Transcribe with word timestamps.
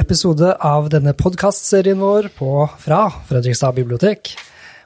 episode 0.00 0.54
av 0.64 0.88
denne 0.92 1.12
podkastserien 1.18 2.00
vår 2.00 2.28
på, 2.36 2.50
fra 2.80 3.04
Fredrikstad 3.28 3.74
bibliotek. 3.76 4.32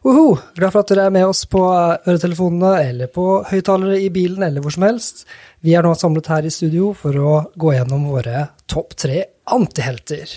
Uhu, 0.06 0.36
Glad 0.54 0.70
for 0.74 0.84
at 0.84 0.90
dere 0.92 1.06
er 1.08 1.14
med 1.14 1.26
oss 1.26 1.42
på 1.50 1.60
øretelefonene 1.66 2.72
eller 2.84 3.10
på 3.10 3.24
høyttalere 3.48 3.98
i 4.04 4.10
bilen 4.14 4.44
eller 4.46 4.62
hvor 4.62 4.74
som 4.74 4.84
helst. 4.86 5.24
Vi 5.66 5.74
er 5.74 5.82
nå 5.82 5.94
samlet 5.98 6.30
her 6.30 6.46
i 6.46 6.52
studio 6.54 6.92
for 6.94 7.16
å 7.18 7.32
gå 7.58 7.72
gjennom 7.74 8.04
våre 8.12 8.44
topp 8.70 8.94
tre 9.02 9.24
antihelter. 9.50 10.30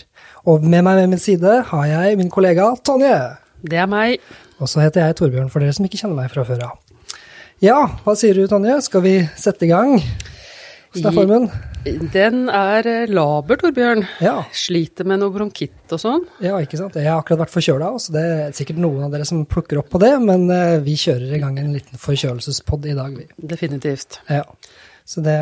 Og 0.50 0.66
med 0.66 0.88
meg 0.88 1.02
ved 1.02 1.12
min 1.14 1.22
side 1.22 1.60
har 1.70 1.86
jeg 1.92 2.18
min 2.18 2.34
kollega 2.34 2.72
Tonje. 2.82 3.16
Det 3.62 3.78
er 3.78 3.90
meg. 3.92 4.18
Og 4.58 4.72
så 4.72 4.82
heter 4.82 5.06
jeg 5.06 5.20
Torbjørn, 5.20 5.52
for 5.54 5.62
dere 5.62 5.76
som 5.76 5.86
ikke 5.86 6.02
kjenner 6.02 6.18
meg 6.24 6.34
fra 6.34 6.48
før 6.48 6.66
av. 6.72 6.76
Ja, 7.62 7.78
hva 8.06 8.16
sier 8.18 8.38
du, 8.38 8.46
Tonje? 8.50 8.80
Skal 8.86 9.06
vi 9.06 9.16
sette 9.38 9.68
i 9.68 9.72
gang? 9.74 10.00
Hvordan 10.90 11.12
er 11.12 11.16
formen? 11.16 11.44
Den 12.14 12.48
er 12.50 12.88
eh, 12.90 13.12
laber, 13.14 13.60
Torbjørn. 13.62 14.02
Ja. 14.26 14.40
Sliter 14.56 15.06
med 15.08 15.22
noe 15.22 15.32
bronkitt 15.34 15.94
og 15.94 16.02
sånn. 16.02 16.26
Ja, 16.42 16.58
ikke 16.64 16.80
sant. 16.80 16.98
Jeg 16.98 17.12
har 17.12 17.22
akkurat 17.22 17.44
vært 17.44 17.54
forkjøla, 17.54 17.92
så 18.02 18.16
det 18.16 18.24
er 18.26 18.56
sikkert 18.58 18.82
noen 18.82 19.06
av 19.06 19.14
dere 19.14 19.28
som 19.30 19.44
plukker 19.50 19.84
opp 19.84 19.92
på 19.94 20.02
det, 20.02 20.12
men 20.24 20.48
eh, 20.54 20.80
vi 20.86 20.98
kjører 20.98 21.36
i 21.38 21.42
gang 21.44 21.60
en 21.62 21.76
liten 21.78 22.02
forkjølelsespod 22.02 22.90
i 22.90 22.96
dag, 22.98 23.14
vi. 23.16 23.28
Definitivt. 23.54 24.18
Ja. 24.32 24.44
Så 25.10 25.24
det, 25.26 25.38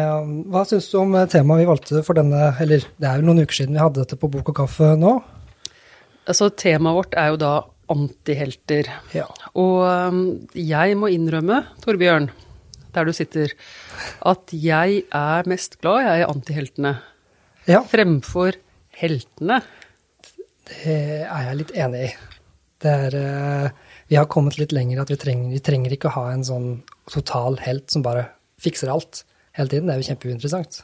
hva 0.52 0.66
syns 0.68 0.90
du 0.92 1.00
om 1.00 1.16
eh, 1.16 1.30
temaet 1.32 1.64
vi 1.64 1.72
valgte 1.72 2.04
for 2.08 2.20
denne, 2.20 2.52
eller 2.64 2.84
det 3.00 3.08
er 3.08 3.22
jo 3.22 3.30
noen 3.30 3.48
uker 3.48 3.62
siden 3.62 3.80
vi 3.80 3.84
hadde 3.84 4.04
dette 4.04 4.20
på 4.20 4.30
Bok 4.32 4.52
og 4.52 4.60
kaffe 4.62 4.94
nå? 5.00 5.16
Altså, 6.28 6.52
temaet 6.60 7.00
vårt 7.00 7.16
er 7.20 7.32
jo 7.32 7.40
da 7.40 7.54
antihelter. 7.92 8.90
Ja. 9.16 9.30
Og 9.56 9.80
um, 9.88 10.22
jeg 10.60 11.00
må 11.00 11.08
innrømme, 11.16 11.62
Torbjørn, 11.84 12.28
der 12.96 13.08
du 13.08 13.14
sitter, 13.16 13.52
at 14.26 14.54
jeg 14.56 15.04
er 15.16 15.50
mest 15.50 15.80
glad 15.82 16.04
jeg 16.06 16.14
er 16.14 16.24
i 16.24 16.30
antiheltene. 16.32 16.94
Ja, 17.68 17.82
Fremfor 17.84 18.56
heltene. 18.98 19.62
det 20.68 20.98
er 21.28 21.48
jeg 21.50 21.60
litt 21.62 21.74
enig 21.76 22.04
i. 22.08 22.12
Det 22.78 22.92
er, 23.08 23.16
eh, 23.18 23.70
vi 24.08 24.16
har 24.20 24.28
kommet 24.30 24.60
litt 24.60 24.72
lenger 24.76 25.02
at 25.02 25.10
vi 25.10 25.18
trenger, 25.18 25.50
vi 25.52 25.60
trenger 25.64 25.94
ikke 25.96 26.12
å 26.12 26.18
ha 26.20 26.26
en 26.32 26.44
sånn 26.46 26.68
total 27.10 27.58
helt 27.64 27.90
som 27.92 28.04
bare 28.06 28.28
fikser 28.62 28.92
alt 28.94 29.24
hele 29.58 29.72
tiden. 29.72 29.88
Det 29.90 29.96
er 29.96 30.02
jo 30.02 30.08
kjempeuinteressant. 30.12 30.82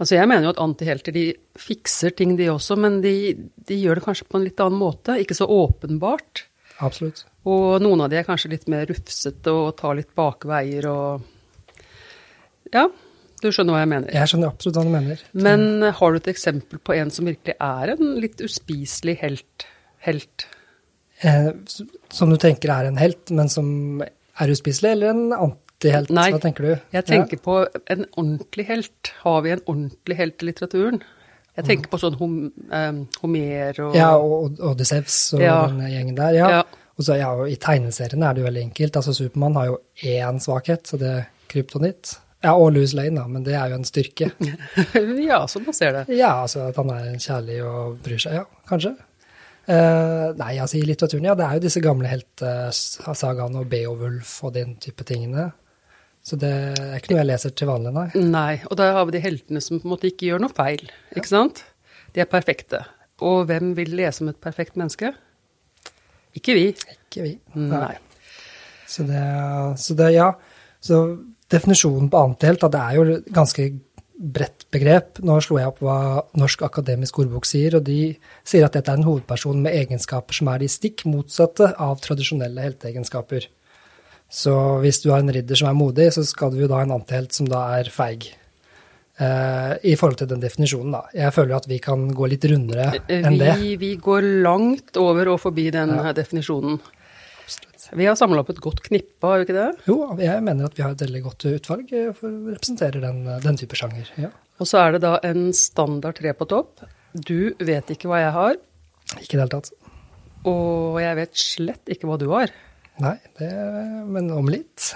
Altså, 0.00 0.16
jeg 0.16 0.28
mener 0.28 0.46
jo 0.46 0.54
at 0.54 0.62
antihelter 0.62 1.12
de 1.12 1.26
fikser 1.60 2.14
ting, 2.16 2.36
de 2.38 2.48
også, 2.52 2.76
men 2.80 3.00
de, 3.04 3.34
de 3.68 3.78
gjør 3.80 4.00
det 4.00 4.06
kanskje 4.06 4.28
på 4.30 4.38
en 4.38 4.46
litt 4.46 4.60
annen 4.64 4.80
måte. 4.80 5.18
Ikke 5.20 5.36
så 5.36 5.48
åpenbart. 5.52 6.46
Absolutt. 6.84 7.24
Og 7.48 7.80
noen 7.84 8.02
av 8.04 8.10
de 8.12 8.18
er 8.20 8.26
kanskje 8.26 8.52
litt 8.52 8.66
mer 8.72 8.88
rufsete 8.88 9.52
og 9.52 9.76
tar 9.78 9.96
litt 9.98 10.12
bakveier 10.16 10.88
og 10.90 11.26
Ja, 12.74 12.86
du 13.42 13.48
skjønner 13.52 13.76
hva 13.76 13.80
jeg 13.84 13.88
mener. 13.92 14.12
Jeg 14.16 14.30
skjønner 14.32 14.48
absolutt 14.52 14.76
hva 14.78 14.84
du 14.86 14.92
mener. 14.94 15.22
Men 15.36 15.82
eh, 15.82 15.92
har 15.98 16.12
du 16.12 16.16
et 16.22 16.30
eksempel 16.32 16.78
på 16.82 16.94
en 16.96 17.10
som 17.10 17.28
virkelig 17.28 17.54
er 17.60 17.92
en 17.96 18.14
litt 18.22 18.40
uspiselig 18.44 19.18
helt? 19.22 19.66
helt? 20.06 20.46
Eh, 21.22 21.50
som 22.12 22.30
du 22.32 22.36
tenker 22.40 22.72
er 22.72 22.88
en 22.90 22.96
helt, 23.00 23.30
men 23.30 23.48
som 23.52 24.02
er 24.02 24.52
uspiselig, 24.52 24.92
eller 24.96 25.12
en 25.14 25.32
antihelt? 25.32 26.10
Nei, 26.12 26.30
Hva 26.34 26.40
tenker 26.42 26.66
du? 26.66 26.72
Jeg 26.96 27.06
tenker 27.08 27.40
på 27.44 27.60
en 27.92 28.06
ordentlig 28.16 28.66
helt. 28.68 29.12
Har 29.22 29.42
vi 29.46 29.54
en 29.54 29.62
ordentlig 29.66 30.16
helt 30.18 30.42
i 30.42 30.50
litteraturen? 30.50 31.00
Jeg 31.56 31.64
tenker 31.64 31.88
på 31.88 31.98
sånn 32.02 32.18
hom, 32.20 32.34
eh, 32.68 32.98
Homer 33.22 33.78
og 33.80 33.94
Ja, 33.96 34.10
og 34.20 34.58
og 34.60 34.60
Odyssevs 34.74 35.34
og 35.34 35.40
Ja. 35.40 35.66
den 35.66 35.80
gjengen 35.88 36.16
der. 36.16 36.34
Ja. 36.36 36.48
Ja. 36.50 36.62
Og 36.98 37.04
så, 37.04 37.16
ja, 37.18 37.30
og 37.32 37.48
I 37.48 37.56
tegneseriene 37.56 38.28
er 38.28 38.34
det 38.34 38.42
jo 38.42 38.48
veldig 38.48 38.62
enkelt. 38.70 38.96
altså 38.96 39.12
Supermann 39.14 39.54
har 39.54 39.66
jo 39.66 39.80
én 40.04 40.38
svakhet, 40.40 40.84
så 40.86 40.98
det 40.98 41.08
er 41.08 41.26
kryptonitt. 41.48 42.18
Ja, 42.44 42.52
og 42.52 42.74
Louis 42.74 42.92
Lane, 42.94 43.16
da, 43.16 43.26
men 43.30 43.44
det 43.46 43.54
er 43.56 43.72
jo 43.72 43.78
en 43.80 43.86
styrke. 43.88 44.30
ja, 45.30 45.40
sånn 45.50 45.64
man 45.66 45.76
ser 45.76 45.94
det. 45.96 46.02
Ja, 46.14 46.34
altså 46.44 46.66
at 46.68 46.78
han 46.78 46.92
er 46.92 47.14
kjærlig 47.22 47.60
og 47.64 48.00
bryr 48.04 48.20
seg. 48.22 48.36
Ja, 48.38 48.44
kanskje. 48.68 48.92
Eh, 49.66 50.26
nei, 50.38 50.52
altså 50.62 50.78
i 50.78 50.84
litteraturen, 50.86 51.26
ja, 51.26 51.34
det 51.38 51.46
er 51.46 51.58
jo 51.58 51.64
disse 51.64 51.82
gamle 51.82 52.10
heltesagaene 52.10 53.64
og 53.64 53.70
Beowulf 53.72 54.36
og 54.46 54.54
den 54.54 54.76
type 54.82 55.06
tingene. 55.08 55.48
Så 56.26 56.38
det 56.42 56.52
er 56.52 56.98
ikke 56.98 57.14
noe 57.14 57.22
jeg 57.22 57.30
leser 57.30 57.54
til 57.54 57.70
vanlig, 57.70 57.94
nei. 57.94 58.06
Nei, 58.30 58.52
og 58.66 58.78
da 58.78 58.90
har 58.96 59.06
vi 59.08 59.16
de 59.16 59.22
heltene 59.22 59.62
som 59.62 59.80
på 59.80 59.88
en 59.88 59.94
måte 59.94 60.10
ikke 60.10 60.28
gjør 60.28 60.42
noe 60.42 60.54
feil, 60.54 60.82
ikke 61.14 61.30
sant? 61.30 61.62
De 62.14 62.22
er 62.22 62.30
perfekte. 62.30 62.82
Og 63.26 63.46
hvem 63.48 63.72
vil 63.78 63.94
lese 63.96 64.22
om 64.24 64.30
et 64.30 64.40
perfekt 64.42 64.78
menneske? 64.78 65.12
Ikke 66.36 66.56
vi. 66.58 66.66
Ikke 66.74 67.24
vi. 67.24 67.32
Nei. 67.56 67.94
Så 68.86 69.06
det, 69.08 69.22
så 69.82 69.96
det 69.98 70.10
ja. 70.14 70.30
Så 70.84 70.98
definisjonen 71.52 72.08
på 72.10 72.22
da, 72.40 72.68
det 72.68 72.80
er 72.80 72.96
jo 72.96 73.04
et 73.16 73.28
ganske 73.34 73.66
bredt 74.16 74.64
begrep. 74.72 75.20
Nå 75.26 75.36
slo 75.44 75.58
jeg 75.60 75.70
opp 75.70 75.82
hva 75.84 75.98
Norsk 76.40 76.64
akademisk 76.66 77.18
ordbok 77.20 77.46
sier, 77.48 77.76
og 77.76 77.84
de 77.86 78.16
sier 78.46 78.64
at 78.66 78.76
dette 78.76 78.92
er 78.92 79.00
en 79.00 79.06
hovedperson 79.06 79.60
med 79.64 79.76
egenskaper 79.76 80.38
som 80.38 80.50
er 80.52 80.64
de 80.64 80.70
stikk 80.72 81.04
motsatte 81.08 81.72
av 81.82 82.00
tradisjonelle 82.04 82.64
helteegenskaper. 82.64 83.50
Så 84.32 84.56
hvis 84.82 85.02
du 85.04 85.12
har 85.12 85.22
en 85.22 85.30
ridder 85.32 85.58
som 85.58 85.68
er 85.70 85.78
modig, 85.78 86.08
så 86.16 86.24
skal 86.26 86.50
du 86.50 86.64
jo 86.64 86.70
da 86.70 86.80
ha 86.80 86.88
en 86.88 86.96
antihelt 86.96 87.36
som 87.36 87.48
da 87.50 87.62
er 87.76 87.92
feig. 87.94 88.32
Uh, 89.16 89.78
I 89.80 89.94
forhold 89.96 90.18
til 90.20 90.28
den 90.28 90.42
definisjonen, 90.42 90.92
da. 90.92 91.06
Jeg 91.16 91.32
føler 91.32 91.56
at 91.56 91.68
vi 91.70 91.78
kan 91.80 92.02
gå 92.12 92.26
litt 92.28 92.44
rundere 92.50 92.90
enn 93.08 93.38
det. 93.40 93.54
Vi, 93.62 93.76
vi 93.80 93.94
går 94.02 94.26
langt 94.44 94.98
over 95.00 95.30
og 95.32 95.40
forbi 95.46 95.70
den 95.72 95.94
ja. 95.94 96.12
definisjonen. 96.16 96.80
Vi 97.92 98.06
har 98.08 98.16
samla 98.18 98.42
opp 98.42 98.50
et 98.50 98.62
godt 98.62 98.82
knippe, 98.86 99.22
har 99.22 99.40
vi 99.40 99.46
ikke 99.46 99.56
det? 99.56 99.68
Jo, 99.86 99.98
jeg 100.18 100.42
mener 100.44 100.68
at 100.68 100.76
vi 100.78 100.84
har 100.84 100.94
et 100.94 101.04
veldig 101.04 101.22
godt 101.26 101.46
utvalg 101.52 101.92
eh, 101.94 102.12
for 102.16 102.30
å 102.30 102.52
representere 102.54 103.02
den, 103.02 103.22
den 103.44 103.58
type 103.60 103.78
sjanger. 103.78 104.10
Ja. 104.20 104.32
Og 104.58 104.70
så 104.70 104.80
er 104.82 104.96
det 104.96 105.02
da 105.04 105.16
en 105.26 105.50
standard 105.56 106.18
tre 106.18 106.32
på 106.36 106.48
topp. 106.50 106.86
Du 107.12 107.54
vet 107.60 107.90
ikke 107.92 108.10
hva 108.10 108.22
jeg 108.24 108.32
har, 108.36 108.56
Ikke 109.20 109.36
i 109.36 109.38
det 109.38 109.42
hele 109.44 109.52
tatt. 109.54 109.70
og 110.50 110.96
jeg 111.00 111.18
vet 111.20 111.42
slett 111.42 111.92
ikke 111.94 112.08
hva 112.10 112.18
du 112.20 112.26
har. 112.32 112.54
Nei, 113.02 113.16
det, 113.38 113.50
men 114.08 114.30
om 114.32 114.48
litt. 114.48 114.94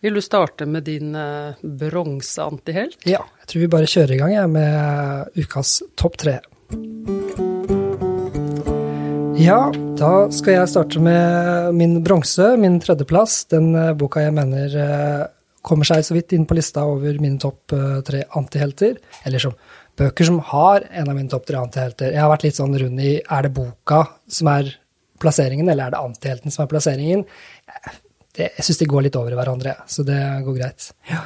Vil 0.00 0.14
du 0.14 0.22
starte 0.22 0.66
med 0.66 0.86
din 0.86 1.10
uh, 1.18 1.58
bronseantihelt? 1.62 3.02
Ja, 3.08 3.24
jeg 3.42 3.50
tror 3.50 3.64
vi 3.64 3.72
bare 3.74 3.90
kjører 3.90 4.14
i 4.14 4.20
gang 4.20 4.36
jeg, 4.36 4.52
med 4.54 5.42
ukas 5.42 5.80
topp 5.98 6.20
tre. 6.22 6.38
Ja, 9.38 9.68
da 9.94 10.26
skal 10.34 10.56
jeg 10.56 10.70
starte 10.72 11.00
med 11.02 11.74
min 11.78 12.00
bronse, 12.02 12.56
min 12.58 12.80
tredjeplass. 12.82 13.44
Den 13.52 13.68
eh, 13.78 13.92
boka 13.94 14.24
jeg 14.24 14.34
mener 14.34 14.74
eh, 14.82 15.20
kommer 15.62 15.86
seg 15.86 16.02
så 16.02 16.16
vidt 16.16 16.34
inn 16.34 16.46
på 16.48 16.56
lista 16.58 16.82
over 16.90 17.20
mine 17.22 17.38
topp 17.38 17.74
eh, 17.76 18.00
tre 18.08 18.24
antihelter. 18.40 18.96
Eller 19.28 19.44
som 19.44 19.54
bøker 19.98 20.26
som 20.26 20.40
har 20.50 20.88
en 20.90 21.12
av 21.12 21.14
mine 21.14 21.30
topp 21.30 21.46
tre 21.46 21.60
antihelter. 21.60 22.10
Jeg 22.16 22.24
har 22.24 22.32
vært 22.32 22.48
litt 22.48 22.58
sånn 22.58 22.74
rund 22.82 23.04
i 23.04 23.14
er 23.22 23.46
det 23.46 23.54
boka 23.54 24.02
som 24.26 24.50
er 24.56 24.74
plasseringen, 25.22 25.70
eller 25.70 25.86
er 25.86 25.94
det 25.94 26.02
antihelten 26.02 26.54
som 26.54 26.66
er 26.66 26.72
plasseringen? 26.74 27.24
Det, 28.34 28.50
jeg 28.58 28.66
syns 28.66 28.82
de 28.82 28.90
går 28.90 29.06
litt 29.06 29.22
over 29.22 29.34
i 29.34 29.38
hverandre, 29.38 29.78
så 29.86 30.02
det 30.06 30.18
går 30.46 30.58
greit. 30.58 30.90
Ja. 31.10 31.22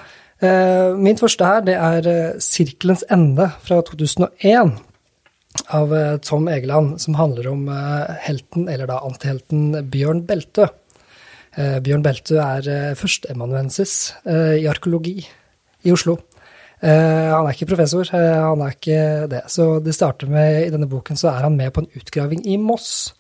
Min 0.99 1.21
første 1.21 1.47
her, 1.47 1.61
det 1.65 1.75
er 1.77 2.06
'Sirkelens 2.41 3.05
ende' 3.12 3.53
fra 3.62 3.81
2001 3.84 4.72
av 5.75 5.94
eh, 5.97 6.16
Tom 6.25 6.49
Egeland, 6.49 7.00
som 7.00 7.16
handler 7.19 7.49
om 7.53 7.69
eh, 7.69 8.15
helten, 8.27 8.69
eller 8.69 8.88
da 8.91 9.00
antihelten, 9.06 9.72
Bjørn 9.93 10.25
Beltø. 10.28 10.69
Eh, 11.56 11.78
Bjørn 11.84 12.05
Beltø 12.05 12.38
er 12.43 12.97
førsteamanuensis 12.99 13.97
i 14.27 14.69
arkeologi 14.71 15.19
i 15.83 15.94
Oslo. 15.94 16.19
Han 16.83 17.47
er 17.47 17.53
ikke 17.55 17.69
professor, 17.71 18.09
han 18.10 18.62
er 18.65 18.72
ikke 18.75 19.03
det. 19.31 19.44
Så 19.55 19.77
det 19.78 19.93
starter 19.94 20.27
med, 20.27 20.65
i 20.65 20.72
denne 20.72 20.88
boken 20.91 21.19
så 21.19 21.28
er 21.31 21.44
han 21.47 21.55
med 21.55 21.71
på 21.71 21.84
en 21.84 22.00
utgraving 22.00 22.41
i 22.50 22.56
Moss. 22.59 23.12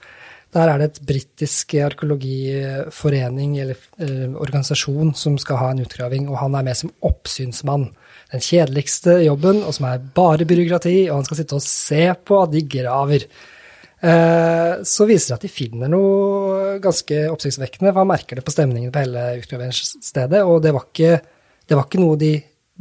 Der 0.50 0.66
er 0.66 0.80
det 0.80 0.88
et 0.88 0.98
britisk 1.06 1.76
arkeologiforening 1.78 3.54
eller 3.62 3.78
organisasjon 4.34 5.14
som 5.14 5.38
skal 5.38 5.60
ha 5.60 5.70
en 5.70 5.84
utgraving, 5.84 6.26
og 6.26 6.40
han 6.42 6.58
er 6.58 6.66
med 6.66 6.80
som 6.80 6.90
oppsynsmann. 7.06 7.92
Den 8.32 8.42
kjedeligste 8.42 9.18
jobben, 9.26 9.60
og 9.66 9.74
som 9.76 9.90
er 9.90 10.04
bare 10.16 10.46
byråkrati, 10.48 10.96
og 11.10 11.18
han 11.18 11.26
skal 11.26 11.42
sitte 11.42 11.58
og 11.58 11.66
se 11.66 12.06
på 12.24 12.38
at 12.40 12.54
de 12.54 12.62
graver. 12.74 13.26
Eh, 14.02 14.72
så 14.88 15.06
viser 15.06 15.34
det 15.34 15.36
at 15.36 15.44
de 15.44 15.50
finner 15.52 15.92
noe 15.92 16.78
ganske 16.82 17.18
oppsiktsvekkende, 17.30 17.92
for 17.92 18.02
han 18.02 18.10
merker 18.10 18.38
det 18.38 18.46
på 18.46 18.54
stemningen 18.54 18.94
på 18.94 19.04
hele 19.04 19.26
utgraveringsstedet, 19.42 20.40
og 20.48 20.62
det 20.64 20.72
var 20.74 20.88
ikke, 20.88 21.12
det 21.68 21.78
var 21.78 21.86
ikke 21.86 22.00
noe 22.02 22.18
de 22.18 22.32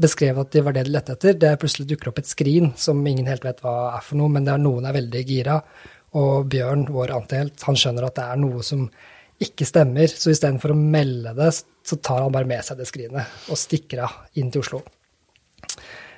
beskrev 0.01 0.39
at 0.41 0.53
det 0.55 0.63
var 0.65 0.75
det 0.75 0.85
de 0.87 0.93
lette 0.95 1.13
etter. 1.17 1.35
Det 1.37 1.51
plutselig 1.61 1.89
dukker 1.91 2.11
opp 2.11 2.21
et 2.21 2.29
skrin 2.31 2.71
som 2.79 3.01
ingen 3.05 3.27
helt 3.29 3.43
vet 3.45 3.59
hva 3.61 3.75
er 3.97 4.05
for 4.05 4.17
noe, 4.21 4.31
men 4.31 4.47
det 4.47 4.55
er 4.55 4.63
noen 4.63 4.87
er 4.87 4.95
veldig 4.97 5.25
gira. 5.27 5.59
Og 6.19 6.47
Bjørn, 6.51 6.87
vår 6.91 7.13
antihelt, 7.15 7.59
han 7.67 7.77
skjønner 7.79 8.07
at 8.07 8.17
det 8.17 8.29
er 8.31 8.39
noe 8.41 8.63
som 8.65 8.87
ikke 9.41 9.65
stemmer, 9.65 10.09
så 10.09 10.31
istedenfor 10.31 10.73
å 10.73 10.79
melde 10.79 11.33
det, 11.37 11.51
så 11.87 11.97
tar 11.97 12.23
han 12.23 12.33
bare 12.33 12.49
med 12.49 12.65
seg 12.65 12.79
det 12.79 12.87
skrinet 12.89 13.49
og 13.49 13.59
stikker 13.59 14.03
av 14.05 14.39
inn 14.39 14.51
til 14.53 14.63
Oslo. 14.63 14.81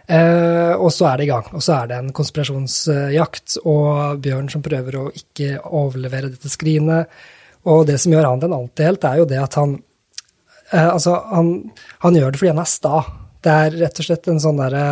Eh, 0.04 0.74
og 0.76 0.92
så 0.92 1.08
er 1.10 1.20
det 1.20 1.28
i 1.28 1.32
gang. 1.32 1.48
Og 1.56 1.64
så 1.64 1.78
er 1.78 1.90
det 1.90 2.00
en 2.00 2.12
konspirasjonsjakt, 2.16 3.58
og 3.64 4.20
Bjørn 4.24 4.52
som 4.52 4.64
prøver 4.66 5.00
å 5.00 5.08
ikke 5.16 5.58
overlevere 5.64 6.32
dette 6.34 6.52
skrinet. 6.52 7.12
Og 7.72 7.86
det 7.88 8.00
som 8.04 8.12
gjør 8.12 8.28
han 8.28 8.44
til 8.44 8.52
en 8.52 8.60
antihelt, 8.60 9.08
er 9.08 9.22
jo 9.22 9.28
det 9.30 9.40
at 9.40 9.60
han 9.60 9.78
eh, 10.72 10.90
Altså, 10.90 11.16
han, 11.32 11.54
han 12.04 12.20
gjør 12.20 12.34
det 12.34 12.42
fordi 12.42 12.54
han 12.56 12.64
er 12.66 12.72
sta. 12.72 13.04
Det 13.44 13.54
er 13.54 13.78
rett 13.86 14.02
og 14.02 14.10
slett 14.10 14.32
en 14.32 14.44
sånn 14.44 14.60
derre 14.60 14.88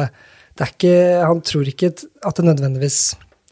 det 0.51 0.65
er 0.65 0.71
ikke, 0.75 0.95
Han 1.23 1.41
tror 1.47 1.69
ikke 1.71 1.89
at 2.27 2.37
det 2.37 2.43
nødvendigvis 2.45 2.99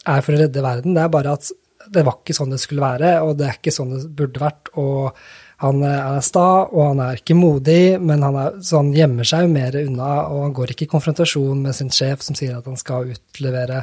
er 0.09 0.23
for 0.25 0.35
å 0.35 0.39
redde 0.41 0.63
verden, 0.63 0.95
det 0.95 1.03
er 1.03 1.11
bare 1.13 1.35
at 1.37 1.47
det 1.89 2.03
var 2.05 2.19
ikke 2.19 2.35
sånn 2.35 2.51
det 2.53 2.59
skulle 2.61 2.83
være, 2.83 3.11
og 3.25 3.37
det 3.39 3.47
er 3.47 3.55
ikke 3.57 3.73
sånn 3.73 3.93
det 3.95 4.01
burde 4.15 4.41
vært. 4.41 4.69
og 4.77 5.15
han 5.59 5.81
er 5.83 6.21
sta, 6.23 6.45
og 6.71 6.93
han 6.93 7.01
er 7.03 7.17
ikke 7.19 7.35
modig, 7.35 7.97
men 7.99 8.21
han, 8.23 8.37
er, 8.39 8.59
så 8.63 8.79
han 8.79 8.93
gjemmer 8.95 9.27
seg 9.27 9.43
jo 9.43 9.49
mer 9.51 9.75
unna, 9.81 10.11
og 10.31 10.45
han 10.45 10.53
går 10.55 10.71
ikke 10.71 10.85
i 10.85 10.91
konfrontasjon 10.93 11.65
med 11.65 11.75
sin 11.75 11.91
sjef 11.91 12.23
som 12.23 12.37
sier 12.37 12.55
at 12.55 12.69
han 12.69 12.79
skal 12.79 13.11
utlevere 13.11 13.81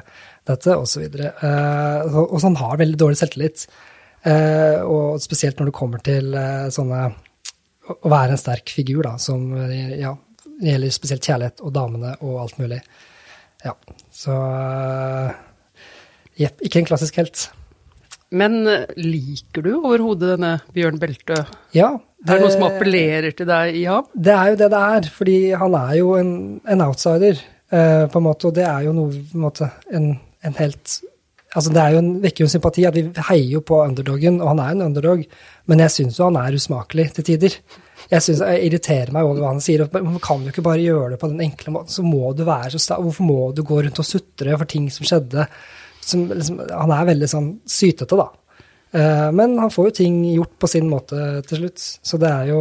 dette, 0.48 0.72
osv. 0.72 1.04
Uh, 1.20 2.16
og 2.22 2.38
så 2.38 2.46
han 2.48 2.56
har 2.62 2.80
veldig 2.80 3.00
dårlig 3.02 3.20
selvtillit. 3.20 3.66
Uh, 4.24 4.80
og 4.88 5.20
spesielt 5.20 5.60
når 5.60 5.68
det 5.68 5.76
kommer 5.76 6.00
til 6.02 6.32
uh, 6.34 6.66
sånne 6.72 7.02
Å 7.86 8.10
være 8.10 8.34
en 8.34 8.40
sterk 8.40 8.72
figur, 8.72 9.04
da, 9.04 9.12
som 9.22 9.44
ja, 9.94 10.10
gjelder 10.64 10.94
spesielt 10.96 11.28
kjærlighet 11.28 11.60
og 11.62 11.76
damene 11.76 12.16
og 12.24 12.40
alt 12.42 12.56
mulig. 12.58 12.80
Ja, 13.62 13.76
så 14.10 14.40
Jepp, 16.40 16.64
ikke 16.66 16.80
en 16.80 16.88
klassisk 16.88 17.20
helt. 17.20 17.46
Men 18.34 18.58
liker 18.98 19.62
du 19.62 19.72
overhodet 19.76 20.32
denne 20.34 20.56
Bjørn 20.74 20.98
Beltø? 21.02 21.38
Ja. 21.76 21.92
Det, 22.16 22.32
er 22.32 22.40
det 22.40 22.46
noe 22.46 22.54
som 22.54 22.64
appellerer 22.66 23.34
til 23.36 23.46
deg 23.46 23.76
i 23.78 23.84
ham? 23.86 24.06
Det 24.12 24.32
er 24.34 24.48
jo 24.50 24.56
det 24.62 24.70
det 24.72 24.80
er, 24.96 25.10
fordi 25.14 25.36
han 25.60 25.76
er 25.78 25.92
jo 26.00 26.14
en, 26.18 26.32
en 26.66 26.86
outsider, 26.88 27.38
uh, 27.70 28.06
på 28.10 28.18
en 28.18 28.26
måte, 28.26 28.48
og 28.50 28.56
det 28.56 28.64
er 28.66 28.88
jo 28.88 28.96
noe 28.96 29.12
på 29.14 29.38
en 29.38 29.44
måte 29.46 29.70
en, 29.94 30.10
en 30.42 30.58
helt 30.58 30.98
Altså, 31.56 31.70
det 31.72 31.80
er 31.80 31.94
jo 31.94 32.00
en, 32.02 32.08
vekker 32.20 32.42
jo 32.42 32.46
en 32.50 32.52
sympati 32.52 32.82
at 32.84 32.96
vi 32.98 33.02
heier 33.30 33.52
jo 33.54 33.62
på 33.64 33.78
underdogen, 33.80 34.42
og 34.42 34.50
han 34.50 34.58
er 34.60 34.74
en 34.74 34.82
underdog, 34.90 35.22
men 35.70 35.82
jeg 35.86 35.94
syns 35.94 36.18
jo 36.18 36.26
han 36.26 36.36
er 36.36 36.56
usmakelig 36.58 37.06
til 37.16 37.26
tider. 37.30 37.54
Jeg, 38.10 38.22
synes, 38.22 38.42
jeg 38.44 38.66
irriterer 38.66 39.12
meg 39.14 39.24
over 39.24 39.40
hva 39.40 39.54
han 39.54 39.62
sier. 39.64 39.86
Hvorfor 39.86 40.20
Kan 40.26 40.44
du 40.44 40.50
ikke 40.50 40.66
bare 40.66 40.84
gjøre 40.84 41.14
det 41.14 41.20
på 41.22 41.30
den 41.30 41.40
enkle 41.46 41.72
måten? 41.72 41.94
Så 41.94 42.04
må 42.04 42.34
du 42.36 42.44
være 42.46 42.74
så 42.74 42.82
sta 42.82 42.98
Hvorfor 43.00 43.26
må 43.26 43.38
du 43.56 43.64
gå 43.66 43.80
rundt 43.80 44.02
og 44.02 44.06
sutre 44.06 44.58
for 44.60 44.68
ting 44.68 44.90
som 44.92 45.08
skjedde? 45.08 45.46
Som, 46.06 46.26
liksom, 46.30 46.60
han 46.70 46.92
er 46.94 47.08
veldig 47.08 47.28
sånn 47.30 47.48
sytete, 47.66 48.18
da. 48.18 48.28
Uh, 48.96 49.28
men 49.34 49.56
han 49.58 49.72
får 49.72 49.90
jo 49.90 49.96
ting 49.98 50.20
gjort 50.30 50.54
på 50.62 50.70
sin 50.70 50.86
måte 50.90 51.18
til 51.48 51.64
slutt. 51.64 51.82
Så 52.06 52.20
det 52.22 52.30
er 52.30 52.52
jo 52.52 52.60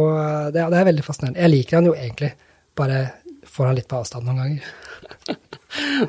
det 0.52 0.64
er, 0.64 0.72
det 0.72 0.80
er 0.80 0.90
veldig 0.90 1.06
fascinerende. 1.06 1.44
Jeg 1.44 1.54
liker 1.54 1.78
han 1.78 1.88
jo 1.90 1.94
egentlig, 1.94 2.32
bare 2.76 3.04
får 3.46 3.70
han 3.70 3.78
litt 3.78 3.88
på 3.88 4.00
avstand 4.00 4.28
noen 4.28 4.42
ganger. 4.42 4.74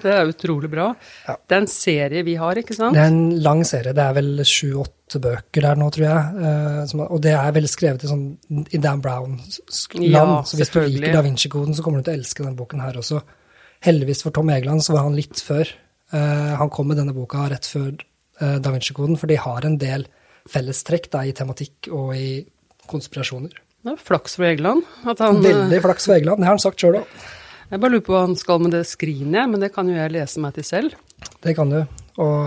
Det 0.02 0.12
er 0.12 0.30
utrolig 0.30 0.70
bra. 0.72 0.92
Ja. 1.28 1.34
Det 1.36 1.56
er 1.56 1.64
en 1.64 1.72
serie 1.72 2.22
vi 2.24 2.36
har, 2.40 2.60
ikke 2.60 2.76
sant? 2.78 2.96
Det 2.96 3.02
er 3.02 3.10
en 3.12 3.40
lang 3.44 3.64
serie. 3.68 3.94
Det 3.96 4.04
er 4.04 4.14
vel 4.16 4.44
sju-åtte 4.48 5.20
bøker 5.24 5.66
der 5.66 5.80
nå, 5.80 5.90
tror 5.94 6.06
jeg. 6.06 6.46
Uh, 6.94 7.02
og 7.08 7.18
det 7.24 7.34
er 7.36 7.56
vel 7.56 7.68
skrevet 7.72 8.06
i, 8.06 8.12
sånn, 8.12 8.28
i 8.72 8.80
Dan 8.84 9.02
Brown-land. 9.04 10.06
Ja, 10.08 10.24
så 10.48 10.60
hvis 10.60 10.72
du 10.74 10.80
liker 10.86 11.18
Da 11.18 11.26
Vinci-koden, 11.26 11.76
så 11.76 11.86
kommer 11.86 12.00
du 12.00 12.08
til 12.08 12.16
å 12.16 12.22
elske 12.22 12.46
denne 12.46 12.60
boken 12.60 12.84
her 12.86 13.02
også. 13.02 13.22
Heldigvis 13.88 14.24
for 14.26 14.36
Tom 14.36 14.50
Egeland 14.54 14.86
så 14.86 14.96
var 14.96 15.08
han 15.10 15.18
litt 15.18 15.42
før. 15.44 15.74
Uh, 16.14 16.54
han 16.60 16.72
kom 16.72 16.88
med 16.88 17.00
denne 17.02 17.16
boka 17.16 17.50
rett 17.52 17.68
før 17.68 17.92
uh, 18.40 18.58
Da 18.64 18.72
Vinci-koden, 18.72 19.18
for 19.20 19.28
de 19.28 19.40
har 19.44 19.66
en 19.68 19.76
del 19.82 20.06
fellestrekk 20.48 21.10
da, 21.12 21.26
i 21.28 21.34
tematikk 21.36 21.90
og 21.92 22.14
i 22.16 22.30
konspirasjoner. 22.88 23.58
Det 23.84 23.94
er 23.94 24.00
flaks 24.04 24.38
for 24.40 24.48
Egeland. 24.48 24.86
Han, 25.08 25.42
Veldig 25.44 25.82
flaks 25.84 26.08
for 26.08 26.16
Egeland, 26.16 26.42
det 26.42 26.48
har 26.48 26.56
han 26.56 26.64
sagt 26.64 26.82
sjøl 26.84 27.02
òg. 27.02 27.18
Jeg 27.68 27.82
bare 27.84 27.92
lurer 27.92 28.06
på 28.08 28.14
hva 28.16 28.24
han 28.24 28.38
skal 28.40 28.62
med 28.64 28.72
det 28.76 28.86
skrinet, 28.88 29.52
men 29.52 29.60
det 29.64 29.74
kan 29.76 29.90
jo 29.92 29.98
jeg 29.98 30.14
lese 30.16 30.44
meg 30.44 30.56
til 30.56 30.68
selv. 30.68 30.96
Det 31.44 31.54
kan 31.58 31.72
du, 31.72 31.82
og 32.24 32.38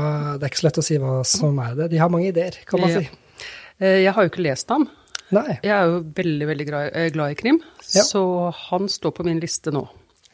det 0.41 0.47
er 0.47 0.49
ikke 0.49 0.62
så 0.62 0.69
lett 0.69 0.81
å 0.81 0.85
si 0.87 0.97
hva 1.03 1.19
som 1.29 1.61
er 1.61 1.77
det. 1.77 1.91
De 1.93 2.01
har 2.01 2.12
mange 2.12 2.31
ideer, 2.33 2.57
kan 2.69 2.81
man 2.81 2.93
ja. 2.95 3.03
si. 3.03 3.45
Eh, 3.81 4.01
jeg 4.07 4.15
har 4.17 4.25
jo 4.25 4.33
ikke 4.33 4.45
lest 4.47 4.73
ham. 4.73 4.89
Nei. 5.31 5.59
Jeg 5.62 5.73
er 5.77 5.91
jo 5.91 6.01
veldig, 6.17 6.47
veldig 6.51 6.69
eh, 6.81 7.09
glad 7.15 7.35
i 7.35 7.39
krim, 7.39 7.61
ja. 7.93 8.05
så 8.07 8.23
han 8.67 8.89
står 8.91 9.15
på 9.17 9.27
min 9.29 9.43
liste 9.43 9.73
nå. 9.75 9.85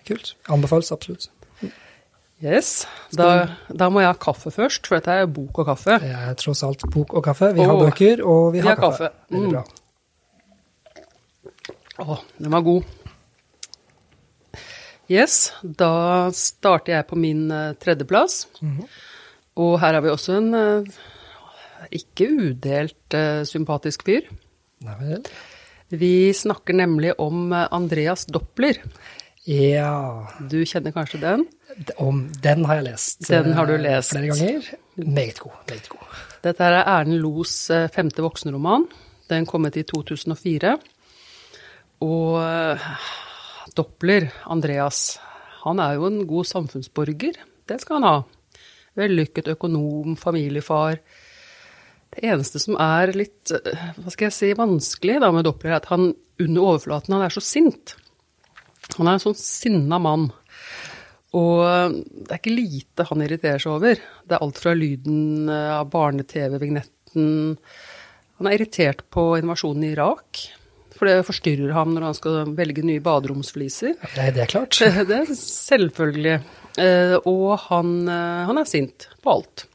Kult. 0.06 0.36
Anbefales 0.54 0.92
absolutt. 0.94 1.28
Yes. 2.44 2.84
Da, 3.16 3.56
da, 3.72 3.88
må 3.88 4.02
jeg 4.02 4.10
ha 4.10 4.16
kaffe 4.20 4.50
først, 4.52 4.84
for 4.84 4.98
dette 4.98 5.14
er 5.22 5.30
bok 5.30 5.62
og 5.62 5.70
kaffe. 5.70 5.96
Det 6.02 6.12
er 6.12 6.36
tross 6.36 6.60
alt 6.66 6.84
bok 6.92 7.14
og 7.16 7.24
kaffe. 7.24 7.48
Vi 7.56 7.64
har 7.64 7.80
bøker, 7.80 8.20
og 8.20 8.52
vi 8.52 8.60
har, 8.60 8.66
vi 8.66 8.68
har 8.74 8.80
kaffe. 8.80 9.08
kaffe. 9.08 9.32
Veldig 9.32 9.52
bra. 9.54 9.64
Mm. 11.96 12.04
oh, 12.04 12.20
den 12.36 12.52
var 12.52 12.66
god. 12.66 12.94
Yes, 15.06 15.54
da 15.62 16.28
starter 16.34 16.98
jeg 16.98 17.06
på 17.08 17.16
min 17.16 17.46
uh, 17.48 17.72
tredjeplass. 17.80 18.48
Mm 18.60 18.76
-hmm. 18.76 18.86
Og 19.56 19.80
her 19.80 19.92
har 19.94 20.00
vi 20.00 20.08
også 20.08 20.36
en 20.36 20.54
uh, 20.54 20.84
ikke 21.90 22.28
udelt 22.28 23.14
uh, 23.14 23.44
sympatisk 23.44 24.02
fyr. 24.04 24.28
Nei 24.80 24.94
vel. 25.00 25.24
Vi 25.88 26.32
snakker 26.32 26.74
nemlig 26.74 27.20
om 27.20 27.52
Andreas 27.52 28.26
Doppler. 28.26 28.82
Ja 29.46 30.26
Du 30.50 30.58
kjenner 30.66 30.90
kanskje 30.90 31.20
den? 31.22 31.44
Om, 32.02 32.24
den 32.42 32.64
har 32.66 32.80
jeg 32.80 32.86
lest. 32.88 33.26
Den 33.28 33.52
har 33.54 33.68
du 33.68 33.76
lest. 33.78 34.14
Flere 34.14 34.32
ganger. 34.32 34.70
Meget 34.96 35.38
god. 35.44 35.58
Meget 35.68 35.88
god. 35.92 36.14
Dette 36.42 36.64
er 36.66 36.78
Erlend 36.80 37.20
Los 37.20 37.54
femte 37.94 38.24
voksenroman. 38.24 38.86
Den 39.30 39.46
kom 39.46 39.66
ut 39.68 39.76
i 39.76 39.84
2004. 39.86 40.72
Og 42.06 42.80
Doppler, 43.76 44.30
Andreas, 44.50 45.18
han 45.64 45.82
er 45.84 45.98
jo 45.98 46.08
en 46.08 46.24
god 46.28 46.48
samfunnsborger. 46.48 47.38
Det 47.68 47.78
skal 47.82 48.00
han 48.00 48.08
ha. 48.08 48.16
Vellykket 48.96 49.52
økonom, 49.52 50.16
familiefar. 50.16 50.98
Det 52.14 52.24
eneste 52.24 52.62
som 52.62 52.78
er 52.80 53.12
litt 53.16 53.52
hva 53.52 54.10
skal 54.10 54.30
jeg 54.30 54.36
si, 54.36 54.50
vanskelig 54.56 55.20
da 55.22 55.30
med 55.34 55.44
Doppler, 55.46 55.74
er 55.74 55.80
at 55.82 55.90
han 55.92 56.14
under 56.40 56.68
overflaten 56.72 57.16
han 57.16 57.26
er 57.26 57.34
så 57.34 57.44
sint. 57.44 57.96
Han 58.94 59.08
er 59.08 59.16
en 59.16 59.24
sånn 59.26 59.38
sinna 59.38 59.98
mann. 60.02 60.30
Og 61.36 61.62
det 61.92 62.30
er 62.30 62.38
ikke 62.38 62.54
lite 62.54 63.06
han 63.10 63.24
irriterer 63.24 63.60
seg 63.60 63.74
over. 63.74 63.98
Det 64.24 64.36
er 64.36 64.44
alt 64.46 64.60
fra 64.62 64.72
lyden 64.78 65.50
av 65.50 65.90
barne-TV-vignetten 65.92 67.26
Han 68.38 68.48
er 68.48 68.56
irritert 68.56 69.02
på 69.12 69.34
invasjonen 69.40 69.84
i 69.84 69.92
Irak. 69.96 70.46
For 70.96 71.08
det 71.08 71.26
forstyrrer 71.28 71.74
ham 71.76 71.92
når 71.94 72.08
han 72.08 72.16
skal 72.16 72.52
velge 72.56 72.84
nye 72.86 73.02
baderomsfliser. 73.04 73.96
Nei, 74.16 74.28
det 74.34 74.46
er 74.46 74.52
klart. 74.52 74.78
Det 75.08 75.18
er 75.22 75.32
selvfølgelig. 75.36 76.36
Eh, 76.80 77.16
og 77.28 77.56
han, 77.68 77.96
eh, 78.12 78.44
han 78.48 78.60
er 78.60 78.68
sint 78.68 79.08
på 79.24 79.34
alt. 79.36 79.66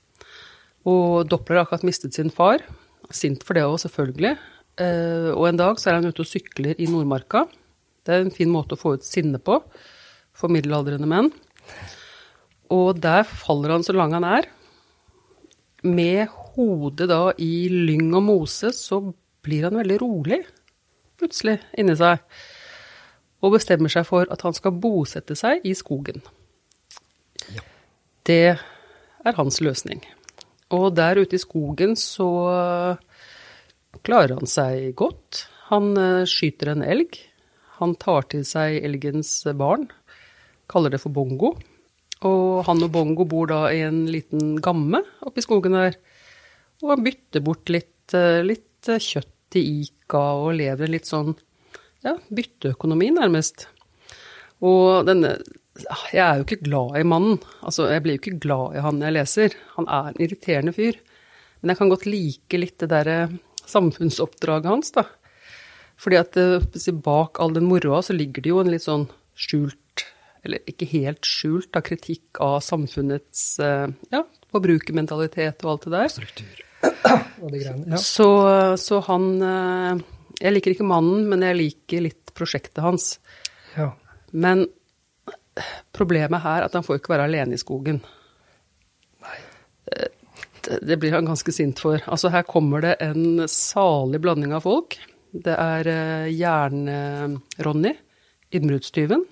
Og 0.90 1.28
Doppler 1.30 1.60
har 1.60 1.68
akkurat 1.68 1.86
mistet 1.86 2.18
sin 2.18 2.34
far. 2.34 2.64
Sint 3.14 3.46
for 3.46 3.58
det 3.58 3.68
òg, 3.68 3.78
selvfølgelig. 3.84 4.36
Eh, 4.82 5.30
og 5.36 5.46
en 5.50 5.62
dag 5.62 5.82
så 5.82 5.92
er 5.92 6.00
han 6.00 6.10
ute 6.10 6.24
og 6.24 6.30
sykler 6.30 6.80
i 6.82 6.90
Nordmarka. 6.90 7.46
Det 8.02 8.14
er 8.14 8.26
en 8.26 8.34
fin 8.34 8.50
måte 8.52 8.78
å 8.78 8.82
få 8.82 8.96
ut 8.98 9.06
sinne 9.06 9.42
på 9.42 9.60
for 10.38 10.54
middelaldrende 10.54 11.10
menn. 11.10 11.30
Og 12.72 12.98
der 13.04 13.26
faller 13.28 13.76
han 13.76 13.86
så 13.86 13.96
lang 13.98 14.16
han 14.16 14.26
er. 14.26 14.48
Med 15.84 16.32
hodet 16.54 17.10
da 17.12 17.24
i 17.42 17.68
lyng 17.72 18.12
og 18.18 18.26
mose, 18.26 18.72
så 18.76 19.02
blir 19.42 19.68
han 19.68 19.80
veldig 19.82 20.00
rolig 20.02 20.42
plutselig 21.22 21.60
inni 21.78 21.94
seg 21.98 22.22
og 23.42 23.56
bestemmer 23.56 23.90
seg 23.94 24.06
for 24.06 24.30
at 24.34 24.44
han 24.46 24.56
skal 24.58 24.78
bosette 24.78 25.36
seg 25.38 25.64
i 25.66 25.74
skogen. 25.78 26.22
Ja. 27.50 27.64
Det 28.26 28.44
er 28.54 29.38
hans 29.38 29.58
løsning. 29.66 30.04
Og 30.72 30.94
der 30.96 31.18
ute 31.18 31.38
i 31.38 31.42
skogen 31.42 31.96
så 31.98 32.30
klarer 34.06 34.38
han 34.38 34.50
seg 34.50 34.94
godt. 34.98 35.46
Han 35.72 35.96
eh, 35.98 36.30
skyter 36.30 36.76
en 36.76 36.86
elg. 36.86 37.18
Han 37.82 37.98
tar 38.00 38.30
til 38.30 38.46
seg 38.46 38.80
elgens 38.86 39.34
barn, 39.58 39.88
kaller 40.72 40.94
det 40.94 41.02
for 41.04 41.14
bongo. 41.14 41.56
Og 42.28 42.62
han 42.68 42.84
og 42.86 42.92
bongo 42.94 43.26
bor 43.26 43.50
da 43.50 43.64
i 43.74 43.82
en 43.82 44.04
liten 44.14 44.56
gamme 44.62 45.02
oppi 45.26 45.42
skogen 45.42 45.74
der. 45.74 45.98
Og 46.86 46.94
han 46.94 47.06
bytter 47.06 47.44
bort 47.46 47.70
litt, 47.74 48.14
eh, 48.14 48.44
litt 48.46 48.86
kjøtt 48.86 49.34
til 49.52 49.82
Ica 49.84 50.22
og 50.40 50.56
lever 50.60 50.90
litt 50.90 51.10
sånn 51.10 51.34
ja, 52.06 52.16
bytteøkonomi, 52.34 53.12
nærmest. 53.18 53.68
Og 54.62 55.08
denne 55.08 55.40
Jeg 56.12 56.20
er 56.20 56.38
jo 56.38 56.44
ikke 56.44 56.66
glad 56.68 56.98
i 57.00 57.04
mannen. 57.08 57.40
Altså, 57.64 57.88
jeg 57.90 58.04
blir 58.04 58.18
jo 58.18 58.20
ikke 58.20 58.42
glad 58.44 58.76
i 58.76 58.82
han 58.84 59.00
jeg 59.02 59.16
leser. 59.16 59.54
Han 59.78 59.88
er 59.88 60.10
en 60.10 60.20
irriterende 60.20 60.74
fyr. 60.76 60.98
Men 61.62 61.72
jeg 61.72 61.80
kan 61.80 61.90
godt 61.90 62.06
like 62.06 62.60
litt 62.60 62.78
det 62.84 62.90
derre 62.92 63.16
samfunnsoppdraget 63.66 64.68
hans, 64.68 64.92
da. 64.92 65.06
Fordi 66.02 66.18
at 66.18 66.38
eh, 66.40 66.94
bak 67.04 67.40
all 67.42 67.54
den 67.54 67.70
moroa 67.70 68.02
så 68.06 68.16
ligger 68.18 68.42
det 68.44 68.54
jo 68.54 68.62
en 68.62 68.72
litt 68.74 68.86
sånn 68.88 69.06
skjult, 69.38 70.06
eller 70.46 70.64
ikke 70.70 70.90
helt 70.96 71.28
skjult, 71.28 71.70
da, 71.76 71.84
kritikk 71.86 72.42
av 72.42 72.60
samfunnets 72.66 73.60
eh, 73.62 73.88
ja, 74.14 74.24
forbrukermentalitet 74.54 75.62
og 75.66 75.76
alt 75.76 75.88
det 75.88 75.96
der. 75.96 76.12
Struktur 76.16 76.68
og 76.82 77.52
de 77.54 77.62
greiene. 77.62 77.86
Ja. 77.94 78.00
Så, 78.02 78.28
så, 78.82 78.98
han 79.06 79.26
eh, 79.46 80.02
Jeg 80.42 80.56
liker 80.56 80.74
ikke 80.74 80.88
mannen, 80.90 81.28
men 81.30 81.46
jeg 81.46 81.60
liker 81.60 82.08
litt 82.08 82.34
prosjektet 82.38 82.82
hans. 82.82 83.14
Ja. 83.78 83.92
Men 84.32 84.66
problemet 85.94 86.42
her 86.42 86.64
er 86.64 86.70
at 86.70 86.78
han 86.78 86.86
får 86.88 86.98
ikke 86.98 87.14
være 87.14 87.28
alene 87.30 87.54
i 87.58 87.62
skogen. 87.62 88.02
Nei. 89.22 89.38
Det 90.82 90.98
blir 91.02 91.14
han 91.14 91.28
ganske 91.30 91.54
sint 91.54 91.82
for. 91.82 92.02
Altså, 92.10 92.32
her 92.34 92.46
kommer 92.48 92.82
det 92.86 92.96
en 93.04 93.44
salig 93.50 94.22
blanding 94.24 94.54
av 94.58 94.66
folk. 94.66 94.98
Det 95.32 95.54
er 95.56 95.88
uh, 95.88 96.28
Jern-Ronny, 96.28 97.94
innbruddstyven. 98.52 99.24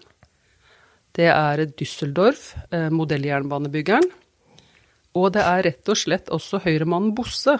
det 1.12 1.28
er 1.28 1.66
Düsseldorf, 1.76 2.54
eh, 2.72 2.88
modelljernbanebyggeren. 2.90 4.06
Og 5.20 5.34
det 5.36 5.42
er 5.44 5.64
rett 5.66 5.90
og 5.92 5.98
slett 5.98 6.30
også 6.32 6.62
høyremannen 6.64 7.12
Bosse. 7.18 7.58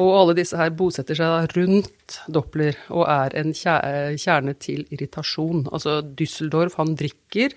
Og 0.00 0.10
alle 0.16 0.36
disse 0.38 0.56
her 0.56 0.72
bosetter 0.74 1.18
seg 1.18 1.52
rundt 1.58 2.16
Doppler 2.32 2.78
og 2.88 3.04
er 3.10 3.36
en 3.42 3.52
kjerne 3.52 4.54
til 4.56 4.86
irritasjon. 4.88 5.68
Altså 5.70 6.00
Düsseldorf, 6.02 6.78
han 6.80 6.96
drikker. 6.96 7.52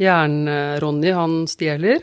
Jern-Ronny, 0.00 1.12
han 1.12 1.44
stjeler. 1.50 2.00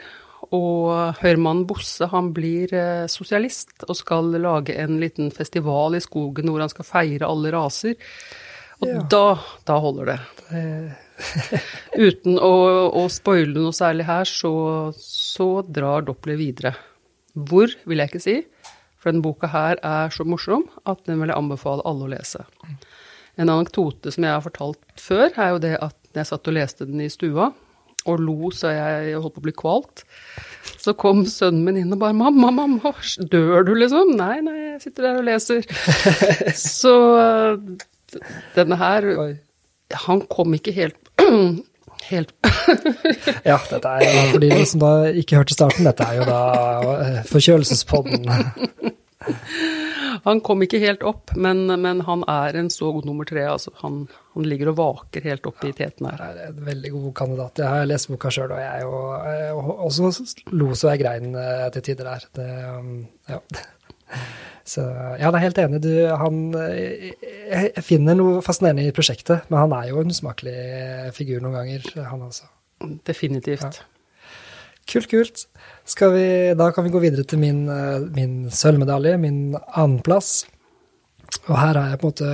Og 0.55 1.17
Herman 1.19 1.65
Bosse, 1.67 2.07
han 2.11 2.31
blir 2.35 2.71
eh, 2.75 3.05
sosialist 3.11 3.83
og 3.87 3.97
skal 3.99 4.31
lage 4.39 4.77
en 4.79 4.99
liten 5.01 5.31
festival 5.35 5.97
i 5.97 6.03
skogen 6.03 6.47
hvor 6.51 6.63
han 6.63 6.71
skal 6.71 6.87
feire 6.87 7.27
alle 7.27 7.51
raser. 7.55 7.97
Og 8.79 8.91
ja. 8.91 9.01
da, 9.11 9.25
da 9.67 9.77
holder 9.81 10.13
det. 10.13 10.17
Uten 12.07 12.37
å, 12.39 12.53
å, 12.93 13.07
spoile 13.11 13.57
noe 13.57 13.75
særlig 13.75 14.05
her, 14.07 14.29
så, 14.29 14.53
så 15.01 15.49
drar 15.65 16.05
Doppler 16.07 16.37
videre. 16.39 16.75
Hvor, 17.33 17.73
vil 17.89 18.01
jeg 18.01 18.11
ikke 18.11 18.23
si, 18.23 18.37
for 18.97 19.11
denne 19.11 19.25
boka 19.25 19.49
her 19.51 19.81
er 19.85 20.13
så 20.13 20.25
morsom 20.27 20.67
at 20.89 21.03
den 21.09 21.19
vil 21.21 21.33
jeg 21.33 21.39
anbefale 21.39 21.85
alle 21.89 22.07
å 22.07 22.11
lese. 22.13 22.45
En 23.37 23.51
anekdote 23.53 24.13
som 24.13 24.25
jeg 24.25 24.33
har 24.33 24.45
fortalt 24.45 25.01
før, 25.01 25.29
er 25.35 25.53
jo 25.53 25.63
det 25.67 25.75
at 25.81 25.97
jeg 26.17 26.29
satt 26.29 26.49
og 26.49 26.57
leste 26.57 26.87
den 26.89 27.03
i 27.05 27.11
stua, 27.13 27.51
og 28.07 28.23
lo 28.23 28.51
så 28.55 28.71
jeg 28.73 29.17
holdt 29.19 29.35
på 29.35 29.43
å 29.43 29.47
bli 29.47 29.55
kvalt, 29.57 30.03
så 30.77 30.93
kom 30.99 31.23
sønnen 31.29 31.63
min 31.65 31.79
inn 31.81 31.93
og 31.95 32.01
bare 32.01 32.15
'Mamma, 32.15 32.51
mamma, 32.51 32.93
dør 33.19 33.63
du', 33.67 33.75
liksom? 33.75 34.15
'Nei, 34.15 34.41
nei, 34.41 34.57
jeg 34.73 34.81
sitter 34.87 35.09
der 35.09 35.17
og 35.21 35.27
leser'. 35.27 35.63
så 36.81 36.95
denne 38.55 38.77
her 38.79 39.35
Han 40.07 40.21
kom 40.31 40.53
ikke 40.55 40.71
helt 40.71 40.95
Helt 42.07 42.31
Ja, 43.43 43.57
dette 43.69 43.87
er 43.87 44.03
jo 44.05 44.31
for 44.31 44.39
de 44.39 44.65
som 44.65 44.79
da 44.79 44.91
ikke 45.11 45.41
hørte 45.41 45.53
starten, 45.57 45.87
dette 45.87 46.07
er 46.07 46.21
jo 46.21 46.27
da 46.27 46.41
eh, 47.03 47.17
forkjølelsespodden. 47.27 48.29
Han 50.27 50.41
kom 50.43 50.63
ikke 50.65 50.81
helt 50.81 51.05
opp, 51.07 51.31
men, 51.39 51.65
men, 51.79 52.01
han 52.03 52.25
er 52.27 52.57
en 52.59 52.69
så 52.73 52.89
god 52.91 53.07
nummer 53.07 53.27
tre. 53.27 53.45
Altså, 53.47 53.71
han, 53.79 54.01
han, 54.33 54.47
ligger 54.47 54.73
og 54.73 54.79
vaker 54.81 55.23
helt 55.29 55.47
opp 55.47 55.63
i 55.63 55.71
teten 55.75 56.09
her. 56.09 56.19
Han 56.19 56.41
er 56.41 56.49
en 56.51 56.59
veldig 56.67 56.91
god 56.97 57.13
kandidat. 57.21 57.61
Jeg 57.63 57.71
har 57.71 57.87
lest 57.87 58.11
boka 58.11 58.31
sjøl, 58.33 58.51
og 58.51 58.59
jeg 58.59 58.83
jo, 58.83 59.77
også 59.87 60.11
lo 60.51 60.73
så 60.75 60.91
jeg 60.93 61.03
grein 61.05 61.31
eh, 61.31 61.65
til 61.77 61.87
tider 61.89 62.11
der. 62.11 62.27
Det, 62.35 62.49
um, 62.75 62.93
ja. 63.31 63.41
Så 64.67 64.83
ja, 64.83 65.13
jeg 65.21 65.27
er 65.29 65.43
helt 65.45 65.59
enig. 65.63 65.77
Du, 65.79 65.91
han, 66.19 66.39
jeg 66.51 67.83
finner 67.87 68.17
noe 68.19 68.41
fascinerende 68.43 68.83
i 68.83 68.95
prosjektet, 68.95 69.45
men 69.47 69.61
han 69.61 69.75
er 69.77 69.93
jo 69.93 70.01
en 70.01 70.11
usmakelig 70.11 70.55
figur 71.15 71.39
noen 71.39 71.55
ganger, 71.55 71.85
han 72.09 72.25
altså. 72.25 72.49
Definitivt. 73.07 73.79
Ja. 73.79 73.87
Kult, 74.91 75.07
kult. 75.11 75.45
Vi, 75.87 76.27
da 76.59 76.67
kan 76.75 76.83
vi 76.83 76.91
gå 76.91 76.99
videre 76.99 77.23
til 77.23 77.39
min, 77.39 77.63
min 78.11 78.35
sølvmedalje, 78.51 79.15
min 79.21 79.55
annenplass. 79.55 80.45
Og 81.47 81.55
her 81.55 81.79
har 81.79 81.93
jeg 81.93 81.99
på 82.01 82.07
en 82.07 82.13
måte 82.13 82.27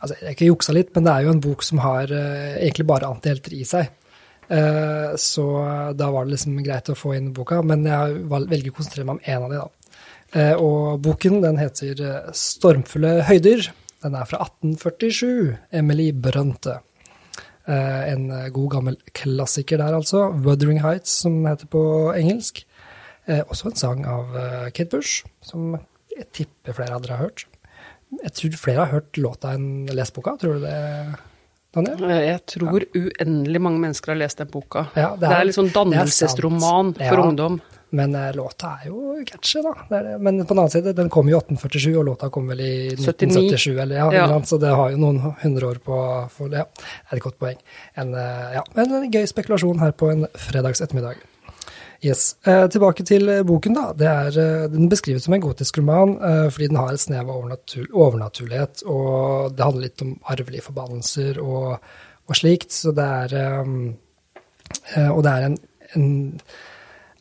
altså 0.00 0.14
Jeg 0.14 0.24
har 0.24 0.34
ikke 0.34 0.48
juksa 0.48 0.74
litt, 0.76 0.90
men 0.94 1.04
det 1.04 1.12
er 1.12 1.26
jo 1.26 1.34
en 1.34 1.42
bok 1.44 1.64
som 1.64 1.80
har 1.84 2.10
uh, 2.12 2.56
egentlig 2.58 2.86
bare 2.88 3.08
antihelter 3.08 3.54
i 3.56 3.64
seg. 3.68 3.90
Uh, 4.48 5.12
så 5.20 5.44
da 5.96 6.08
var 6.12 6.24
det 6.24 6.34
liksom 6.34 6.56
greit 6.64 6.88
å 6.88 6.96
få 6.96 7.14
inn 7.16 7.32
boka, 7.36 7.60
men 7.64 7.84
jeg 7.88 8.22
velger 8.28 8.72
å 8.72 8.78
konsentrere 8.80 9.08
meg 9.08 9.18
om 9.18 9.24
én 9.24 9.44
av 9.44 9.52
de 9.52 9.60
da. 9.60 9.68
Eh, 10.36 10.54
og 10.60 11.00
boken 11.04 11.40
den 11.40 11.60
heter 11.60 12.00
eh, 12.04 12.32
'Stormfulle 12.36 13.22
høyder'. 13.28 13.70
Den 14.04 14.14
er 14.14 14.28
fra 14.28 14.42
1847. 14.44 15.56
Emily 15.72 16.10
Brønte. 16.12 16.80
Eh, 17.68 18.12
en 18.12 18.28
god, 18.52 18.70
gammel 18.70 18.98
klassiker 19.14 19.80
der, 19.80 19.96
altså. 19.96 20.28
'Wuthering 20.32 20.82
Heights', 20.84 21.16
som 21.24 21.44
heter 21.46 21.66
på 21.66 22.12
engelsk. 22.14 22.64
Også 23.28 23.68
en 23.68 23.76
sang 23.76 24.04
av 24.08 24.34
Kate 24.72 24.90
Bush, 24.96 25.26
som 25.44 25.74
jeg 26.14 26.28
tipper 26.34 26.76
flere 26.78 26.96
av 26.96 27.04
dere 27.04 27.18
har 27.18 27.28
hørt. 27.28 27.46
Jeg 28.24 28.34
tror 28.34 28.60
flere 28.60 28.84
har 28.84 28.92
hørt 28.92 29.18
låta 29.20 29.54
enn 29.56 29.88
lest 29.92 30.16
boka. 30.16 30.36
Tror 30.40 30.58
du 30.58 30.64
det, 30.64 30.76
Daniel? 31.76 32.12
Jeg 32.24 32.44
tror 32.48 32.84
ja. 32.86 33.02
uendelig 33.04 33.60
mange 33.62 33.82
mennesker 33.84 34.14
har 34.14 34.22
lest 34.22 34.40
den 34.40 34.48
boka. 34.52 34.88
Ja, 34.94 35.12
det, 35.14 35.26
er, 35.26 35.28
det 35.28 35.34
er 35.36 35.50
litt 35.50 35.58
sånn 35.58 35.74
dannelsesroman 35.74 36.94
for 36.96 37.20
ja. 37.20 37.26
ungdom. 37.26 37.60
Men 37.96 38.12
låta 38.36 38.74
er 38.82 38.90
jo 38.90 39.14
catchy, 39.24 39.62
da. 39.64 39.72
Men 40.20 40.42
på 40.42 40.52
den 40.52 40.58
annen 40.60 40.72
side, 40.72 40.92
den 40.96 41.08
kom 41.12 41.28
i 41.30 41.32
1847, 41.32 41.94
og 41.96 42.04
låta 42.10 42.28
kom 42.32 42.50
vel 42.50 42.60
i 42.60 42.72
1977, 42.92 43.78
eller, 43.80 44.12
ja. 44.12 44.26
så 44.44 44.58
det 44.60 44.74
har 44.76 44.92
jo 44.92 45.00
noen 45.00 45.22
hundre 45.40 45.70
år 45.70 45.80
på 45.84 46.02
for 46.34 46.52
det. 46.52 46.66
Er 47.08 47.16
et 47.16 47.24
godt 47.24 47.38
poeng. 47.40 47.56
En, 47.96 48.12
ja, 48.52 48.64
men 48.76 48.92
en 48.98 49.08
gøy 49.08 49.24
spekulasjon 49.30 49.80
her 49.80 49.96
på 49.96 50.12
en 50.12 50.28
fredags 50.36 50.84
ettermiddag. 50.84 51.24
Yes. 52.00 52.36
Eh, 52.46 52.68
tilbake 52.70 53.02
til 53.02 53.26
boken, 53.46 53.74
da. 53.74 53.88
Er, 54.06 54.28
eh, 54.38 54.66
den 54.70 54.88
beskrives 54.88 55.24
som 55.26 55.34
en 55.34 55.42
gotisk 55.42 55.80
roman 55.80 56.14
eh, 56.22 56.48
fordi 56.50 56.68
den 56.70 56.78
har 56.78 56.92
et 56.94 57.02
snev 57.02 57.24
av 57.26 57.36
overnatur 57.40 57.88
overnaturlighet, 57.90 58.84
og 58.86 59.56
det 59.56 59.64
handler 59.66 59.86
litt 59.88 60.04
om 60.06 60.12
arvelige 60.30 60.66
forbannelser 60.68 61.40
og, 61.42 61.80
og 62.28 62.38
slikt. 62.38 62.70
Så 62.76 62.94
det 62.94 63.04
er 63.04 63.62
um, 63.64 63.96
Og 65.10 65.22
det 65.24 65.32
er 65.32 65.46
en, 65.46 65.56
en 65.96 66.40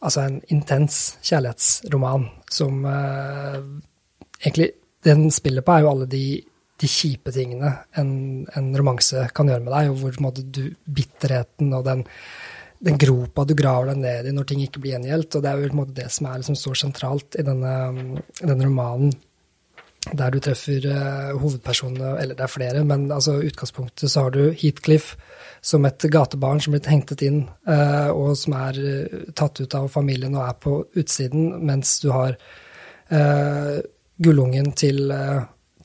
altså 0.01 0.25
en 0.27 0.41
intens 0.51 1.15
kjærlighetsroman 1.23 2.27
som 2.51 2.85
egentlig 4.43 4.71
Den 5.07 5.31
spiller 5.31 5.61
på, 5.63 5.71
er 5.71 5.85
jo 5.85 5.89
alle 5.93 6.05
de, 6.11 6.41
de 6.81 6.87
kjipe 6.91 7.31
tingene 7.31 7.69
en, 7.95 8.45
en, 8.57 8.73
romanse 8.75 9.29
kan 9.33 9.47
gjøre 9.47 9.63
med 9.63 9.71
deg, 9.71 9.91
og 9.91 10.01
hvor 10.01 10.17
måte, 10.25 10.43
du, 10.43 10.73
bitterheten 10.83 11.71
og 11.73 11.85
den, 11.85 12.03
den, 12.79 12.97
gropa 13.01 13.45
du 13.47 13.55
graver 13.57 13.91
deg 13.91 14.01
ned 14.03 14.27
i 14.29 14.35
når 14.35 14.49
ting 14.49 14.61
ikke 14.65 14.81
blir 14.83 14.95
gjengjeldt. 14.95 15.37
Og 15.37 15.43
det 15.43 15.51
er 15.51 15.63
jo 15.63 15.77
måte, 15.77 15.95
det 15.97 16.09
som 16.13 16.29
er 16.29 16.41
liksom 16.41 16.59
så 16.59 16.75
sentralt 16.77 17.39
i 17.39 17.45
denne, 17.47 17.73
denne 18.41 18.67
romanen 18.67 19.15
der 20.15 20.31
du 20.31 20.39
treffer 20.39 20.85
uh, 20.87 21.39
hovedpersonene, 21.39 22.13
eller 22.21 22.37
det 22.37 22.45
er 22.45 22.51
flere, 22.51 22.83
men 22.87 23.09
altså 23.11 23.37
utgangspunktet 23.43 24.11
så 24.11 24.27
har 24.27 24.35
du 24.35 24.53
Heathcliff 24.55 25.15
som 25.61 25.85
et 25.85 26.05
gatebarn 26.11 26.61
som 26.63 26.75
blitt 26.75 26.89
hentet 26.91 27.23
inn, 27.27 27.41
uh, 27.67 28.09
og 28.13 28.37
som 28.39 28.55
er 28.59 28.79
uh, 28.79 29.19
tatt 29.35 29.59
ut 29.59 29.75
av 29.75 29.89
familien 29.91 30.37
og 30.37 30.45
er 30.45 30.55
på 30.63 30.77
utsiden, 30.95 31.57
mens 31.65 31.99
du 32.03 32.11
har 32.15 32.37
gullungen 34.19 34.73
til, 34.75 35.13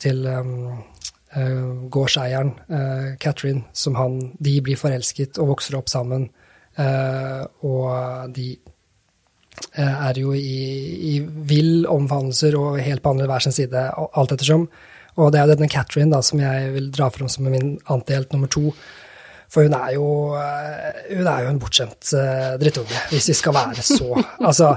til 0.03 0.25
um, 0.27 0.81
gårdseieren, 1.87 2.51
Catherine, 3.23 3.63
som 3.73 3.95
han 3.95 4.17
De 4.43 4.57
blir 4.59 4.81
forelsket 4.81 5.39
og 5.39 5.53
vokser 5.53 5.77
opp 5.79 5.93
sammen, 5.93 6.25
og 6.79 8.33
de 8.33 8.47
Eh, 9.73 10.09
er 10.09 10.19
jo 10.21 10.33
i, 10.37 11.13
i 11.13 11.19
vill 11.49 11.87
omfavnelser 11.89 12.57
og 12.59 12.81
helt 12.83 13.03
på 13.05 13.13
andre 13.13 13.29
hver 13.29 13.45
sin 13.45 13.55
side, 13.57 13.85
alt 13.93 14.35
ettersom. 14.35 14.67
Og 15.21 15.31
det 15.33 15.41
er 15.41 15.47
jo 15.47 15.55
denne 15.55 15.71
Catherine 15.71 16.13
da, 16.13 16.23
som 16.25 16.41
jeg 16.41 16.73
vil 16.75 16.91
dra 16.93 17.11
fram 17.13 17.31
som 17.31 17.49
min 17.49 17.77
antihelt 17.93 18.33
nummer 18.33 18.51
to. 18.53 18.73
For 19.53 19.69
hun 19.69 19.75
er 19.77 19.91
jo, 19.99 20.07
eh, 20.41 21.01
hun 21.19 21.29
er 21.29 21.45
jo 21.45 21.51
en 21.53 21.61
bortskjemt 21.61 22.13
drittunge, 22.61 23.01
hvis 23.11 23.29
vi 23.29 23.37
skal 23.37 23.57
være 23.57 23.85
så 23.85 24.09
Altså, 24.49 24.71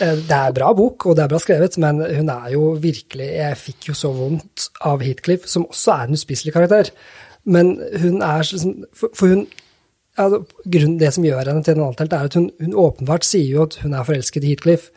det 0.00 0.38
er 0.38 0.54
bra 0.56 0.70
bok, 0.76 1.06
og 1.06 1.16
det 1.16 1.26
er 1.26 1.32
bra 1.32 1.40
skrevet, 1.42 1.76
men 1.84 2.00
hun 2.00 2.32
er 2.32 2.52
jo 2.54 2.70
virkelig 2.80 3.28
Jeg 3.28 3.60
fikk 3.60 3.90
jo 3.90 3.96
så 3.98 4.12
vondt 4.16 4.70
av 4.80 5.04
Heathcliff, 5.04 5.44
som 5.48 5.68
også 5.68 5.98
er 5.98 6.08
en 6.08 6.16
uspiselig 6.16 6.56
karakter. 6.56 6.92
Men 7.44 7.76
hun 8.00 8.22
er 8.24 8.48
for 9.02 9.26
hun 9.26 9.46
ja, 10.18 10.28
grunnen, 10.64 10.98
Det 10.98 11.12
som 11.14 11.24
gjør 11.24 11.48
henne 11.48 11.62
til 11.64 11.78
en 11.78 11.86
antelt, 11.88 12.12
er 12.12 12.28
at 12.28 12.34
hun, 12.38 12.50
hun, 12.60 12.74
åpenbart 12.74 13.24
sier 13.26 13.48
jo 13.56 13.66
at 13.66 13.78
hun 13.82 13.94
er 13.96 14.08
forelsket 14.08 14.44
i 14.44 14.52
Heathcliff, 14.52 14.90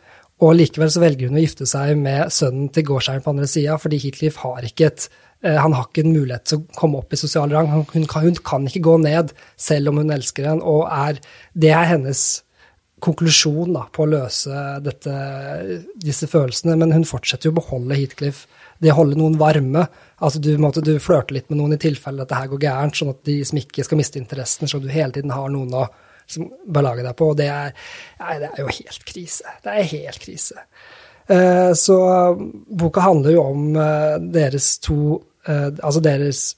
og 0.44 0.56
likevel 0.58 0.90
så 0.92 1.00
velger 1.00 1.30
hun 1.30 1.38
å 1.38 1.44
gifte 1.44 1.68
seg 1.68 1.94
med 1.96 2.32
sønnen 2.34 2.68
til 2.68 2.84
gårdseieren 2.90 3.24
på 3.24 3.32
andre 3.32 3.48
sida, 3.48 3.78
fordi 3.80 4.00
Heathcliff 4.02 4.42
har 4.42 4.66
ikke 4.68 4.90
et 4.90 5.06
eh, 5.42 5.56
han 5.56 5.72
har 5.72 5.88
ikke 5.88 6.04
en 6.04 6.12
mulighet 6.12 6.44
til 6.50 6.60
å 6.60 6.76
komme 6.76 7.00
opp 7.00 7.14
i 7.16 7.20
sosial 7.20 7.52
rang. 7.52 7.70
Hun, 7.72 8.04
kan, 8.04 8.26
hun 8.26 8.36
kan, 8.44 8.66
ikke 8.68 8.84
gå 8.84 8.98
ned, 9.04 9.32
selv 9.56 9.92
om 9.92 10.02
hun 10.02 10.12
elsker 10.12 10.50
en, 10.52 10.60
og 10.60 10.84
er, 10.92 11.22
det 11.56 11.72
er 11.72 11.88
hennes 11.94 12.26
konklusjon 13.00 13.72
da, 13.76 13.86
på 13.92 14.04
å 14.04 14.10
løse 14.12 14.66
dette, 14.84 15.16
disse 16.00 16.28
følelsene. 16.28 16.76
Men 16.80 16.92
hun 16.96 17.08
fortsetter 17.08 17.48
jo 17.48 17.56
å 17.56 17.60
beholde 17.60 17.96
Heathcliff 17.96 18.44
det 18.82 18.92
å 18.92 18.98
holde 19.00 19.18
noen 19.18 19.38
varme. 19.40 19.86
Altså 20.16 20.40
du, 20.42 20.52
måtte, 20.60 20.84
du 20.84 20.96
flørter 21.02 21.36
litt 21.36 21.48
med 21.50 21.60
noen 21.60 21.76
i 21.76 21.80
tilfelle 21.80 22.22
dette 22.22 22.38
her 22.38 22.50
går 22.50 22.62
gærent, 22.66 22.98
sånn 22.98 23.12
at 23.12 23.22
de 23.28 23.38
som 23.46 23.60
ikke 23.60 23.84
skal 23.86 24.00
miste 24.00 24.20
interessen, 24.20 24.68
så 24.68 24.80
du 24.80 24.90
hele 24.92 25.14
tiden 25.16 25.34
har 25.34 25.48
noen 25.52 25.74
å 25.76 25.86
liksom, 26.26 26.50
belage 26.66 27.06
deg 27.06 27.16
på. 27.18 27.32
Og 27.32 27.40
det 27.40 27.48
er, 27.52 27.74
nei, 28.20 28.36
det 28.42 28.52
er 28.52 28.62
jo 28.64 28.76
helt 28.80 29.08
krise. 29.08 29.56
Det 29.64 29.74
er 29.74 29.90
helt 29.94 30.22
krise. 30.22 30.66
Eh, 31.26 31.72
så 31.74 31.98
boka 32.66 33.02
handler 33.02 33.34
jo 33.34 33.42
om 33.50 33.74
eh, 33.74 34.12
deres 34.30 34.76
to 34.78 35.16
eh, 35.48 35.72
Altså 35.82 35.98
deres 36.04 36.52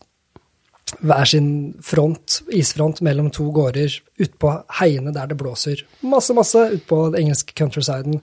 hver 1.04 1.28
sin 1.28 1.48
front, 1.84 2.38
isfront 2.56 3.00
mellom 3.04 3.26
to 3.32 3.50
gårder 3.52 3.92
utpå 4.25 4.52
heiene 4.78 5.12
der 5.12 5.28
det 5.28 5.37
blåser 5.37 5.82
masse, 6.00 6.32
masse, 6.37 6.62
utpå 6.78 7.10
den 7.12 7.26
engelske 7.26 7.52
countrysiden. 7.52 8.22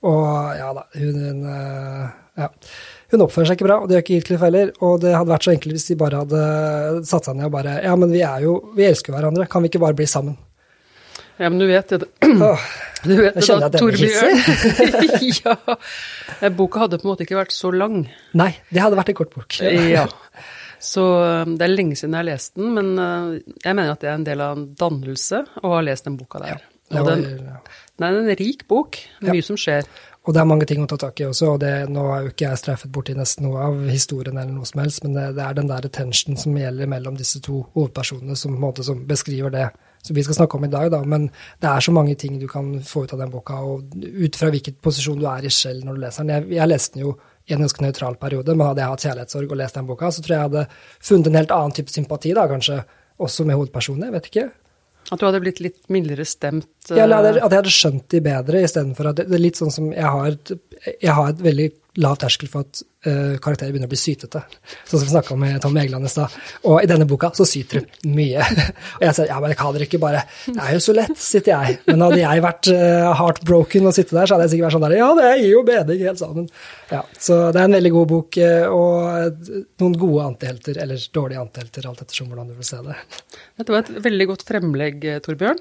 Og 0.00 0.30
ja 0.56 0.70
da, 0.78 0.86
hun, 0.96 1.18
hun 1.20 1.42
ja. 2.40 2.48
Hun 3.12 3.22
oppfører 3.22 3.46
seg 3.50 3.58
ikke 3.58 3.68
bra, 3.68 3.76
og 3.82 3.88
det 3.88 3.94
gjør 3.96 4.04
ikke 4.04 4.14
Heathcliff 4.16 4.42
heller. 4.46 4.72
Og 4.82 4.96
det 5.04 5.12
hadde 5.14 5.30
vært 5.30 5.46
så 5.46 5.52
enkelt 5.54 5.76
hvis 5.76 5.88
de 5.92 5.96
bare 6.00 6.22
hadde 6.24 6.40
satt 7.06 7.28
seg 7.28 7.36
ned 7.38 7.46
og 7.48 7.54
bare 7.54 7.76
Ja, 7.84 7.94
men 8.00 8.10
vi 8.10 8.22
er 8.26 8.42
jo 8.46 8.56
Vi 8.76 8.86
elsker 8.88 9.14
hverandre, 9.14 9.46
kan 9.50 9.62
vi 9.62 9.70
ikke 9.70 9.82
bare 9.84 9.94
bli 9.98 10.08
sammen? 10.10 10.34
Ja, 11.38 11.50
men 11.52 11.60
du 11.60 11.66
vet 11.68 11.92
det 11.92 12.00
Du 13.06 13.12
vet 13.20 13.36
det 13.36 13.58
da, 13.60 13.68
Torbjørn. 13.76 14.38
ja. 15.44 16.50
Boka 16.56 16.80
hadde 16.86 16.98
på 16.98 17.06
en 17.06 17.12
måte 17.12 17.26
ikke 17.26 17.38
vært 17.38 17.54
så 17.54 17.70
lang. 17.70 18.06
nei, 18.34 18.50
det 18.72 18.82
hadde 18.82 18.98
vært 18.98 19.12
en 19.12 19.18
kort 19.20 19.34
bok. 19.36 19.58
Ja. 19.62 20.06
Så 20.82 21.04
um, 21.04 21.54
det 21.60 21.66
er 21.68 21.72
lenge 21.72 21.96
siden 21.98 22.16
jeg 22.16 22.24
har 22.24 22.28
lest 22.32 22.56
den, 22.58 22.72
men 22.76 22.90
uh, 22.98 23.36
jeg 23.62 23.76
mener 23.76 23.92
at 23.94 24.02
det 24.02 24.10
er 24.10 24.18
en 24.18 24.26
del 24.26 24.42
av 24.44 24.56
en 24.56 24.64
dannelse 24.80 25.44
å 25.62 25.76
ha 25.76 25.84
lest 25.86 26.08
den 26.08 26.18
boka 26.18 26.40
der. 26.42 26.64
Det 26.90 27.00
Og 27.00 27.06
var, 27.08 27.16
den, 27.22 27.46
den 27.98 28.06
er 28.08 28.18
en 28.20 28.36
rik 28.38 28.66
bok, 28.70 28.98
Ja. 29.20 29.32
mye 29.32 29.44
som 29.44 29.58
skjer. 29.60 29.86
Og 30.26 30.34
det 30.34 30.40
er 30.42 30.48
mange 30.50 30.66
ting 30.66 30.82
å 30.82 30.88
ta 30.90 30.96
tak 30.98 31.20
i 31.22 31.26
også, 31.28 31.52
og 31.54 31.60
det, 31.62 31.72
nå 31.92 32.02
har 32.10 32.24
jo 32.24 32.32
ikke 32.32 32.48
jeg 32.48 32.58
streifet 32.58 32.90
borti 32.92 33.14
nesten 33.14 33.46
noe 33.46 33.62
av 33.62 33.76
historien 33.86 34.34
eller 34.34 34.50
noe 34.50 34.66
som 34.66 34.80
helst, 34.82 35.04
men 35.04 35.14
det, 35.14 35.28
det 35.36 35.44
er 35.44 35.54
den 35.54 35.70
der 35.70 35.86
tensionen 35.86 36.40
som 36.40 36.56
gjelder 36.58 36.90
mellom 36.90 37.18
disse 37.18 37.38
to 37.44 37.60
hovedpersonene 37.76 38.34
som, 38.38 38.56
måte, 38.58 38.82
som 38.86 39.04
beskriver 39.06 39.54
det 39.54 39.68
som 40.06 40.18
vi 40.18 40.24
skal 40.26 40.38
snakke 40.40 40.58
om 40.58 40.66
i 40.66 40.72
dag, 40.72 40.90
da. 40.90 41.00
Men 41.06 41.28
det 41.62 41.70
er 41.70 41.86
så 41.86 41.94
mange 41.94 42.14
ting 42.18 42.40
du 42.42 42.46
kan 42.50 42.74
få 42.86 43.04
ut 43.06 43.14
av 43.14 43.22
den 43.22 43.30
boka, 43.30 43.60
og 43.62 43.94
ut 44.02 44.38
fra 44.38 44.50
hvilken 44.50 44.78
posisjon 44.82 45.22
du 45.22 45.26
er 45.30 45.46
i 45.46 45.54
selv 45.54 45.86
når 45.86 45.96
du 45.96 46.04
leser 46.04 46.26
den. 46.26 46.34
Jeg, 46.34 46.58
jeg 46.58 46.70
leste 46.72 46.98
den 46.98 47.06
jo 47.06 47.16
i 47.46 47.54
en 47.54 47.62
ganske 47.62 47.82
nøytral 47.86 48.18
periode, 48.18 48.54
men 48.54 48.66
hadde 48.66 48.82
jeg 48.82 48.94
hatt 48.96 49.06
kjærlighetssorg 49.06 49.54
og 49.54 49.60
lest 49.62 49.78
den 49.78 49.88
boka, 49.88 50.10
så 50.10 50.22
tror 50.22 50.34
jeg 50.34 50.40
jeg 50.40 50.50
hadde 50.50 50.68
funnet 51.10 51.30
en 51.30 51.40
helt 51.40 51.58
annen 51.58 51.74
type 51.78 51.94
sympati, 51.94 52.34
da, 52.34 52.46
kanskje, 52.50 52.82
også 53.22 53.46
med 53.46 53.58
hovedpersonen. 53.58 54.08
Jeg 54.08 54.16
vet 54.18 54.30
ikke. 54.32 54.48
At 55.12 55.20
du 55.20 55.26
hadde 55.28 55.40
blitt 55.44 55.60
litt 55.62 55.76
mildere 55.92 56.24
stemt. 56.26 56.66
Ja, 56.90 57.04
eller 57.04 57.20
at 57.20 57.24
uh, 57.24 57.28
jeg- 57.36 57.42
at 57.44 57.50
jeg 57.54 57.60
hadde 57.62 57.74
skjønt 57.76 58.08
de 58.10 58.20
bedre, 58.26 58.62
istedenfor 58.66 59.10
at 59.12 59.16
det, 59.20 59.28
det 59.30 59.38
er 59.38 59.44
litt 59.44 59.60
sånn 59.60 59.70
som 59.74 59.92
jeg 59.92 60.02
har, 60.16 60.36
jeg 61.00 61.14
har 61.20 61.28
et 61.30 61.42
veldig 61.46 61.68
lav 62.02 62.18
terskel 62.18 62.48
for 62.50 62.66
at 62.66 62.82
eh, 63.04 63.36
karakterer 63.42 63.72
begynner 63.74 63.90
å 63.90 63.92
bli 63.92 63.98
sytete. 64.00 64.42
Sånn 64.86 65.00
som 65.00 65.04
vi 65.04 65.12
snakka 65.12 65.36
med 65.40 65.58
Tom 65.62 65.76
Egeland 65.76 66.08
i 66.08 66.12
stad. 66.12 66.34
Og 66.68 66.80
i 66.82 66.88
denne 66.90 67.06
boka 67.08 67.30
så 67.36 67.46
syter 67.48 67.82
hun 67.82 68.16
mye. 68.16 68.46
og 68.98 69.04
jeg 69.04 69.18
sier 69.18 69.30
ja, 69.30 69.38
men 69.42 69.54
kan 69.58 69.74
dere 69.74 69.88
ikke 69.88 70.00
bare 70.02 70.24
Det 70.46 70.56
er 70.62 70.76
jo 70.76 70.82
så 70.86 70.96
lett, 70.96 71.14
sitter 71.20 71.52
jeg. 71.52 71.78
Men 71.90 72.06
hadde 72.06 72.22
jeg 72.22 72.44
vært 72.46 72.70
uh, 72.72 73.12
heartbroken 73.20 73.90
og 73.90 73.96
sittet 73.96 74.16
der, 74.16 74.26
så 74.26 74.36
hadde 74.36 74.48
jeg 74.48 74.54
sikkert 74.54 74.68
vært 74.68 74.78
sånn 74.78 74.86
der 74.86 74.96
ja, 74.98 75.10
det 75.18 75.30
gir 75.42 75.52
jo 75.52 75.62
mening 75.66 76.04
helt 76.06 76.22
sammen. 76.22 76.50
Ja, 76.92 77.02
så 77.18 77.38
det 77.54 77.62
er 77.62 77.68
en 77.68 77.78
veldig 77.78 77.94
god 77.96 78.10
bok, 78.12 78.36
eh, 78.38 78.66
og 78.70 79.48
noen 79.82 79.96
gode 79.98 80.26
antihelter, 80.30 80.78
eller 80.84 81.08
dårlige 81.18 81.42
antihelter, 81.42 81.88
alt 81.90 82.04
ettersom 82.04 82.30
hvordan 82.30 82.52
du 82.52 82.54
vil 82.54 82.68
se 82.68 82.78
det. 82.86 82.94
Dette 83.58 83.74
var 83.74 83.82
et 83.82 84.04
veldig 84.06 84.28
godt 84.30 84.46
fremlegg, 84.46 85.08
Torbjørn. 85.26 85.58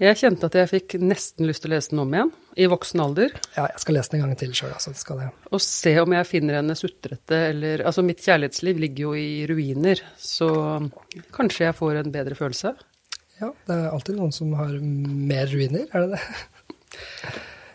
Jeg 0.00 0.16
kjente 0.16 0.48
at 0.48 0.56
jeg 0.56 0.70
fikk 0.70 0.94
nesten 1.02 1.48
lyst 1.48 1.64
til 1.64 1.70
å 1.70 1.74
lese 1.74 1.92
den 1.92 2.00
om 2.02 2.14
igjen, 2.14 2.30
i 2.60 2.68
voksen 2.70 3.02
alder. 3.04 3.34
Ja, 3.56 3.66
jeg 3.68 3.82
skal 3.82 3.96
lese 3.98 4.12
den 4.12 4.20
en 4.20 4.30
gang 4.30 4.38
til 4.40 4.54
sjøl, 4.56 4.72
altså. 4.72 4.92
Skal 4.96 5.20
det. 5.20 5.28
Og 5.52 5.60
se 5.64 5.92
om 6.00 6.14
jeg 6.16 6.28
finner 6.28 6.59
henne 6.60 6.76
sutrete, 6.78 7.36
eller 7.50 7.82
Altså, 7.88 8.04
mitt 8.06 8.20
kjærlighetsliv 8.24 8.78
ligger 8.84 9.08
jo 9.08 9.12
i 9.18 9.46
ruiner, 9.50 10.00
så 10.20 10.48
kanskje 11.34 11.66
jeg 11.70 11.76
får 11.80 12.00
en 12.04 12.12
bedre 12.14 12.34
følelse. 12.38 12.74
Ja, 13.40 13.48
det 13.66 13.76
er 13.76 13.90
alltid 13.90 14.16
noen 14.20 14.32
som 14.36 14.52
har 14.58 14.72
mer 14.80 15.46
ruiner, 15.48 15.86
er 15.92 16.06
det 16.06 16.10
det? 16.16 16.22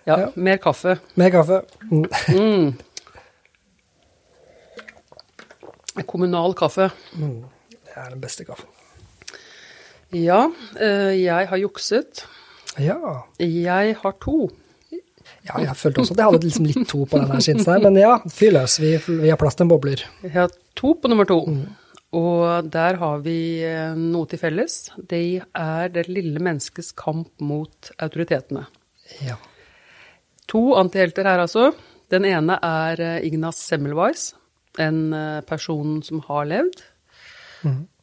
Ja, 0.05 0.17
Ja. 0.19 0.27
mer 0.35 0.57
kaffe. 0.61 0.99
Mer 1.17 1.31
kaffe. 1.33 1.63
Mm. 1.89 2.05
Mm. 2.37 2.75
Kommunal 6.05 6.53
kaffe. 6.59 6.89
Det 7.15 7.95
er 7.95 8.09
den 8.11 8.21
beste 8.21 8.45
kaffen. 8.47 8.67
Ja, 10.15 10.45
eh, 10.79 11.15
jeg 11.23 11.47
har 11.49 11.57
jukset. 11.59 12.25
Ja. 12.79 13.23
Jeg 13.39 13.95
har 14.01 14.13
to. 14.21 14.49
Ja, 15.45 15.61
jeg 15.61 15.77
følte 15.77 16.01
også 16.01 16.15
at 16.15 16.21
jeg 16.21 16.31
hadde 16.31 16.47
liksom 16.47 16.67
litt 16.67 16.85
to 16.89 17.05
på 17.09 17.19
den 17.19 17.31
her 17.31 17.41
skinsen 17.43 17.73
her, 17.73 17.81
men 17.83 17.97
ja, 17.99 18.13
fyr 18.33 18.53
løs. 18.55 18.77
Vi, 18.81 18.93
vi 19.21 19.31
har 19.31 19.39
plass 19.41 19.57
til 19.57 19.67
en 19.67 19.73
bobler. 19.73 20.05
Ja, 20.25 20.31
har 20.39 20.53
to 20.77 20.95
på 21.01 21.11
nummer 21.11 21.27
to. 21.29 21.39
Og 22.15 22.69
der 22.71 22.97
har 23.01 23.19
vi 23.25 23.39
eh, 23.67 23.97
noe 23.99 24.29
til 24.31 24.39
felles. 24.41 24.77
Det 24.98 25.41
er 25.43 25.91
det 25.93 26.07
lille 26.07 26.41
menneskets 26.41 26.93
kamp 26.98 27.29
mot 27.43 27.91
autoritetene. 28.00 28.63
Ja. 29.25 29.37
To 30.50 30.63
antihelter 30.79 31.27
her, 31.27 31.43
altså. 31.43 31.74
Den 32.13 32.25
ene 32.29 32.57
er 32.63 33.01
Ignas 33.25 33.59
Semmelweis, 33.67 34.29
en 34.81 35.09
eh, 35.13 35.41
person 35.46 36.00
som 36.05 36.24
har 36.29 36.50
levd, 36.50 36.83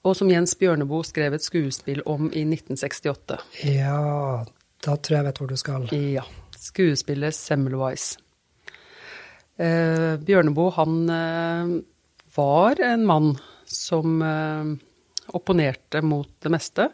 og 0.03 0.17
som 0.19 0.31
Jens 0.31 0.57
Bjørneboe 0.59 1.07
skrev 1.07 1.37
et 1.37 1.45
skuespill 1.45 2.03
om 2.11 2.27
i 2.35 2.43
1968. 2.43 3.39
ja, 3.71 4.43
da 4.83 4.97
tror 4.99 5.15
jeg 5.15 5.21
jeg 5.21 5.27
vet 5.29 5.39
hvor 5.39 5.51
du 5.53 5.59
skal. 5.61 5.85
Ja. 5.95 6.25
Skuespillet 6.63 7.35
Semmelweis. 7.35 8.13
Eh, 9.59 10.15
Bjørneboe, 10.23 10.73
han 10.79 10.99
eh, 11.11 11.73
var 12.37 12.81
en 12.87 13.07
mann 13.09 13.33
som 13.69 14.23
eh, 14.23 14.73
opponerte 15.35 16.03
mot 16.07 16.31
det 16.43 16.53
meste. 16.53 16.89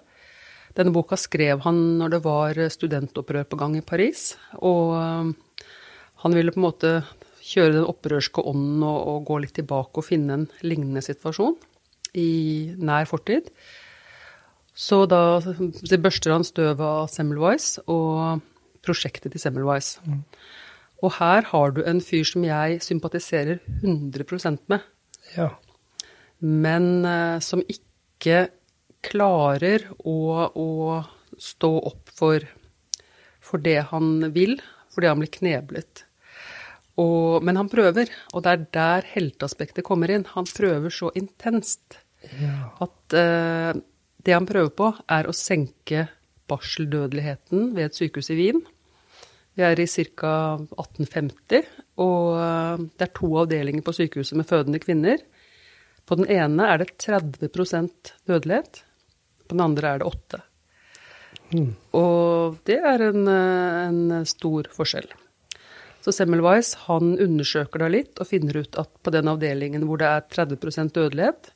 Denne 0.78 0.94
boka 0.94 1.18
skrev 1.18 1.62
han 1.64 1.78
når 2.00 2.14
det 2.14 2.22
var 2.24 2.61
studentopprør 2.72 3.48
på 3.50 3.59
gang 3.61 3.76
i 3.78 3.85
Paris. 3.85 4.33
Og 4.59 4.94
eh, 4.98 5.64
han 6.24 6.37
ville 6.37 6.54
på 6.54 6.62
en 6.62 6.68
måte 6.68 6.92
kjøre 7.48 7.78
den 7.78 7.88
opprørske 7.88 8.42
ånden 8.44 8.85
og, 8.85 8.98
og 9.12 9.26
gå 9.28 9.42
litt 9.44 9.57
tilbake 9.61 10.00
og 10.00 10.07
finne 10.07 10.40
en 10.40 10.48
lignende 10.66 11.04
situasjon 11.04 11.57
i 12.18 12.72
nær 12.76 13.09
fortid. 13.09 13.52
Så 14.78 15.04
da 15.11 15.40
det 15.42 15.98
børster 16.02 16.37
han 16.37 16.46
støvet 16.46 16.85
av 16.85 17.09
Semmelweis 17.11 17.78
og 17.87 18.42
prosjektet 18.88 19.35
til 19.35 19.42
Semmelweis. 19.42 19.96
Og 21.05 21.14
her 21.20 21.46
har 21.53 21.74
du 21.74 21.85
en 21.87 22.01
fyr 22.03 22.27
som 22.27 22.46
jeg 22.46 22.81
sympatiserer 22.83 23.61
100% 23.83 24.64
med, 24.72 24.87
Ja. 25.37 25.51
men 26.40 27.05
uh, 27.05 27.38
som 27.44 27.62
ikke 27.62 28.48
klarer 29.05 29.85
å, 30.03 30.48
å 30.51 30.68
stå 31.38 31.70
opp 31.92 32.11
for, 32.11 32.42
for 33.38 33.62
det 33.62 33.79
han 33.92 34.33
vil, 34.35 34.59
fordi 34.94 35.11
han 35.12 35.22
blir 35.22 35.35
kneblet. 35.38 36.05
Og, 36.98 37.44
men 37.46 37.61
han 37.61 37.70
prøver, 37.70 38.11
og 38.35 38.42
det 38.42 38.55
er 38.55 38.64
der 38.74 39.11
helteaspektet 39.12 39.87
kommer 39.87 40.11
inn. 40.11 40.27
Han 40.35 40.48
prøver 40.51 40.90
så 40.90 41.12
intenst 41.18 42.01
ja. 42.40 42.72
at 42.83 43.14
uh, 43.14 43.79
det 44.27 44.35
han 44.35 44.48
prøver 44.48 44.74
på, 44.74 44.90
er 45.07 45.29
å 45.31 45.37
senke 45.37 46.09
barseldødeligheten 46.51 47.70
ved 47.77 47.90
et 47.90 47.98
sykehus 48.01 48.33
i 48.35 48.38
Wien. 48.40 48.64
Vi 49.59 49.64
er 49.66 49.81
i 49.83 49.88
ca. 49.90 50.33
1850, 50.79 51.64
og 51.99 52.37
eh, 52.38 52.83
det 52.94 53.09
er 53.09 53.16
to 53.18 53.33
avdelinger 53.40 53.83
på 53.83 53.97
sykehuset 53.97 54.38
med 54.38 54.47
fødende 54.47 54.79
kvinner. 54.79 55.25
På 56.07 56.14
den 56.21 56.29
ene 56.31 56.68
er 56.71 56.79
det 56.79 56.92
30% 57.03 58.12
dødelighet, 58.31 58.85
på 59.49 59.57
den 59.57 59.64
andre 59.64 59.90
er 59.90 59.99
det 59.99 60.07
8 60.07 60.40
Og 61.99 62.61
det 62.71 62.79
er 62.79 63.03
en, 63.09 63.27
eh, 63.27 63.81
en 63.88 64.31
stor 64.31 64.71
forskjell. 64.77 65.11
Så 66.07 66.14
Semmelweis 66.14 66.77
han 66.87 67.16
undersøker 67.18 67.83
da 67.83 67.90
litt 67.90 68.23
og 68.23 68.31
finner 68.31 68.62
ut 68.62 68.79
at 68.79 68.94
på 69.03 69.11
den 69.11 69.27
avdelingen 69.27 69.88
hvor 69.88 69.99
det 69.99 70.07
er 70.07 70.29
30% 70.38 70.94
dødelighet, 70.94 71.51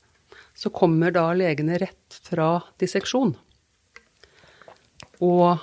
så 0.59 0.75
kommer 0.75 1.15
da 1.15 1.29
legene 1.38 1.79
rett 1.79 2.19
fra 2.27 2.57
disseksjon. 2.83 3.37
Og 5.23 5.62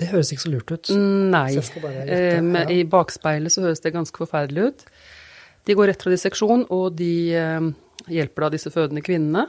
Det 0.00 0.08
høres 0.08 0.30
ikke 0.32 0.44
så 0.46 0.52
lurt 0.54 0.70
ut. 0.72 0.90
nei, 0.96 1.50
Så 1.58 1.66
skal 1.68 1.84
bare 1.84 2.04
eh, 2.08 2.72
i 2.72 2.84
bakspeilet 2.88 3.52
så 3.52 3.66
høres 3.66 3.82
det 3.84 3.92
ganske 3.92 4.16
forferdelig 4.16 4.70
ut. 4.70 4.84
De 5.68 5.76
går 5.76 5.90
rett 5.92 6.04
fra 6.04 6.12
disseksjon, 6.14 6.64
og 6.72 6.94
de 6.96 7.12
eh, 7.36 7.66
hjelper 8.08 8.46
da 8.46 8.52
disse 8.54 8.72
fødende 8.72 9.04
kvinnene. 9.04 9.44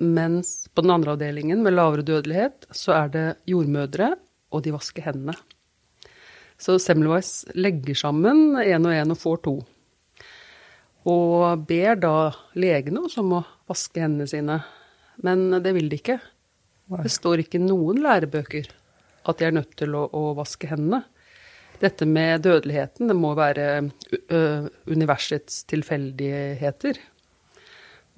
Mens 0.00 0.70
på 0.72 0.80
den 0.80 0.94
andre 0.94 1.12
avdelingen 1.12 1.60
med 1.60 1.76
lavere 1.76 2.06
dødelighet, 2.06 2.64
så 2.72 2.96
er 2.96 3.12
det 3.12 3.26
jordmødre, 3.50 4.14
og 4.50 4.64
de 4.64 4.72
vasker 4.72 5.04
hendene. 5.10 5.36
Så 6.60 6.78
Semmelweis 6.80 7.44
legger 7.56 7.96
sammen 7.96 8.56
én 8.60 8.88
og 8.88 8.96
én 8.96 9.12
og 9.12 9.20
får 9.20 9.44
to. 9.44 9.54
Og 11.08 11.62
ber 11.68 12.00
da 12.00 12.16
legene 12.56 13.04
også 13.04 13.22
om 13.22 13.38
å 13.38 13.46
vaske 13.68 14.00
hendene 14.02 14.28
sine. 14.28 14.58
Men 15.24 15.48
det 15.64 15.72
vil 15.76 15.88
de 15.92 16.00
ikke. 16.00 16.18
Det 16.90 17.12
står 17.12 17.44
ikke 17.44 17.60
noen 17.62 18.00
lærebøker 18.04 18.68
at 19.28 19.40
de 19.40 19.48
er 19.48 19.56
nødt 19.56 19.74
til 19.78 19.96
å, 19.98 20.06
å 20.06 20.32
vaske 20.38 20.70
hendene. 20.70 21.04
Dette 21.80 22.04
med 22.04 22.42
dødeligheten, 22.44 23.08
det 23.08 23.16
må 23.16 23.32
være 23.38 23.66
universets 24.90 25.62
tilfeldigheter. 25.70 26.98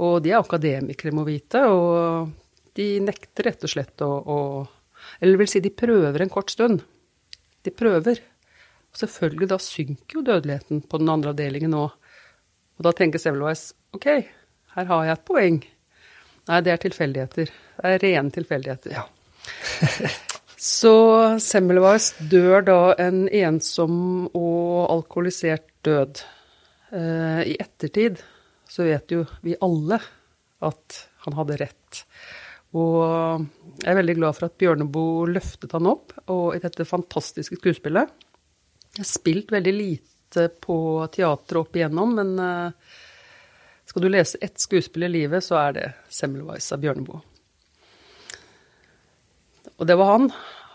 Og 0.03 0.23
de 0.25 0.33
er 0.33 0.41
akademikere, 0.41 1.15
må 1.15 1.23
vite, 1.29 1.63
og 1.71 2.33
de 2.79 2.87
nekter 3.05 3.51
rett 3.51 3.63
og 3.63 3.71
slett 3.71 4.03
å, 4.03 4.11
å 4.11 4.39
Eller 5.21 5.39
vil 5.39 5.51
si, 5.51 5.61
de 5.61 5.71
prøver 5.75 6.23
en 6.23 6.31
kort 6.31 6.51
stund. 6.51 6.83
De 7.63 7.71
prøver. 7.75 8.21
Og 8.93 9.01
selvfølgelig, 9.01 9.49
da 9.51 9.59
synker 9.63 10.19
jo 10.19 10.25
dødeligheten 10.27 10.83
på 10.89 11.01
den 11.03 11.11
andre 11.11 11.33
avdelingen 11.35 11.75
òg. 11.79 11.95
Og 12.79 12.87
da 12.87 12.93
tenker 12.97 13.21
Semmelweis 13.23 13.73
ok, 13.95 14.09
her 14.77 14.91
har 14.91 15.07
jeg 15.07 15.19
et 15.19 15.25
poeng. 15.29 15.63
Nei, 16.51 16.61
det 16.67 16.73
er 16.73 16.83
tilfeldigheter. 16.83 17.53
Det 17.79 17.95
er 17.95 18.03
rene 18.03 18.35
tilfeldigheter. 18.35 18.99
Ja. 18.99 19.07
Så 20.63 20.95
Semmelweis 21.43 22.13
dør 22.31 22.63
da 22.63 22.81
en 23.03 23.25
ensom 23.27 24.29
og 24.31 24.93
alkoholisert 24.93 25.65
død. 25.83 26.21
Eh, 26.95 27.41
I 27.51 27.57
ettertid 27.59 28.21
så 28.71 28.87
vet 28.87 29.11
jo 29.11 29.25
vi 29.43 29.57
alle 29.59 29.99
at 30.63 31.01
han 31.25 31.35
hadde 31.41 31.57
rett. 31.65 32.03
Og 32.79 33.43
jeg 33.83 33.91
er 33.91 33.99
veldig 33.99 34.17
glad 34.21 34.39
for 34.39 34.47
at 34.47 34.55
Bjørneboe 34.63 35.33
løftet 35.35 35.75
han 35.75 35.91
opp, 35.91 36.15
og 36.31 36.55
i 36.55 36.63
dette 36.63 36.87
fantastiske 36.87 37.59
skuespillet. 37.59 38.15
Jeg 38.95 39.03
har 39.03 39.11
spilt 39.11 39.51
veldig 39.51 39.75
lite 39.75 40.47
på 40.63 40.79
teatret 41.11 41.59
opp 41.59 41.75
igjennom, 41.75 42.15
men 42.23 42.33
eh, 42.39 42.95
skal 43.91 44.07
du 44.07 44.13
lese 44.15 44.39
ett 44.39 44.63
skuespill 44.63 45.11
i 45.11 45.13
livet, 45.19 45.43
så 45.43 45.59
er 45.67 45.79
det 45.81 45.93
'Semmelweis' 46.07 46.71
av 46.71 46.87
Bjørneboe. 46.87 47.32
Og 49.83 49.89
det 49.91 49.97
var 49.99 50.13
han. 50.15 50.29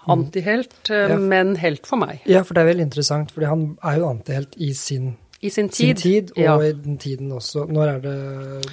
Antihelt, 0.07 0.89
mm. 0.89 1.23
Men 1.27 1.55
helt 1.59 1.87
for 1.87 1.99
meg. 1.99 2.21
Ja, 2.29 2.43
for 2.47 2.55
det 2.55 2.63
er 2.63 2.69
veldig 2.69 2.85
interessant, 2.87 3.31
fordi 3.35 3.49
han 3.49 3.63
er 3.83 3.97
jo 3.99 4.11
antihelt 4.11 4.53
i 4.63 4.69
sin, 4.77 5.15
I 5.43 5.51
sin 5.51 5.67
sin 5.71 5.95
tid. 5.95 6.03
tid, 6.03 6.31
og 6.37 6.43
ja. 6.43 6.55
i 6.69 6.71
den 6.71 6.95
tiden 7.01 7.31
også. 7.35 7.65
Når 7.67 7.91
er 7.91 7.99
det 8.05 8.17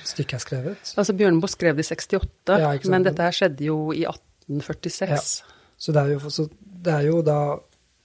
stykket 0.06 0.38
er 0.38 0.44
skrevet? 0.44 0.92
Altså 0.94 1.16
Bjørneboe 1.18 1.50
skrev 1.50 1.74
det 1.78 1.86
i 1.86 1.90
68, 1.90 2.60
Ja, 2.62 2.70
men 2.92 3.06
dette 3.08 3.26
her 3.26 3.34
skjedde 3.34 3.66
jo 3.66 3.78
i 3.90 4.04
1846. 4.06 5.34
Så 5.76 5.94
det 5.94 6.04
er 6.04 6.14
jo, 6.14 6.30
så 6.30 6.46
det 6.84 6.92
er 6.92 7.08
jo 7.08 7.22
da 7.26 7.38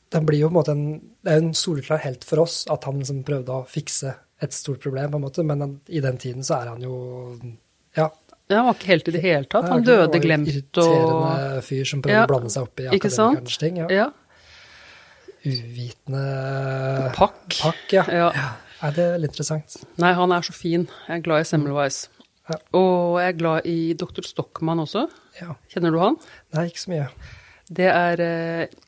Den 0.09 0.25
blir 0.25 0.39
jo 0.41 0.47
på 0.49 0.55
en 0.55 0.57
måte 0.57 0.73
en 0.73 0.85
Det 1.21 1.29
er 1.29 1.37
jo 1.37 1.43
en 1.45 1.53
soleklar 1.53 1.99
helt 2.01 2.23
for 2.25 2.41
oss 2.41 2.63
at 2.71 2.87
han 2.89 2.97
liksom 2.97 3.21
prøvde 3.27 3.53
å 3.53 3.67
fikse 3.69 4.15
et 4.41 4.55
stort 4.55 4.81
problem, 4.81 5.11
på 5.11 5.19
en 5.19 5.25
måte, 5.25 5.43
men 5.43 5.79
i 5.91 5.99
den 5.99 6.17
tiden 6.17 6.45
så 6.47 6.61
er 6.61 6.73
han 6.73 6.81
jo 6.81 6.95
Ja. 7.97 8.09
Ja, 8.49 8.63
han 8.63 8.65
var 8.65 8.77
ikke 8.79 8.89
helt 8.89 9.09
i 9.11 9.13
det 9.13 9.19
hele 9.21 9.45
tatt. 9.45 9.67
Han 9.69 9.83
døde 9.85 10.19
glemt 10.23 10.49
og 10.49 10.87
Irriterende 10.89 11.61
fyr 11.67 11.85
som 11.85 12.01
prøver 12.01 12.17
Ja, 12.17 12.23
å 12.25 12.29
blande 12.31 12.49
seg 12.49 12.65
opp 12.65 12.81
i 12.81 12.87
akademikernes 12.89 13.59
ting. 13.61 13.77
Ja. 13.83 13.89
Ja. 13.93 14.07
Uvitende 15.45 16.23
Pakk. 17.15 17.59
Pakk, 17.59 17.83
ja. 17.93 18.05
ja. 18.09 18.31
Nei, 18.79 18.89
det 18.95 19.03
er 19.03 19.13
veldig 19.17 19.29
interessant. 19.29 19.75
Nei, 20.01 20.11
han 20.17 20.33
er 20.33 20.47
så 20.47 20.55
fin. 20.55 20.87
Jeg 21.05 21.19
er 21.19 21.23
glad 21.27 21.43
i 21.43 21.47
Semmelweis. 21.51 21.99
Ja. 22.49 22.57
Og 22.79 23.19
jeg 23.21 23.35
er 23.35 23.37
glad 23.37 23.69
i 23.69 23.77
Dr. 24.01 24.25
Stockmann 24.25 24.81
også. 24.81 25.05
Ja. 25.37 25.53
Kjenner 25.69 25.93
du 25.93 25.99
han? 26.01 26.17
Nei, 26.57 26.65
ikke 26.71 26.83
så 26.87 26.93
mye. 26.95 27.07
Det 27.69 27.89
er, 27.91 28.23
eh, 28.25 28.79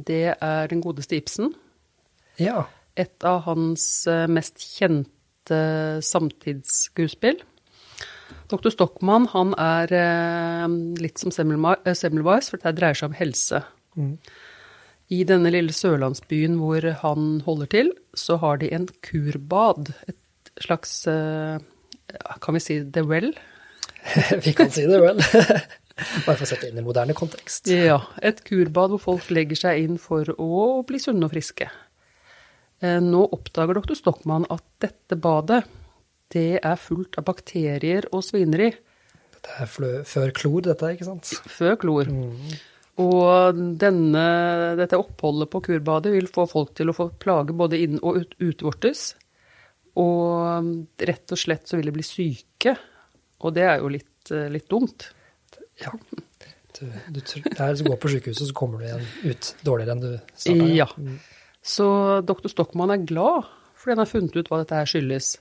det 0.00 0.22
er 0.32 0.72
den 0.72 0.80
godeste 0.80 1.18
Ibsen. 1.20 1.52
Ja. 2.40 2.64
Et 2.96 3.28
av 3.28 3.44
hans 3.44 3.84
eh, 4.08 4.24
mest 4.32 4.64
kjente 4.64 5.60
samtidsskuespill. 6.08 7.42
Dr. 8.50 8.72
Stockmann 8.74 9.28
han 9.32 9.54
er 9.60 9.92
eh, 9.94 10.68
litt 11.00 11.20
som 11.22 11.32
eh, 11.32 11.94
Semmelweis, 11.96 12.50
for 12.50 12.62
det 12.62 12.76
dreier 12.78 12.98
seg 12.98 13.10
om 13.10 13.18
helse. 13.18 13.62
Mm. 13.98 14.14
I 15.10 15.20
denne 15.26 15.50
lille 15.50 15.74
sørlandsbyen 15.74 16.56
hvor 16.60 16.86
han 17.02 17.30
holder 17.46 17.70
til, 17.72 17.92
så 18.14 18.38
har 18.42 18.60
de 18.62 18.70
en 18.74 18.86
kurbad. 19.06 19.92
Et 20.10 20.52
slags 20.62 20.94
eh, 21.10 21.58
Kan 22.42 22.58
vi 22.58 22.62
si 22.62 22.80
The 22.84 23.06
Well? 23.06 23.32
Vi 24.44 24.54
kan 24.56 24.70
si 24.72 24.86
det 24.86 25.00
Well. 25.02 25.20
Bare 26.24 26.36
for 26.38 26.46
å 26.46 26.48
sette 26.48 26.64
det 26.68 26.72
inn 26.72 26.80
i 26.80 26.86
moderne 26.86 27.14
kontekst. 27.16 27.68
Ja. 27.68 27.98
Et 28.24 28.40
kurbad 28.46 28.94
hvor 28.94 29.02
folk 29.02 29.30
legger 29.34 29.58
seg 29.58 29.82
inn 29.84 29.98
for 30.00 30.30
å 30.40 30.80
bli 30.88 31.00
sunne 31.02 31.26
og 31.28 31.34
friske. 31.34 31.68
Eh, 32.80 33.00
Nå 33.04 33.26
oppdager 33.36 33.76
dr. 33.76 33.98
Stockmann 33.98 34.48
at 34.52 34.64
dette 34.82 35.18
badet, 35.20 35.62
det 36.34 36.60
er 36.62 36.80
fullt 36.80 37.18
av 37.18 37.26
bakterier 37.28 38.06
og 38.14 38.24
svineri. 38.26 38.70
Det 39.40 39.56
er 39.64 39.70
før 40.06 40.34
klor, 40.36 40.60
dette, 40.66 40.92
ikke 40.94 41.08
sant? 41.08 41.32
Før 41.48 41.78
klor. 41.80 42.10
Og 43.00 43.60
denne, 43.80 44.24
dette 44.76 44.98
oppholdet 45.00 45.48
på 45.52 45.62
kurbadet 45.70 46.12
vil 46.12 46.28
få 46.30 46.44
folk 46.50 46.74
til 46.76 46.92
å 46.92 46.96
få 46.96 47.08
plage 47.22 47.56
både 47.56 47.80
inn- 47.80 48.02
og 48.02 48.20
ut, 48.20 48.36
utvortes. 48.50 49.14
Og 50.00 51.00
rett 51.08 51.34
og 51.34 51.40
slett 51.40 51.70
så 51.70 51.80
vil 51.80 51.88
de 51.88 51.96
bli 51.96 52.06
syke. 52.06 52.76
Og 53.40 53.56
det 53.56 53.64
er 53.66 53.80
jo 53.80 53.90
litt, 53.96 54.32
litt 54.52 54.68
dumt. 54.70 55.08
Ja. 55.80 55.94
Du, 56.76 56.86
du, 57.12 57.20
er, 57.20 57.74
så 57.76 57.84
går 57.84 57.96
på 58.00 58.12
sykehuset, 58.12 58.46
så 58.48 58.56
kommer 58.56 58.80
du 58.80 58.86
igjen 58.86 59.06
ut 59.32 59.54
dårligere 59.66 59.96
enn 59.96 60.04
du 60.04 60.10
starta. 60.34 60.68
Ja. 60.76 60.86
Så 61.60 61.86
dr. 62.24 62.48
Stockmann 62.52 62.92
er 62.94 63.08
glad 63.08 63.48
fordi 63.80 63.94
han 63.94 64.02
har 64.02 64.10
funnet 64.10 64.36
ut 64.36 64.48
hva 64.52 64.60
dette 64.60 64.76
her 64.76 64.88
skyldes. 64.88 65.38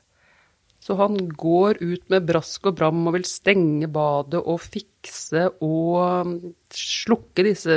Så 0.80 0.96
han 0.96 1.18
går 1.28 1.82
ut 1.84 2.06
med 2.12 2.28
brask 2.28 2.70
og 2.72 2.78
bram 2.80 3.02
og 3.10 3.18
vil 3.18 3.28
stenge 3.28 3.89
badet 3.92 4.39
og 4.39 4.62
fikse 4.63 5.50
og 5.60 5.98
um, 6.00 6.36
slukke 6.72 7.44
disse 7.50 7.76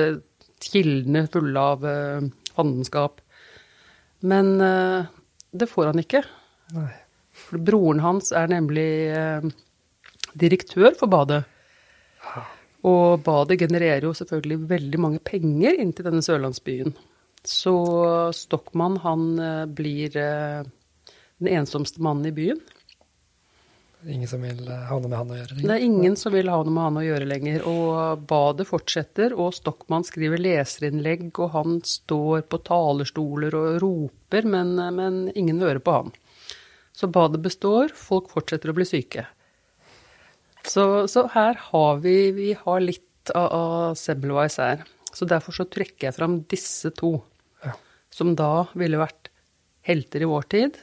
kildene 0.62 1.26
fulle 1.32 1.64
av 1.74 1.82
uh, 1.82 2.28
fandenskap. 2.54 3.18
Men 4.22 4.60
eh, 4.62 5.08
det 5.50 5.66
får 5.66 5.88
han 5.90 5.98
ikke. 5.98 6.20
Nei. 6.76 6.92
For 7.34 7.58
broren 7.64 7.98
hans 8.04 8.28
er 8.36 8.52
nemlig 8.52 8.90
eh, 9.10 9.48
direktør 10.38 10.94
for 10.94 11.10
badet. 11.10 11.40
Og 12.86 13.24
badet 13.26 13.58
genererer 13.64 14.06
jo 14.06 14.12
selvfølgelig 14.14 14.68
veldig 14.70 15.00
mange 15.02 15.18
penger 15.26 15.80
inn 15.82 15.90
til 15.96 16.06
denne 16.06 16.22
sørlandsbyen. 16.22 16.94
Så 17.42 17.74
Stockmann, 18.36 19.00
han 19.02 19.24
blir 19.74 20.14
den 20.14 21.50
ensomste 21.50 22.04
mannen 22.04 22.30
i 22.30 22.34
byen. 22.36 22.62
Ingen 24.08 24.28
som 24.28 24.42
vil 24.42 24.64
eh, 24.66 24.86
ha 24.88 24.96
noe 24.98 25.10
med 25.10 25.18
han 25.18 25.30
å 25.30 25.36
gjøre? 25.36 25.54
lenger? 25.56 25.68
Det 25.68 25.74
er 25.76 25.84
ingen 25.86 26.16
som 26.18 26.34
vil 26.34 26.48
ha 26.50 26.56
noe 26.62 26.74
med 26.74 26.86
han 26.88 26.98
å 26.98 27.04
gjøre 27.06 27.28
lenger. 27.28 27.66
Og 27.70 28.24
badet 28.30 28.66
fortsetter, 28.66 29.34
og 29.38 29.52
Stockmann 29.54 30.06
skriver 30.08 30.42
leserinnlegg, 30.42 31.28
og 31.38 31.52
han 31.54 31.78
står 31.86 32.42
på 32.50 32.58
talerstoler 32.66 33.54
og 33.58 33.78
roper, 33.84 34.48
men, 34.48 34.74
men 34.96 35.22
ingen 35.38 35.62
hører 35.62 35.82
på 35.84 35.94
han. 36.00 36.12
Så 36.92 37.08
badet 37.08 37.40
består, 37.44 37.94
folk 37.96 38.28
fortsetter 38.34 38.72
å 38.72 38.76
bli 38.76 38.84
syke. 38.88 39.26
Så, 40.66 41.06
så 41.10 41.26
her 41.34 41.56
har 41.70 42.02
vi, 42.02 42.16
vi 42.36 42.52
har 42.58 42.82
litt 42.82 43.32
av, 43.34 43.48
av 43.54 43.94
Semmelweis 43.98 44.58
her. 44.62 44.84
Så 45.12 45.26
derfor 45.28 45.54
så 45.56 45.66
trekker 45.68 46.08
jeg 46.08 46.16
fram 46.18 46.40
disse 46.50 46.90
to, 46.96 47.16
Ja. 47.64 47.74
som 48.10 48.34
da 48.38 48.66
ville 48.78 48.98
vært 49.00 49.30
helter 49.86 50.22
i 50.22 50.28
vår 50.30 50.46
tid, 50.50 50.78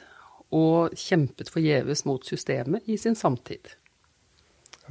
og 0.56 0.96
kjempet 0.98 1.52
forgjeves 1.52 2.04
mot 2.08 2.24
systemet 2.26 2.88
i 2.90 2.96
sin 2.98 3.16
samtid. 3.18 3.76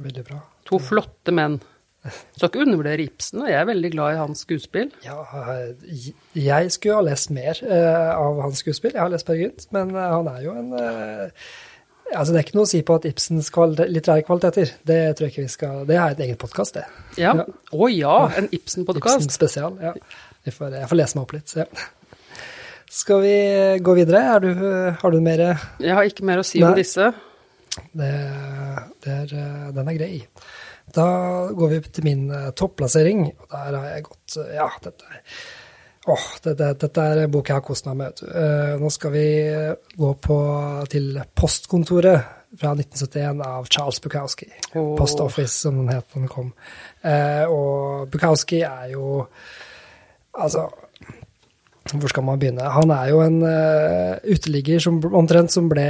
Veldig 0.00 0.24
bra. 0.30 0.40
To 0.70 0.80
flotte 0.80 1.34
menn. 1.36 1.58
Skal 2.00 2.48
ikke 2.48 2.62
undervurdere 2.64 3.04
Ibsen, 3.04 3.42
og 3.44 3.50
jeg 3.50 3.58
er 3.60 3.66
veldig 3.68 3.90
glad 3.92 4.14
i 4.14 4.20
hans 4.22 4.44
skuespill. 4.46 4.88
Ja, 5.04 5.18
jeg 6.32 6.72
skulle 6.72 6.96
ha 6.96 7.02
lest 7.04 7.32
mer 7.36 7.60
eh, 7.60 8.12
av 8.14 8.40
hans 8.40 8.62
skuespill. 8.62 8.94
Jeg 8.96 9.02
har 9.02 9.12
lest 9.12 9.28
Per 9.28 9.36
Gynt, 9.36 9.66
men 9.76 9.92
eh, 9.92 10.14
han 10.14 10.30
er 10.32 10.46
jo 10.46 10.54
en 10.56 10.72
eh, 10.80 11.50
Altså, 12.10 12.32
det 12.32 12.40
er 12.40 12.46
ikke 12.48 12.56
noe 12.58 12.66
å 12.66 12.70
si 12.72 12.80
på 12.82 12.94
at 12.98 13.04
Ibsens 13.06 13.52
litterære 13.54 14.24
kvaliteter. 14.26 14.72
Det 14.82 14.96
tror 15.14 15.28
jeg 15.28 15.30
ikke 15.30 15.44
vi 15.44 15.52
skal 15.52 15.84
Det 15.86 15.94
er 15.94 16.16
et 16.16 16.22
egen 16.24 16.40
podkast, 16.42 16.74
det. 16.74 16.82
Ja. 17.20 17.36
Ja. 17.38 17.44
Å 17.46 17.90
ja, 17.92 18.16
en 18.40 18.48
Ibsen-podkast. 18.50 19.28
Ibsen 19.28 19.36
spesial. 19.36 19.76
Ja. 19.78 19.92
Jeg 20.48 20.56
får, 20.56 20.74
jeg 20.74 20.90
får 20.90 20.98
lese 20.98 21.18
meg 21.18 21.28
opp 21.28 21.36
litt. 21.36 21.52
Så. 21.52 21.68
Skal 22.90 23.20
vi 23.22 23.34
gå 23.86 23.94
videre? 23.94 24.22
Er 24.34 24.42
du, 24.42 24.48
har 24.98 25.12
du 25.14 25.20
mer 25.22 25.42
Jeg 25.78 25.94
har 25.94 26.08
ikke 26.08 26.26
mer 26.26 26.42
å 26.42 26.46
si 26.46 26.62
om 26.64 26.74
disse. 26.74 27.12
det, 27.94 28.10
det 29.04 29.12
er, 29.14 29.34
Den 29.76 29.88
er 29.92 29.98
grei. 29.98 30.16
Da 30.90 31.06
går 31.54 31.70
vi 31.70 31.80
til 31.86 32.06
min 32.08 32.24
eh, 32.34 32.50
topplassering. 32.56 33.28
og 33.30 33.46
Der 33.52 33.78
har 33.78 33.88
jeg 33.92 34.06
gått 34.08 34.36
eh, 34.42 34.54
Ja, 34.58 34.68
dette 34.82 35.06
er 35.06 35.22
Åh, 36.10 36.26
dette, 36.42 36.72
dette 36.80 37.02
er 37.12 37.26
bok 37.30 37.50
jeg 37.50 37.58
har 37.58 37.62
kost 37.62 37.86
meg 37.86 37.98
med. 38.00 38.22
Eh, 38.24 38.74
Nå 38.80 38.88
skal 38.90 39.12
vi 39.14 39.24
gå 40.00 40.12
på, 40.24 40.36
til 40.90 41.20
Postkontoret 41.36 42.24
fra 42.58 42.72
1971 42.72 43.42
av 43.46 43.68
Charles 43.70 44.00
Bukowski. 44.02 44.48
Oh. 44.72 44.96
Post 44.98 45.20
Office, 45.22 45.52
som 45.60 45.76
den 45.76 45.92
het 45.92 46.08
da 46.08 46.18
den 46.18 46.30
kom. 46.32 46.48
Og 47.52 48.08
Bukowski 48.10 48.64
er 48.66 48.88
jo 48.96 49.26
Altså 50.40 50.64
hvor 51.98 52.12
skal 52.12 52.24
man 52.26 52.38
begynne? 52.38 52.66
Han 52.74 52.92
er 52.94 53.08
jo 53.10 53.20
en 53.24 53.40
uh, 53.42 54.18
uteligger 54.22 54.82
som 54.82 55.00
omtrent 55.16 55.52
som 55.52 55.68
ble 55.70 55.86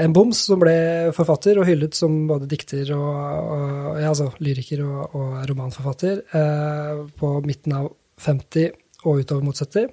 en 0.00 0.14
boms, 0.16 0.40
som 0.48 0.60
ble 0.62 0.76
forfatter 1.16 1.60
og 1.60 1.68
hyllet 1.68 1.94
som 1.96 2.24
både 2.30 2.48
dikter 2.50 2.90
og, 2.96 3.12
og 3.54 4.00
ja, 4.00 4.10
altså 4.10 4.30
lyriker 4.42 4.82
og, 4.86 5.14
og 5.14 5.36
romanforfatter 5.50 6.24
uh, 6.34 7.04
på 7.18 7.32
midten 7.46 7.76
av 7.78 7.90
50 8.24 8.72
og 9.06 9.22
utover 9.22 9.46
mot 9.46 9.58
70. 9.58 9.90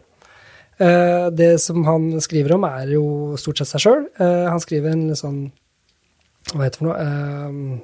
Uh, 0.82 1.30
det 1.36 1.52
som 1.62 1.84
han 1.86 2.10
skriver 2.24 2.56
om, 2.58 2.66
er 2.70 2.96
jo 2.96 3.06
stort 3.38 3.62
sett 3.62 3.76
seg 3.76 3.86
sjøl. 3.86 4.08
han 4.18 4.64
skriver 4.64 4.96
en 4.96 5.10
litt 5.12 5.22
sånn 5.22 5.44
Hva 6.54 6.66
heter 6.66 6.74
det 6.74 6.82
for 6.82 6.90
noe? 6.90 7.82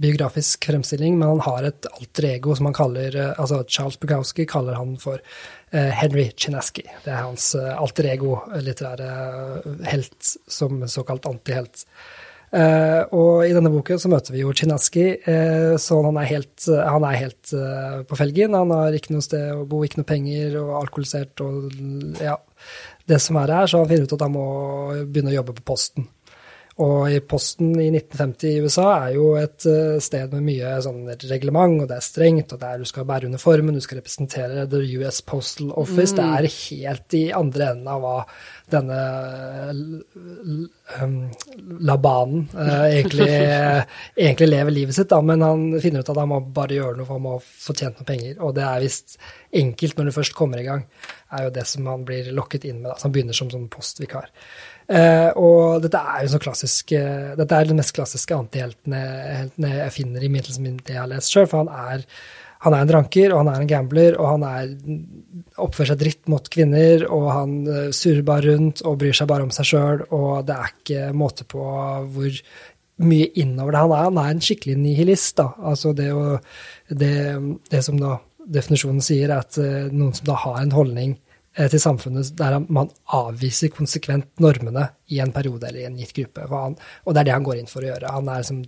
Biografisk 0.00 0.64
fremstilling, 0.64 1.18
men 1.18 1.28
han 1.28 1.42
har 1.44 1.66
et 1.68 1.88
alter 1.90 2.30
ego 2.30 2.54
som 2.56 2.70
han 2.70 2.76
kaller 2.76 3.16
eh, 3.16 3.34
altså 3.36 3.60
Charles 3.68 3.98
Bukowski 4.00 4.46
kaller 4.48 4.78
han 4.78 4.94
for 5.00 5.20
eh, 5.20 5.90
Henry 6.00 6.30
Chinaski. 6.32 6.86
Det 7.04 7.12
er 7.12 7.26
hans 7.26 7.52
eh, 7.58 7.74
alter 7.76 8.08
ego, 8.14 8.38
litterære 8.64 9.84
helt, 9.90 10.32
som 10.48 10.80
såkalt 10.88 11.28
antihelt. 11.28 11.84
Uh, 12.50 13.04
og 13.14 13.44
i 13.46 13.52
denne 13.54 13.70
boken 13.70 14.00
så 14.02 14.08
møter 14.10 14.34
vi 14.34 14.40
jo 14.40 14.50
Chinaski, 14.58 15.04
uh, 15.22 15.76
så 15.78 16.00
han 16.02 16.16
er 16.18 16.26
helt, 16.32 16.56
uh, 16.66 16.80
han 16.82 17.04
er 17.06 17.18
helt 17.20 17.52
på 18.10 18.18
felgen. 18.18 18.56
Han 18.58 18.72
har 18.74 18.96
ikke 18.96 19.14
noe 19.14 19.22
sted 19.22 19.52
å 19.54 19.66
bo, 19.70 19.84
ikke 19.86 20.00
noe 20.00 20.08
penger, 20.08 20.56
og 20.58 20.72
alkoholisert 20.80 21.44
og 21.46 21.70
ja, 22.18 22.34
det 23.06 23.20
som 23.22 23.38
er 23.38 23.54
her. 23.54 23.70
Så 23.70 23.84
han 23.84 23.92
finner 23.92 24.08
ut 24.08 24.16
at 24.16 24.24
han 24.26 24.34
må 24.34 24.48
begynne 25.04 25.30
å 25.30 25.38
jobbe 25.38 25.54
på 25.60 25.68
Posten. 25.70 26.08
Og 26.80 27.10
i 27.12 27.18
Posten 27.20 27.74
i 27.76 27.90
1950 27.90 28.48
i 28.48 28.60
USA 28.64 28.86
er 29.04 29.16
jo 29.18 29.34
et 29.36 29.66
eh, 29.68 29.98
sted 30.00 30.32
med 30.32 30.46
mye 30.46 30.70
sånn 30.80 31.02
reglement, 31.28 31.82
og 31.82 31.90
det 31.90 31.98
er 31.98 32.06
strengt, 32.06 32.54
og 32.54 32.62
det 32.62 32.70
er, 32.70 32.80
du 32.80 32.88
skal 32.88 33.08
bære 33.08 33.28
uniformen, 33.28 33.76
du 33.76 33.84
skal 33.84 34.00
representere 34.00 34.64
The 34.70 34.80
US 35.00 35.20
Postal 35.20 35.74
Office. 35.74 36.14
Mm. 36.14 36.20
Det 36.20 36.28
er 36.30 36.48
helt 36.56 37.18
i 37.18 37.22
andre 37.36 37.68
enden 37.74 37.90
av 37.92 38.00
hva 38.04 38.14
denne 38.70 39.00
um, 41.02 41.14
labanen 41.82 42.46
uh, 42.54 42.86
egentlig, 42.86 43.28
egentlig, 44.24 44.50
lever 44.54 44.76
livet 44.78 44.96
sitt, 44.96 45.10
da. 45.12 45.20
Men 45.26 45.44
han 45.44 45.68
finner 45.82 46.00
ut 46.00 46.12
at 46.14 46.22
han 46.22 46.32
må 46.32 46.40
bare 46.54 46.78
gjøre 46.78 46.96
noe, 46.96 47.08
for 47.08 47.18
han 47.18 47.26
må 47.26 47.36
få 47.42 47.76
tjent 47.76 48.00
noen 48.00 48.08
penger. 48.08 48.40
Og 48.40 48.56
det 48.56 48.64
er 48.64 48.84
visst 48.86 49.18
enkelt 49.60 49.98
når 49.98 50.08
du 50.08 50.16
først 50.16 50.38
kommer 50.38 50.62
i 50.62 50.66
gang, 50.66 50.86
er 51.36 51.46
jo 51.46 51.54
det 51.54 51.66
som 51.68 51.88
han 51.90 52.08
blir 52.08 52.32
lokket 52.34 52.66
inn 52.70 52.80
med. 52.80 52.92
Da. 52.92 52.96
Så 52.96 53.08
han 53.08 53.16
begynner 53.18 53.36
som 53.36 53.52
som 53.52 53.68
postvikar. 53.72 54.30
Uh, 54.90 55.30
og 55.38 55.84
dette 55.84 55.98
er 56.02 56.24
jo 56.24 56.32
så 56.32 56.38
klassisk 56.42 56.90
uh, 56.98 57.36
Dette 57.38 57.54
er 57.54 57.68
den 57.68 57.78
mest 57.78 57.92
klassiske 57.94 58.34
antihelten 58.34 58.96
jeg 58.96 59.92
finner 59.94 60.24
i 60.26 60.30
liksom, 60.32 60.66
det 60.82 60.96
jeg 60.96 60.98
har 60.98 61.10
lest 61.12 61.30
sjøl, 61.30 61.46
for 61.46 61.62
han 61.62 61.92
er, 61.94 62.02
han 62.66 62.74
er 62.74 62.82
en 62.82 62.90
dranker, 62.90 63.30
og 63.30 63.44
han 63.44 63.52
er 63.52 63.62
en 63.62 63.70
gambler, 63.70 64.18
og 64.18 64.32
han 64.32 64.46
er, 64.48 64.72
oppfører 65.62 65.92
seg 65.92 66.02
dritt 66.02 66.32
mot 66.32 66.50
kvinner, 66.50 67.06
og 67.06 67.28
han 67.30 67.54
uh, 67.68 67.78
surrer 67.94 68.26
bare 68.26 68.56
rundt 68.56 68.82
og 68.82 68.98
bryr 69.04 69.14
seg 69.14 69.30
bare 69.30 69.46
om 69.46 69.54
seg 69.54 69.70
sjøl, 69.70 70.04
og 70.10 70.42
det 70.50 70.58
er 70.58 70.74
ikke 70.74 71.06
måte 71.22 71.46
på 71.46 71.70
hvor 72.10 72.42
mye 73.06 73.30
innover 73.38 73.72
det 73.72 73.86
han 73.86 73.94
er. 73.94 74.04
Han 74.10 74.22
er 74.24 74.34
en 74.34 74.44
skikkelig 74.44 74.78
nihilist, 74.82 75.36
da. 75.38 75.52
Altså 75.70 75.94
det, 75.96 76.10
å, 76.10 76.34
det, 76.90 77.14
det 77.70 77.86
som 77.86 78.02
da 78.02 78.18
definisjonen 78.58 79.06
sier, 79.06 79.30
er 79.30 79.38
at 79.38 79.62
noen 79.94 80.16
som 80.18 80.26
da 80.26 80.42
har 80.48 80.64
en 80.64 80.74
holdning 80.74 81.14
Eh, 81.14 81.29
til 81.56 81.82
samfunnet 81.82 82.30
der 82.38 82.60
man 82.70 82.90
avviser 83.16 83.72
konsekvent 83.74 84.28
normene 84.42 84.86
i 85.10 85.18
en 85.22 85.32
periode 85.34 85.66
eller 85.66 85.82
i 85.82 85.88
en 85.88 85.98
gitt 85.98 86.14
gruppe. 86.14 86.46
Han, 86.52 86.76
og 87.04 87.14
det 87.14 87.22
er 87.22 87.28
det 87.30 87.34
han 87.34 87.46
går 87.48 87.60
inn 87.60 87.70
for 87.70 87.82
å 87.82 87.90
gjøre. 87.90 88.12
Han 88.18 88.30
er 88.32 88.46
som 88.46 88.62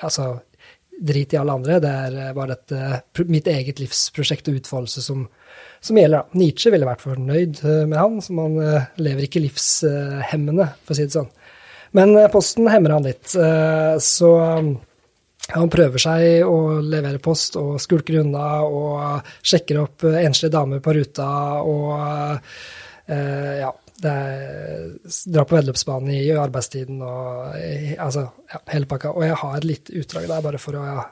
Altså, 0.00 0.30
drit 0.96 1.34
i 1.34 1.36
alle 1.36 1.52
andre. 1.52 1.74
Det 1.76 1.88
er 1.92 2.14
eh, 2.16 2.30
bare 2.32 2.54
dette 2.54 3.24
mitt 3.28 3.48
eget 3.52 3.82
livsprosjekt 3.82 4.46
og 4.48 4.60
utfoldelse 4.62 5.02
som, 5.04 5.26
som 5.84 5.98
gjelder. 6.00 6.22
Da. 6.22 6.40
Nietzsche 6.40 6.72
ville 6.72 6.88
vært 6.88 7.04
fornøyd 7.04 7.60
eh, 7.60 7.82
med 7.84 7.98
han, 8.00 8.16
så 8.24 8.36
man 8.38 8.56
lever 8.96 9.26
ikke 9.26 9.42
livshemmende, 9.44 10.70
for 10.86 10.94
å 10.94 10.96
si 10.96 11.04
det 11.04 11.18
sånn. 11.18 11.28
Men 11.98 12.16
posten 12.32 12.70
hemmer 12.72 12.94
han 12.96 13.04
litt. 13.04 13.28
Så 13.28 14.30
han 15.54 15.70
prøver 15.72 16.02
seg 16.02 16.46
å 16.46 16.80
levere 16.82 17.20
post 17.22 17.58
og 17.60 17.78
skulker 17.82 18.20
unna 18.22 18.48
og 18.66 19.30
sjekker 19.42 19.82
opp 19.82 20.06
enslige 20.10 20.54
damer 20.54 20.82
på 20.84 20.94
ruta 20.96 21.28
og 21.62 21.94
eh, 23.10 23.60
ja, 23.62 23.70
det 24.00 24.14
drar 25.26 25.44
på 25.44 25.58
veddeløpsbanen 25.58 26.14
i 26.14 26.22
arbeidstiden 26.32 27.02
og 27.04 27.58
altså, 28.00 28.24
ja, 28.52 28.62
hele 28.72 28.88
pakka. 28.88 29.12
Og 29.12 29.26
jeg 29.26 29.36
har 29.42 29.58
et 29.58 29.68
lite 29.68 29.98
utdrag 30.00 30.30
der, 30.30 30.46
bare 30.46 30.62
for 30.62 30.80
å 30.80 30.86
ja, 30.86 31.04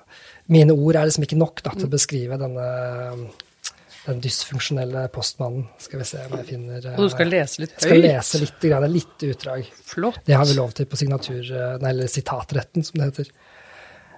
Mine 0.49 0.73
ord 0.73 0.97
er 0.97 1.05
liksom 1.05 1.27
ikke 1.27 1.37
nok 1.37 1.61
da, 1.61 1.75
til 1.77 1.85
å 1.85 1.93
beskrive 1.93 2.39
denne 2.41 2.69
den 4.09 4.23
dysfunksjonelle 4.25 5.03
postmannen. 5.13 5.67
Skal 5.83 6.01
vi 6.01 6.07
se 6.09 6.23
om 6.25 6.37
jeg 6.39 6.47
finner 6.49 6.87
Og 6.95 7.03
du 7.05 7.13
skal 7.13 7.29
lese 7.29 7.61
litt 7.61 7.75
høyt? 7.75 7.85
Skal 7.85 8.01
lese 8.01 8.41
litt, 8.41 8.67
litt 8.95 9.27
utdrag. 9.29 9.69
Flott. 9.91 10.23
Det 10.25 10.39
har 10.39 10.49
vi 10.49 10.57
lov 10.57 10.73
til 10.77 10.89
på 10.89 10.97
signatur, 10.97 11.43
eh, 11.43 11.75
nei, 11.83 11.93
eller 11.93 12.09
sitatretten, 12.09 12.87
som 12.87 13.01
det 13.01 13.11
heter. 13.11 13.33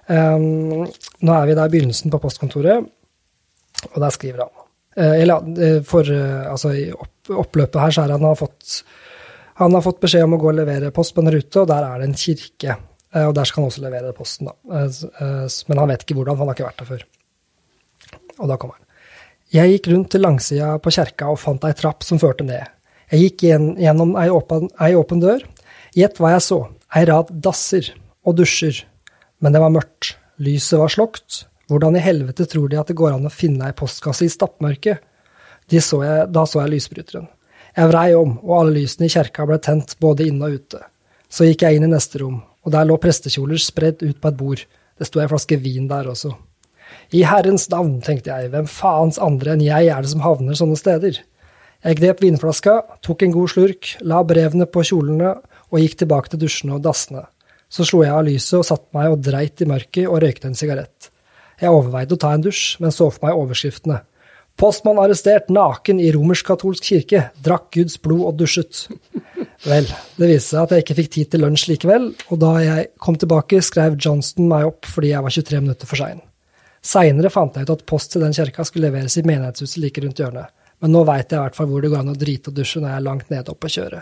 Um, 0.09 0.87
nå 1.21 1.35
er 1.35 1.47
vi 1.47 1.55
da 1.57 1.67
i 1.67 1.71
begynnelsen 1.71 2.11
på 2.13 2.19
postkontoret, 2.23 2.87
og 3.91 3.97
der 4.01 4.13
skriver 4.13 4.43
han. 4.45 4.53
Uh, 4.97 5.15
eller 5.21 5.61
eh, 5.63 5.77
for 5.87 6.03
uh, 6.03 6.51
altså 6.51 6.73
i 6.75 6.89
opp, 6.91 7.31
oppløpet 7.31 7.79
her 7.79 7.93
så 7.95 8.03
er 8.03 8.11
han 8.11 8.25
har 8.27 8.35
fått 8.35 8.81
han 9.61 9.75
har 9.77 9.83
fått 9.85 10.01
beskjed 10.01 10.25
om 10.25 10.35
å 10.35 10.39
gå 10.41 10.49
og 10.49 10.57
levere 10.57 10.89
post 10.95 11.13
på 11.15 11.21
en 11.23 11.31
rute, 11.31 11.61
og 11.61 11.69
der 11.69 11.85
er 11.85 12.01
det 12.01 12.09
en 12.09 12.17
kirke. 12.17 12.75
Uh, 13.13 13.27
og 13.29 13.35
der 13.37 13.47
skal 13.47 13.61
han 13.61 13.71
også 13.71 13.85
levere 13.85 14.13
posten, 14.17 14.49
da. 14.49 14.55
men 15.69 15.81
han 15.83 15.91
vet 15.91 16.05
ikke 16.05 16.17
hvordan, 16.17 16.35
for 16.35 16.43
han 16.43 16.51
har 16.51 16.57
ikke 16.57 16.67
vært 16.67 16.81
der 16.81 16.91
før. 16.91 17.07
Og 18.39 18.49
da 18.49 18.57
kommer 18.57 18.79
han. 18.79 18.87
Jeg 19.51 19.73
gikk 19.73 19.91
rundt 19.91 20.11
til 20.13 20.23
langsida 20.23 20.73
på 20.81 20.93
kjerka 20.95 21.27
og 21.31 21.39
fant 21.39 21.65
ei 21.67 21.73
trapp 21.77 22.07
som 22.07 22.19
førte 22.19 22.47
ned. 22.47 22.63
Jeg 23.11 23.25
gikk 23.25 23.43
gjennom 23.83 24.15
ei 24.19 24.29
åpen, 24.31 24.69
ei 24.79 24.93
åpen 24.95 25.19
dør. 25.23 25.43
Gjett 25.95 26.19
hva 26.23 26.31
jeg 26.37 26.45
så. 26.47 26.61
Ei 26.95 27.03
rad 27.07 27.31
dasser 27.43 27.91
og 28.23 28.37
dusjer 28.39 28.79
men 29.41 29.53
det 29.53 29.61
var 29.61 29.73
mørkt. 29.73 30.15
Lyset 30.41 30.79
var 30.79 30.91
slokt. 30.93 31.43
Hvordan 31.71 31.95
i 31.97 32.03
helvete 32.03 32.45
tror 32.49 32.69
de 32.69 32.79
at 32.79 32.89
det 32.91 32.97
går 32.99 33.15
an 33.15 33.27
å 33.27 33.33
finne 33.33 33.69
ei 33.69 33.75
postkasse 33.77 34.25
i 34.25 34.31
stappmørket? 34.31 35.01
Da 35.71 35.79
så 35.87 36.01
jeg 36.03 36.71
lysbryteren. 36.73 37.29
Jeg 37.77 37.87
vrei 37.87 38.09
om, 38.17 38.33
og 38.43 38.55
alle 38.57 38.81
lysene 38.81 39.07
i 39.07 39.13
kjerka 39.13 39.45
ble 39.47 39.57
tent 39.63 39.95
både 40.03 40.27
inne 40.27 40.49
og 40.49 40.59
ute. 40.59 40.81
Så 41.31 41.47
gikk 41.47 41.63
jeg 41.63 41.79
inn 41.79 41.87
i 41.87 41.91
neste 41.93 42.19
rom, 42.19 42.41
og 42.65 42.73
der 42.75 42.87
lå 42.89 42.97
prestekjoler 42.99 43.61
spredd 43.61 44.03
ut 44.03 44.19
på 44.19 44.31
et 44.31 44.39
bord. 44.39 44.63
Det 44.99 45.07
sto 45.07 45.21
ei 45.23 45.29
flaske 45.31 45.55
vin 45.63 45.87
der 45.87 46.09
også. 46.11 46.33
I 47.15 47.23
Herrens 47.23 47.69
navn, 47.71 48.01
tenkte 48.03 48.33
jeg, 48.33 48.51
hvem 48.51 48.67
faens 48.67 49.19
andre 49.23 49.55
enn 49.55 49.63
jeg 49.63 49.87
er 49.93 50.03
det 50.03 50.11
som 50.11 50.25
havner 50.25 50.59
sånne 50.59 50.75
steder? 50.79 51.21
Jeg 51.81 51.97
grep 51.97 52.19
vinflaska, 52.21 52.75
tok 53.01 53.23
en 53.23 53.33
god 53.33 53.53
slurk, 53.53 53.93
la 54.03 54.19
brevene 54.27 54.67
på 54.67 54.83
kjolene 54.91 55.37
og 55.71 55.79
gikk 55.79 56.01
tilbake 56.03 56.33
til 56.33 56.43
dusjene 56.43 56.75
og 56.75 56.83
dassene. 56.85 57.23
Så 57.71 57.87
slo 57.87 58.03
jeg 58.03 58.11
av 58.11 58.25
lyset 58.27 58.57
og 58.59 58.67
satte 58.67 58.91
meg 58.97 59.13
og 59.13 59.21
dreit 59.23 59.63
i 59.63 59.67
mørket 59.69 60.09
og 60.09 60.19
røykte 60.23 60.49
en 60.49 60.57
sigarett. 60.59 61.11
Jeg 61.61 61.71
overveide 61.71 62.17
å 62.17 62.19
ta 62.19 62.33
en 62.35 62.43
dusj, 62.43 62.81
men 62.83 62.91
så 62.91 63.07
for 63.13 63.27
meg 63.27 63.37
overskriftene. 63.37 64.01
Postmann 64.59 64.99
arrestert 64.99 65.47
naken 65.49 66.01
i 66.03 66.09
romersk-katolsk 66.13 66.85
kirke, 66.85 67.21
drakk 67.41 67.69
Guds 67.77 67.95
blod 68.03 68.27
og 68.27 68.35
dusjet. 68.41 68.83
Vel, 69.63 69.87
det 70.17 70.27
viste 70.27 70.55
seg 70.55 70.63
at 70.63 70.73
jeg 70.75 70.83
ikke 70.83 70.97
fikk 70.99 71.11
tid 71.15 71.31
til 71.31 71.43
lunsj 71.45 71.67
likevel, 71.69 72.09
og 72.33 72.41
da 72.41 72.51
jeg 72.61 72.89
kom 73.01 73.17
tilbake, 73.21 73.61
skrev 73.63 73.95
Johnston 73.95 74.49
meg 74.51 74.67
opp 74.67 74.89
fordi 74.89 75.13
jeg 75.13 75.25
var 75.25 75.37
23 75.37 75.63
minutter 75.63 75.89
for 75.89 76.01
sein. 76.01 76.21
Seinere 76.81 77.29
fant 77.33 77.55
jeg 77.55 77.69
ut 77.69 77.75
at 77.75 77.85
post 77.89 78.11
til 78.13 78.25
den 78.25 78.33
kirka 78.35 78.65
skulle 78.65 78.89
leveres 78.89 79.19
i 79.21 79.25
menighetshuset 79.25 79.83
like 79.83 80.01
rundt 80.03 80.21
hjørnet, 80.21 80.49
men 80.81 80.93
nå 80.93 81.05
veit 81.07 81.29
jeg 81.29 81.37
i 81.37 81.43
hvert 81.45 81.57
fall 81.57 81.69
hvor 81.69 81.85
det 81.85 81.93
går 81.93 82.03
an 82.03 82.15
å 82.15 82.17
drite 82.17 82.51
og 82.51 82.57
dusje 82.57 82.81
når 82.81 82.89
jeg 82.89 82.99
er 82.99 83.07
langt 83.07 83.33
nede 83.33 83.53
oppe 83.53 83.69
og 83.69 83.77
kjøre. 83.77 84.01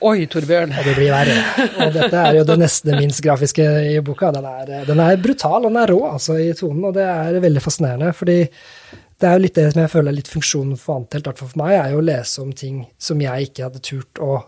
Oi, 0.00 0.24
Torbjørn. 0.32 0.72
Og 0.80 0.86
det 0.88 0.96
blir 0.96 1.12
verre. 1.12 1.36
Og 1.84 1.94
dette 1.94 2.22
er 2.22 2.38
jo 2.38 2.44
det 2.48 2.56
neste 2.62 2.96
minst 2.96 3.20
grafiske 3.24 3.66
i 3.90 3.98
boka. 4.04 4.30
Den 4.32 4.48
er, 4.48 4.74
den 4.88 5.02
er 5.04 5.20
brutal, 5.20 5.60
og 5.64 5.68
den 5.68 5.80
er 5.82 5.92
rå 5.92 6.00
altså, 6.14 6.38
i 6.40 6.52
tonen, 6.56 6.86
og 6.88 6.96
det 6.96 7.04
er 7.04 7.40
veldig 7.42 7.64
fascinerende. 7.64 8.12
fordi 8.16 8.38
det 9.20 9.28
er 9.28 9.36
jo 9.36 9.44
litt 9.44 9.58
det 9.58 9.66
som 9.74 9.82
jeg 9.82 9.92
føler 9.92 10.08
er 10.08 10.16
litt 10.16 10.30
funksjonen 10.32 10.78
for 10.80 10.96
Antelt, 10.96 11.26
i 11.26 11.28
hvert 11.28 11.42
fall 11.42 11.50
for 11.50 11.60
meg, 11.60 11.74
er 11.76 11.92
jo 11.92 12.00
å 12.00 12.06
lese 12.06 12.40
om 12.40 12.54
ting 12.56 12.80
som 12.96 13.20
jeg 13.20 13.50
ikke 13.50 13.66
hadde 13.66 13.82
turt 13.84 14.22
å 14.24 14.38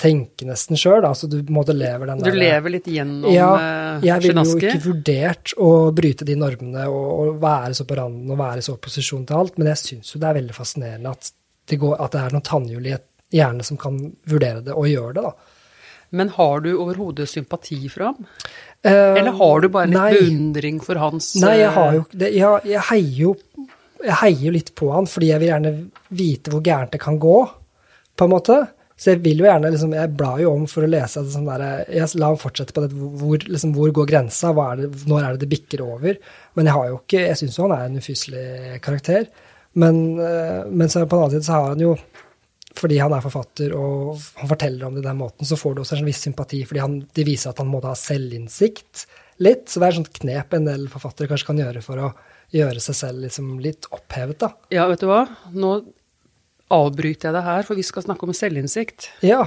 tenke 0.00 0.46
nesten 0.48 0.80
sjøl. 0.80 1.04
Altså 1.04 1.28
du 1.30 1.36
måte, 1.52 1.76
lever 1.76 2.08
den 2.08 2.22
der 2.22 2.32
Du 2.32 2.40
lever 2.40 2.74
litt 2.76 2.88
gjennom 2.90 3.28
ja, 3.32 3.50
eh, 3.60 4.06
Jeg 4.08 4.24
ville 4.24 4.44
jo 4.48 4.56
ikke 4.58 4.82
vurdert 4.86 5.54
å 5.60 5.70
bryte 5.94 6.26
de 6.26 6.38
normene 6.40 6.88
og, 6.88 7.06
og, 7.12 7.32
være 7.42 7.76
så 7.76 7.86
på 7.88 7.98
randen 8.00 8.32
og 8.32 8.40
være 8.40 8.64
så 8.64 8.78
i 8.78 8.84
posisjon 8.88 9.26
til 9.28 9.42
alt, 9.42 9.58
men 9.60 9.70
jeg 9.74 9.82
syns 9.82 10.14
jo 10.14 10.22
det 10.22 10.30
er 10.30 10.40
veldig 10.40 10.56
fascinerende 10.56 11.12
at 11.14 11.34
det, 11.68 11.78
går, 11.80 11.98
at 12.00 12.16
det 12.16 12.22
er 12.24 12.34
noen 12.34 12.48
tannhjul 12.48 12.88
i 12.88 12.96
et 12.96 13.06
hjerne 13.34 13.66
som 13.66 13.80
kan 13.80 13.98
vurdere 14.30 14.62
det 14.64 14.76
og 14.76 14.88
gjøre 14.90 15.16
det, 15.16 15.24
da. 15.26 15.54
Men 16.14 16.30
har 16.36 16.60
du 16.62 16.70
overhodet 16.76 17.26
sympati 17.26 17.80
for 17.90 18.06
ham? 18.10 18.20
Uh, 18.86 19.16
Eller 19.18 19.34
har 19.34 19.60
du 19.60 19.68
bare 19.72 19.88
litt 19.90 19.96
nei. 19.98 20.12
beundring 20.14 20.78
for 20.84 21.00
hans 21.00 21.32
Nei, 21.42 21.56
jeg 21.62 21.72
har 21.74 21.94
jo 21.96 22.04
ikke 22.04 22.20
det. 22.20 22.30
Jeg, 22.36 22.60
jeg, 22.68 22.82
heier 22.90 23.18
jo, 23.18 23.32
jeg 24.04 24.18
heier 24.20 24.54
litt 24.54 24.70
på 24.78 24.90
han 24.92 25.08
fordi 25.10 25.32
jeg 25.32 25.42
vil 25.42 25.50
gjerne 25.50 25.72
vite 26.14 26.52
hvor 26.52 26.62
gærent 26.64 26.94
det 26.94 27.00
kan 27.02 27.18
gå, 27.18 27.38
på 28.14 28.28
en 28.28 28.34
måte. 28.34 28.58
Så 28.94 29.10
jeg 29.10 29.24
vil 29.24 29.40
jo 29.42 29.48
gjerne 29.48 29.72
liksom, 29.74 29.94
Jeg 29.96 30.12
blar 30.14 30.36
jo 30.38 30.52
om 30.54 30.68
for 30.70 30.86
å 30.86 30.90
lese 30.90 31.24
det 31.24 31.32
sånn 31.34 31.48
der, 31.48 31.64
Jeg 31.90 32.12
la 32.20 32.28
ham 32.30 32.38
fortsette 32.38 32.76
på 32.76 32.84
det. 32.84 32.92
Hvor, 32.94 33.42
liksom, 33.42 33.72
hvor 33.74 33.90
går 33.96 34.06
grensa? 34.12 34.52
Er 34.68 34.84
det, 34.84 34.90
når 35.10 35.24
er 35.24 35.34
det 35.34 35.42
det 35.42 35.50
bikker 35.50 35.82
over? 35.82 36.20
Men 36.54 36.70
jeg 36.70 36.76
har 36.76 36.92
jo 36.92 37.00
ikke 37.00 37.24
Jeg 37.24 37.40
syns 37.40 37.58
jo 37.58 37.66
han 37.66 37.74
er 37.74 37.88
en 37.88 37.98
ufyselig 37.98 38.44
karakter. 38.84 39.26
Men, 39.82 39.98
eh, 40.22 40.60
men 40.70 40.86
så 40.86 41.02
på 41.02 41.16
den 41.16 41.24
annen 41.24 41.34
side 41.34 41.48
så 41.48 41.56
har 41.58 41.72
han 41.72 41.82
jo 41.82 41.96
fordi 42.78 42.98
han 42.98 43.14
er 43.14 43.22
forfatter 43.24 43.74
og 43.78 44.18
han 44.40 44.50
forteller 44.50 44.88
om 44.88 44.96
det 44.96 45.04
den 45.04 45.18
måten, 45.20 45.46
så 45.46 45.58
får 45.58 45.74
du 45.74 45.82
også 45.84 45.98
en 45.98 46.08
viss 46.08 46.22
sympati, 46.26 46.64
fordi 46.68 46.82
han, 46.82 46.96
de 47.14 47.26
viser 47.26 47.52
at 47.52 47.60
han 47.62 47.70
må 47.70 47.80
ha 47.84 47.94
selvinnsikt 47.98 49.06
litt. 49.44 49.68
Så 49.68 49.80
det 49.80 49.86
er 49.86 49.92
et 49.92 50.00
sånt 50.00 50.14
knep 50.20 50.56
en 50.56 50.68
del 50.68 50.86
forfattere 50.92 51.30
kanskje 51.30 51.50
kan 51.50 51.60
gjøre 51.62 51.82
for 51.84 52.02
å 52.02 52.12
gjøre 52.54 52.82
seg 52.82 52.98
selv 52.98 53.24
liksom 53.24 53.58
litt 53.62 53.88
opphevet, 53.94 54.38
da. 54.42 54.50
Ja, 54.74 54.86
vet 54.90 55.02
du 55.02 55.08
hva. 55.10 55.24
Nå 55.54 55.76
avbryter 56.74 57.28
jeg 57.28 57.36
det 57.36 57.44
her, 57.46 57.66
for 57.66 57.78
vi 57.78 57.86
skal 57.86 58.06
snakke 58.06 58.26
om 58.26 58.34
selvinnsikt. 58.36 59.10
Ja. 59.26 59.42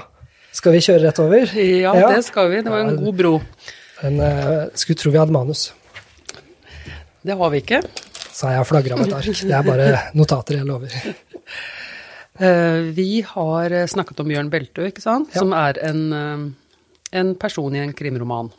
Skal 0.56 0.76
vi 0.76 0.84
kjøre 0.84 1.04
rett 1.06 1.20
over? 1.22 1.52
Ja, 1.60 1.94
ja. 1.98 2.12
det 2.16 2.24
skal 2.28 2.52
vi. 2.52 2.62
Det 2.66 2.72
var 2.72 2.86
en 2.86 3.00
god 3.00 3.18
bro. 3.20 3.34
En, 4.08 4.20
uh, 4.22 4.70
skulle 4.78 5.00
tro 5.00 5.12
vi 5.14 5.20
hadde 5.20 5.36
manus. 5.36 5.70
Det 7.28 7.36
har 7.36 7.52
vi 7.52 7.62
ikke. 7.64 7.82
Så 8.32 8.48
har 8.48 8.60
jeg 8.60 8.70
flagra 8.70 9.00
med 9.00 9.10
et 9.10 9.18
ark. 9.18 9.42
Det 9.42 9.56
er 9.58 9.66
bare 9.66 9.90
notater, 10.18 10.60
jeg 10.62 10.70
lover. 10.70 10.94
Eh, 12.38 12.80
vi 12.94 13.26
har 13.28 13.72
eh, 13.72 13.88
snakket 13.90 14.20
om 14.22 14.30
Bjørn 14.30 14.50
Beltø, 14.54 14.86
ikke 14.92 15.02
sant? 15.02 15.34
Ja. 15.34 15.42
som 15.42 15.56
er 15.58 15.80
en, 15.82 16.02
eh, 16.14 16.44
en, 17.18 17.34
person 17.40 17.76
i 17.76 17.82
en 17.82 17.96
krimroman. 17.98 18.52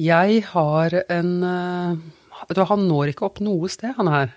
Jeg 0.00 0.40
har 0.50 0.96
en 1.12 1.34
du, 2.48 2.62
Han 2.66 2.88
når 2.88 3.12
ikke 3.12 3.28
opp 3.28 3.38
noe 3.44 3.68
sted, 3.70 3.92
han 3.96 4.08
her. 4.10 4.32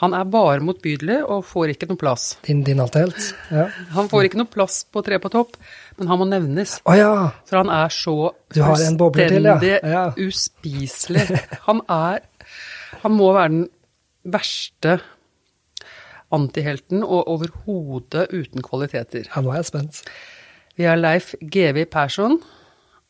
Han 0.00 0.14
er 0.16 0.26
bare 0.32 0.62
motbydelig 0.64 1.18
og 1.28 1.44
får 1.44 1.74
ikke 1.74 1.88
noe 1.90 2.00
plass. 2.00 2.34
Din, 2.46 2.62
din 2.64 2.80
helt. 2.80 3.20
Ja. 3.52 3.66
Han 3.94 4.08
får 4.08 4.28
ikke 4.28 4.40
noe 4.40 4.48
plass 4.48 4.82
på 4.88 5.02
Tre 5.04 5.18
på 5.20 5.30
topp, 5.32 5.56
men 5.98 6.08
han 6.08 6.20
må 6.20 6.28
nevnes. 6.28 6.78
Oh, 6.84 6.96
ja! 6.96 7.30
For 7.48 7.60
han 7.60 7.72
er 7.72 7.92
så 7.92 8.32
til, 8.52 9.48
ja. 9.48 9.58
Ja. 9.84 10.04
uspiselig. 10.16 11.26
Han 11.68 11.84
er 11.88 12.24
Han 13.02 13.12
må 13.16 13.32
være 13.32 13.52
den 13.52 13.66
verste 14.24 14.98
antihelten 16.34 17.02
og 17.04 17.28
overhodet 17.28 18.28
uten 18.32 18.62
kvaliteter. 18.62 19.26
ja, 19.28 19.40
nå 19.42 19.50
er 19.52 19.60
jeg 19.62 19.70
spent. 19.70 20.02
Vi 20.78 20.86
har 20.86 20.96
Leif 21.00 21.34
GV 21.42 21.84
Persson 21.90 22.38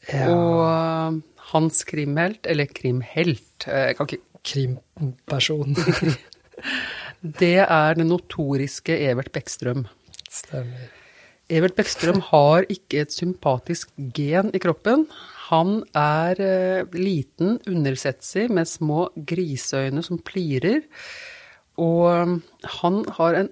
Ja. 0.08 0.30
og 0.32 1.20
hans 1.52 1.84
krimhelt, 1.84 2.46
eller 2.48 2.66
krimhelt, 2.66 3.66
eh, 3.68 3.90
jeg 3.90 3.96
kan 3.98 4.06
ikke 4.08 4.24
Krimperson. 4.42 5.74
Det 7.40 7.58
er 7.60 7.94
den 7.98 8.08
notoriske 8.08 8.94
Evert 9.10 9.28
Bekkstrøm. 9.34 9.82
Stemmer. 10.32 10.88
Evert 11.50 11.74
Bekkstrøm 11.76 12.20
har 12.30 12.64
ikke 12.72 13.02
et 13.02 13.12
sympatisk 13.12 13.90
gen 14.16 14.48
i 14.54 14.60
kroppen. 14.62 15.04
Han 15.50 15.82
er 15.98 16.40
eh, 16.40 16.96
liten, 16.96 17.58
undersetsig, 17.68 18.46
med 18.54 18.68
små 18.70 19.08
griseøyne 19.26 20.00
som 20.06 20.20
plirer. 20.24 20.80
Og 21.80 22.06
um, 22.12 22.36
han 22.80 23.02
har 23.16 23.38
en 23.40 23.50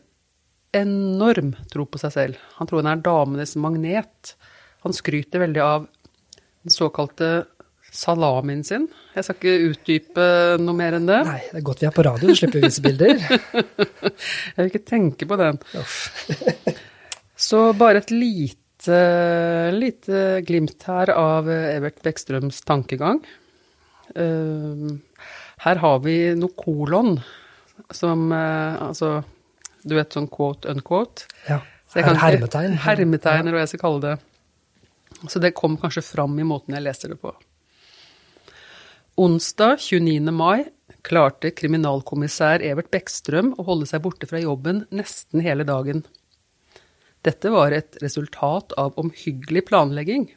enorm 0.76 1.54
tro 1.72 1.86
på 1.88 2.00
seg 2.02 2.12
selv. 2.14 2.40
Han 2.58 2.68
tror 2.68 2.82
han 2.82 2.90
er 2.92 3.04
damenes 3.04 3.54
magnet. 3.60 4.34
Han 4.84 4.94
skryter 4.94 5.40
veldig 5.46 5.62
av 5.64 5.86
den 5.88 6.74
såkalte 6.74 7.30
salamien 7.88 8.60
sin. 8.68 8.84
Jeg 9.16 9.24
skal 9.24 9.38
ikke 9.38 9.70
utdype 9.70 10.26
noe 10.60 10.76
mer 10.76 10.98
enn 10.98 11.08
det. 11.08 11.22
Nei, 11.24 11.38
det 11.48 11.60
er 11.62 11.64
godt 11.66 11.80
vi 11.82 11.88
er 11.88 11.94
på 11.96 12.04
radio, 12.04 12.28
så 12.34 12.42
slipper 12.42 12.60
vi 12.60 12.68
vise 12.68 12.84
bilder. 12.84 13.22
Jeg 14.52 14.58
vil 14.58 14.68
ikke 14.70 14.84
tenke 14.90 15.28
på 15.30 15.38
den. 15.40 15.60
Så 17.48 17.62
bare 17.78 18.02
et 18.02 18.10
lite, 18.12 19.00
lite 19.72 20.22
glimt 20.46 20.84
her 20.90 21.12
av 21.14 21.48
Evert 21.48 22.00
Bekkstrøms 22.04 22.60
tankegang. 22.68 23.22
Eh, 24.18 24.88
Her 25.64 25.80
har 25.82 26.00
vi 26.04 26.16
noe 26.38 26.54
kolon 26.58 27.16
som 27.90 28.32
eh, 28.32 28.78
Altså, 28.82 29.22
du 29.84 29.94
vet 29.98 30.14
sånn 30.14 30.28
quote 30.32 30.70
unquote? 30.70 31.28
Ja. 31.48 31.60
Hermetegn. 31.94 32.76
Hermetegn, 32.84 33.46
eller 33.46 33.56
hva 33.56 33.64
jeg 33.64 33.72
skal 33.72 33.84
kalle 33.86 34.02
det. 34.04 34.16
Så 35.32 35.40
det 35.40 35.54
kom 35.56 35.78
kanskje 35.80 36.04
fram 36.04 36.36
i 36.38 36.46
måten 36.46 36.76
jeg 36.76 36.84
leste 36.84 37.08
det 37.10 37.16
på. 37.22 37.32
Onsdag 39.18 39.80
29. 39.82 40.30
mai 40.30 40.68
klarte 41.06 41.50
kriminalkommissær 41.56 42.62
Evert 42.62 42.90
Bekkstrøm 42.92 43.54
å 43.58 43.64
holde 43.66 43.88
seg 43.88 44.04
borte 44.04 44.28
fra 44.30 44.40
jobben 44.42 44.84
nesten 44.94 45.42
hele 45.42 45.66
dagen. 45.66 46.04
Dette 47.26 47.50
var 47.50 47.74
et 47.74 47.98
resultat 48.02 48.76
av 48.78 48.98
omhyggelig 49.00 49.64
planlegging. 49.70 50.28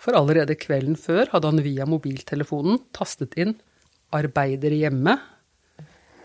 For 0.00 0.16
allerede 0.16 0.56
kvelden 0.56 0.96
før 0.96 1.28
hadde 1.34 1.50
han 1.50 1.60
via 1.64 1.84
mobiltelefonen 1.88 2.80
tastet 2.96 3.36
inn 3.36 3.58
'arbeider 4.10 4.72
hjemme'. 4.72 5.18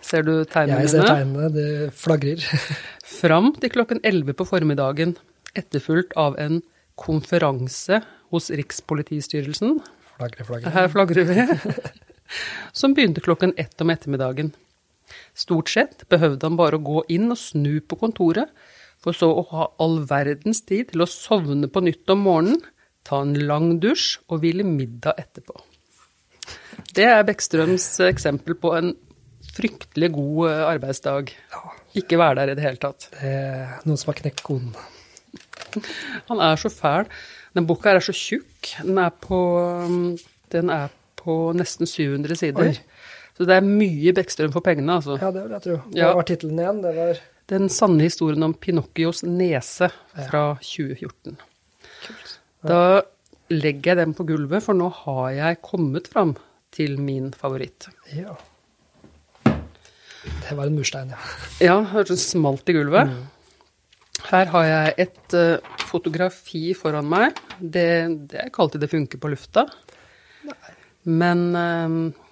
Ser 0.05 0.25
du 0.25 0.33
tegnene 0.45 0.83
Jeg 0.83 0.93
ser 0.93 1.07
tegnene, 1.09 1.49
det 1.53 1.69
flagrer. 1.97 2.43
Fram 3.21 3.53
til 3.57 3.71
klokken 3.73 4.01
11 4.05 4.37
på 4.37 4.45
formiddagen, 4.47 5.15
etterfulgt 5.57 6.13
av 6.19 6.37
en 6.41 6.61
konferanse 6.99 8.01
hos 8.33 8.51
Rikspolitistyrelsen. 8.53 9.79
Flagre, 10.15 10.45
flagre. 10.47 10.73
Her 10.75 10.91
flagrer 10.93 11.27
vi. 11.29 11.47
Som 12.79 12.93
begynte 12.97 13.23
klokken 13.23 13.53
ett 13.57 13.81
om 13.81 13.91
ettermiddagen. 13.93 14.53
Stort 15.37 15.69
sett 15.69 16.05
behøvde 16.09 16.47
han 16.47 16.57
bare 16.59 16.77
å 16.77 16.85
gå 16.85 17.03
inn 17.13 17.29
og 17.33 17.39
snu 17.39 17.79
på 17.81 17.97
kontoret, 18.01 18.49
for 19.01 19.13
så 19.13 19.29
å 19.29 19.43
ha 19.51 19.67
all 19.81 19.99
verdens 20.09 20.63
tid 20.65 20.91
til 20.91 21.03
å 21.05 21.09
sovne 21.09 21.69
på 21.69 21.83
nytt 21.85 22.09
om 22.13 22.23
morgenen, 22.25 22.61
ta 23.05 23.19
en 23.21 23.35
lang 23.37 23.75
dusj 23.81 24.15
og 24.31 24.41
hvile 24.41 24.65
middag 24.65 25.19
etterpå. 25.21 25.59
Det 26.95 27.05
er 27.05 27.25
Bekkstrøms 27.27 27.85
eksempel 28.07 28.57
på 28.57 28.71
en 28.77 28.95
fryktelig 29.55 30.11
god 30.15 30.49
eh, 30.51 30.63
arbeidsdag. 30.73 31.31
Ikke 31.95 32.19
være 32.19 32.35
der 32.41 32.51
i 32.53 32.57
det 32.59 32.65
hele 32.65 32.81
tatt. 32.81 33.07
Det 33.15 33.31
er 33.31 33.79
noen 33.87 33.97
som 34.01 34.11
har 34.11 34.19
knekt 34.21 34.43
koden. 34.45 34.73
Han 36.29 36.41
er 36.43 36.59
så 36.59 36.71
fæl. 36.71 37.07
Den 37.55 37.67
boka 37.69 37.89
her 37.93 38.01
er 38.01 38.05
så 38.05 38.15
tjukk. 38.15 38.73
Den 38.83 38.97
er 38.99 39.13
på, 39.23 39.39
um, 39.87 40.15
den 40.51 40.71
er 40.73 40.91
på 41.19 41.37
nesten 41.55 41.87
700 41.87 42.35
sider. 42.39 42.73
Oi. 42.73 43.05
Så 43.35 43.47
det 43.47 43.55
er 43.57 43.65
mye 43.67 44.13
Bekkstrøm 44.15 44.53
for 44.53 44.63
pengene, 44.63 44.95
altså. 44.99 45.17
Ja, 45.19 45.31
det 45.35 45.41
vil 45.43 45.55
jeg 45.57 45.63
tro. 45.65 45.77
Hva 45.89 45.97
Ja. 45.99 46.11
var 46.15 46.27
tittelen 46.27 46.59
igjen? 46.61 46.81
Det 46.83 46.93
var 46.95 47.17
Den 47.51 47.67
sanne 47.69 48.01
historien 48.07 48.41
om 48.47 48.53
Pinocchios 48.57 49.23
nese 49.23 49.89
fra 50.29 50.43
2014. 50.63 51.35
Da 52.65 53.01
legger 53.53 53.91
jeg 53.91 53.97
den 53.99 54.13
på 54.17 54.25
gulvet, 54.25 54.63
for 54.65 54.73
nå 54.73 54.87
har 55.03 55.27
jeg 55.35 55.59
kommet 55.61 56.07
fram 56.09 56.31
til 56.73 56.95
min 56.97 57.27
favoritt. 57.37 57.89
Ja. 58.15 58.33
Det 60.25 60.57
var 60.57 60.69
en 60.69 60.75
murstein, 60.77 61.13
ja. 61.13 61.21
Ja, 61.63 61.77
hørtes 61.93 62.25
smalt 62.31 62.69
i 62.69 62.75
gulvet. 62.77 63.13
Her 64.25 64.49
har 64.53 64.65
jeg 64.65 64.93
et 65.05 65.35
uh, 65.37 65.79
fotografi 65.85 66.73
foran 66.77 67.07
meg. 67.09 67.37
Det, 67.59 67.87
det 68.29 68.39
er 68.39 68.49
ikke 68.49 68.65
alltid 68.65 68.85
det 68.85 68.91
funker 68.91 69.21
på 69.21 69.31
lufta. 69.33 69.65
Men 71.05 71.43
uh, 71.53 72.25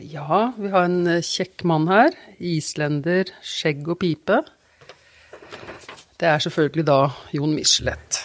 ja, 0.00 0.52
vi 0.56 0.70
har 0.72 0.88
en 0.88 1.06
eh, 1.10 1.24
kjekk 1.24 1.64
mann 1.68 1.86
her. 1.90 2.14
Islender, 2.40 3.28
skjegg 3.44 3.84
og 3.92 4.00
pipe. 4.00 4.40
Det 6.18 6.30
er 6.30 6.40
selvfølgelig 6.42 6.86
da 6.88 6.98
Jon 7.36 7.52
Michelet. 7.54 8.22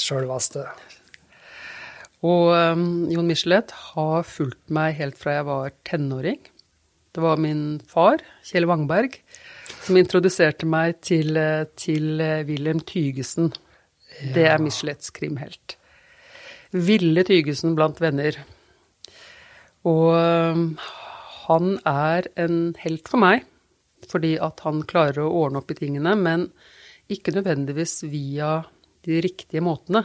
Sjølvaste. 0.00 0.64
Og 2.24 2.54
um, 2.56 3.04
Jon 3.12 3.28
Michelet 3.28 3.74
har 3.92 4.24
fulgt 4.24 4.72
meg 4.72 4.96
helt 4.98 5.18
fra 5.20 5.36
jeg 5.36 5.48
var 5.50 5.74
tenåring. 5.86 6.40
Det 7.14 7.22
var 7.22 7.38
min 7.38 7.78
far, 7.86 8.18
Kjell 8.42 8.66
Wangberg, 8.66 9.20
som 9.86 9.94
introduserte 10.00 10.66
meg 10.66 10.96
til, 11.06 11.36
eh, 11.38 11.68
til 11.78 12.18
eh, 12.18 12.42
Wilhelm 12.48 12.80
Tygesen. 12.82 13.52
Det 14.34 14.48
er 14.50 14.58
Michelets 14.58 15.14
krimhelt. 15.14 15.76
Ville 16.74 17.22
Tygesen 17.22 17.76
blant 17.78 18.02
venner. 18.02 18.40
Og 19.86 20.10
um, 20.10 20.66
han 21.44 21.78
er 21.86 22.26
en 22.40 22.74
helt 22.82 23.06
for 23.06 23.22
meg, 23.22 23.46
fordi 24.10 24.34
at 24.42 24.64
han 24.66 24.82
klarer 24.82 25.22
å 25.22 25.44
ordne 25.44 25.62
opp 25.62 25.70
i 25.70 25.78
tingene, 25.78 26.16
men 26.18 26.48
ikke 27.06 27.36
nødvendigvis 27.36 28.00
via 28.10 28.64
de 29.06 29.22
riktige 29.22 29.62
måtene. 29.62 30.02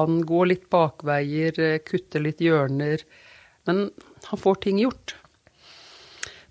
Han 0.00 0.22
går 0.24 0.48
litt 0.48 0.68
bakveier, 0.72 1.60
eh, 1.60 1.82
kutter 1.84 2.24
litt 2.24 2.40
hjørner, 2.40 3.04
men 3.68 3.90
han 4.30 4.40
får 4.48 4.64
ting 4.64 4.80
gjort. 4.80 5.18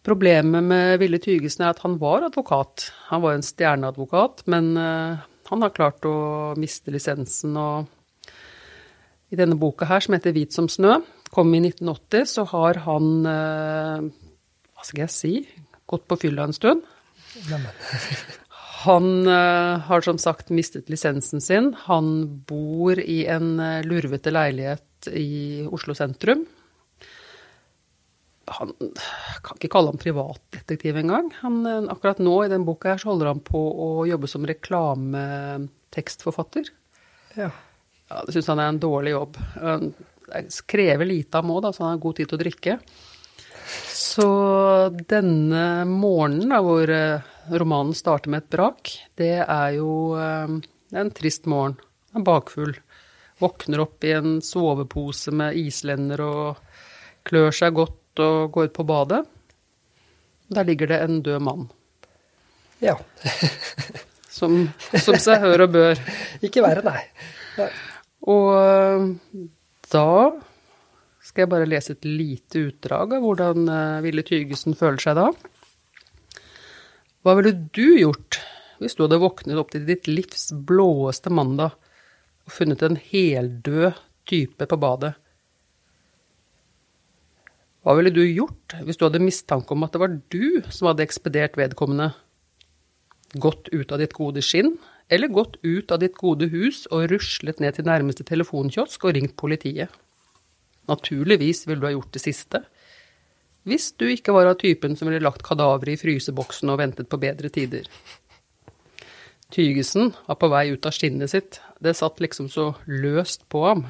Problemet 0.01 0.65
med 0.65 0.97
Ville 0.97 1.19
Tygesen 1.21 1.61
er 1.61 1.75
at 1.75 1.83
han 1.83 1.99
var 2.01 2.25
advokat. 2.25 2.87
Han 3.11 3.21
var 3.21 3.35
en 3.37 3.45
stjerneadvokat, 3.45 4.41
men 4.49 4.73
eh, 4.79 5.21
han 5.51 5.65
har 5.65 5.73
klart 5.75 6.05
å 6.09 6.55
miste 6.57 6.93
lisensen. 6.93 7.53
Og 7.53 8.31
i 9.29 9.37
denne 9.37 9.59
boka 9.61 9.85
her, 9.85 10.01
som 10.01 10.17
heter 10.17 10.33
Hvit 10.33 10.57
som 10.57 10.69
snø, 10.71 10.97
kom 11.29 11.53
i 11.53 11.61
1980, 11.61 12.25
så 12.33 12.47
har 12.49 12.81
han 12.87 13.11
eh, 13.29 14.07
Hva 14.73 14.87
skal 14.87 15.03
jeg 15.05 15.13
si? 15.13 15.33
Gått 15.85 16.07
på 16.09 16.17
fylla 16.23 16.49
en 16.49 16.57
stund. 16.57 16.81
Han 18.81 19.11
eh, 19.29 19.85
har 19.85 20.01
som 20.01 20.17
sagt 20.17 20.49
mistet 20.49 20.89
lisensen 20.89 21.45
sin. 21.45 21.75
Han 21.85 22.09
bor 22.49 22.97
i 22.97 23.21
en 23.29 23.53
lurvete 23.85 24.33
leilighet 24.33 25.11
i 25.13 25.67
Oslo 25.69 25.93
sentrum. 25.93 26.47
Han 28.57 28.69
kan 29.45 29.55
ikke 29.57 29.73
kalle 29.73 29.89
ham 29.93 30.01
privatdetektiv 30.01 30.93
engang. 31.01 31.27
Han, 31.41 31.55
eh, 31.65 31.91
akkurat 31.93 32.19
nå 32.23 32.35
i 32.45 32.51
den 32.51 32.67
boka 32.67 32.85
her 32.93 32.99
så 33.01 33.09
holder 33.11 33.27
han 33.31 33.41
på 33.45 33.59
å 33.59 34.07
jobbe 34.09 34.27
som 34.31 34.47
reklametekstforfatter. 34.49 36.65
Ja. 37.37 37.49
Ja, 38.11 38.17
det 38.27 38.33
syns 38.35 38.49
han 38.51 38.59
er 38.59 38.67
en 38.73 38.83
dårlig 38.83 39.11
jobb. 39.13 39.33
Han 39.61 39.93
krever 40.67 41.05
lite 41.07 41.39
av 41.39 41.47
da, 41.63 41.69
så 41.71 41.79
han 41.83 41.93
har 41.95 42.03
god 42.03 42.15
tid 42.17 42.27
til 42.27 42.37
å 42.37 42.43
drikke. 42.43 42.73
Så 43.95 44.27
denne 45.07 45.85
morgenen, 45.87 46.51
da, 46.51 46.59
hvor 46.65 46.87
eh, 46.91 47.23
romanen 47.55 47.95
starter 47.95 48.29
med 48.33 48.43
et 48.43 48.51
brak, 48.51 48.91
det 49.19 49.37
er 49.45 49.69
jo 49.77 49.91
eh, 50.19 50.47
det 50.91 50.99
er 50.99 51.05
en 51.05 51.13
trist 51.15 51.47
morgen. 51.47 51.77
Han 52.11 52.25
er 52.25 52.27
bakfull. 52.27 52.75
Våkner 53.39 53.85
opp 53.85 54.03
i 54.03 54.11
en 54.17 54.41
sovepose 54.43 55.31
med 55.33 55.55
islender 55.57 56.21
og 56.25 56.59
klør 57.27 57.55
seg 57.55 57.77
godt 57.77 58.00
og 58.19 58.51
går 58.51 58.69
ut 58.69 58.75
på 58.75 58.87
badet. 58.87 59.21
Der 60.51 60.67
ligger 60.67 60.91
det 60.91 60.99
en 60.99 61.21
død 61.23 61.39
mann, 61.39 61.69
ja. 62.83 62.97
som, 64.37 64.65
som 64.99 65.15
seg 65.21 65.39
hør 65.45 65.67
og 65.67 65.75
bør. 65.77 66.01
Ikke 66.45 66.63
verre, 66.65 66.83
nei. 66.83 67.03
nei. 67.55 67.69
Og 68.31 68.49
øh, 68.57 69.05
da 69.93 70.07
skal 71.21 71.45
jeg 71.45 71.53
bare 71.53 71.69
lese 71.69 71.95
et 71.95 72.07
lite 72.09 72.65
utdrag 72.67 73.15
av 73.15 73.23
hvordan 73.23 73.69
Ville 74.03 74.23
Tygesen 74.27 74.75
føler 74.75 74.99
seg 74.99 75.19
da. 75.19 75.29
Hva 77.21 77.35
ville 77.37 77.53
du 77.53 77.85
gjort 78.01 78.41
hvis 78.81 78.97
du 78.97 79.03
hadde 79.05 79.21
våknet 79.21 79.59
opp 79.61 79.69
til 79.73 79.85
ditt 79.85 80.09
livs 80.09 80.49
blåeste 80.65 81.29
mandag 81.29 81.75
og 82.47 82.53
funnet 82.55 82.81
en 82.81 82.97
heldød 82.97 83.99
type 84.29 84.65
på 84.65 84.79
badet? 84.81 85.13
Hva 87.81 87.95
ville 87.97 88.13
du 88.13 88.21
gjort 88.21 88.75
hvis 88.85 88.99
du 88.99 89.07
hadde 89.07 89.23
mistanke 89.23 89.73
om 89.73 89.85
at 89.85 89.95
det 89.95 90.01
var 90.03 90.19
du 90.33 90.61
som 90.69 90.91
hadde 90.91 91.05
ekspedert 91.05 91.57
vedkommende? 91.57 92.11
Gått 93.41 93.71
ut 93.71 93.93
av 93.95 94.01
ditt 94.01 94.13
gode 94.13 94.43
skinn, 94.45 94.75
eller 95.09 95.31
gått 95.31 95.57
ut 95.63 95.91
av 95.91 96.01
ditt 96.03 96.17
gode 96.19 96.51
hus 96.51 96.83
og 96.91 97.07
ruslet 97.11 97.61
ned 97.63 97.77
til 97.77 97.87
nærmeste 97.87 98.25
telefonkiosk 98.27 99.07
og 99.07 99.15
ringt 99.17 99.37
politiet? 99.39 99.89
Naturligvis 100.91 101.65
ville 101.65 101.81
du 101.81 101.87
ha 101.87 101.95
gjort 101.95 102.13
det 102.13 102.21
siste. 102.21 102.61
Hvis 103.65 103.91
du 103.97 104.07
ikke 104.09 104.33
var 104.35 104.49
av 104.49 104.59
typen 104.61 104.95
som 104.97 105.09
ville 105.09 105.21
lagt 105.23 105.43
kadaveret 105.45 105.95
i 105.95 106.01
fryseboksen 106.01 106.69
og 106.73 106.79
ventet 106.81 107.09
på 107.09 107.19
bedre 107.21 107.49
tider. 107.53 107.87
Tygesen 109.51 110.13
var 110.27 110.37
på 110.41 110.49
vei 110.53 110.69
ut 110.71 110.85
av 110.87 110.95
skinnet 110.95 111.33
sitt. 111.33 111.59
Det 111.81 111.97
satt 111.97 112.21
liksom 112.23 112.49
så 112.49 112.71
løst 112.87 113.47
på 113.51 113.65
ham. 113.65 113.85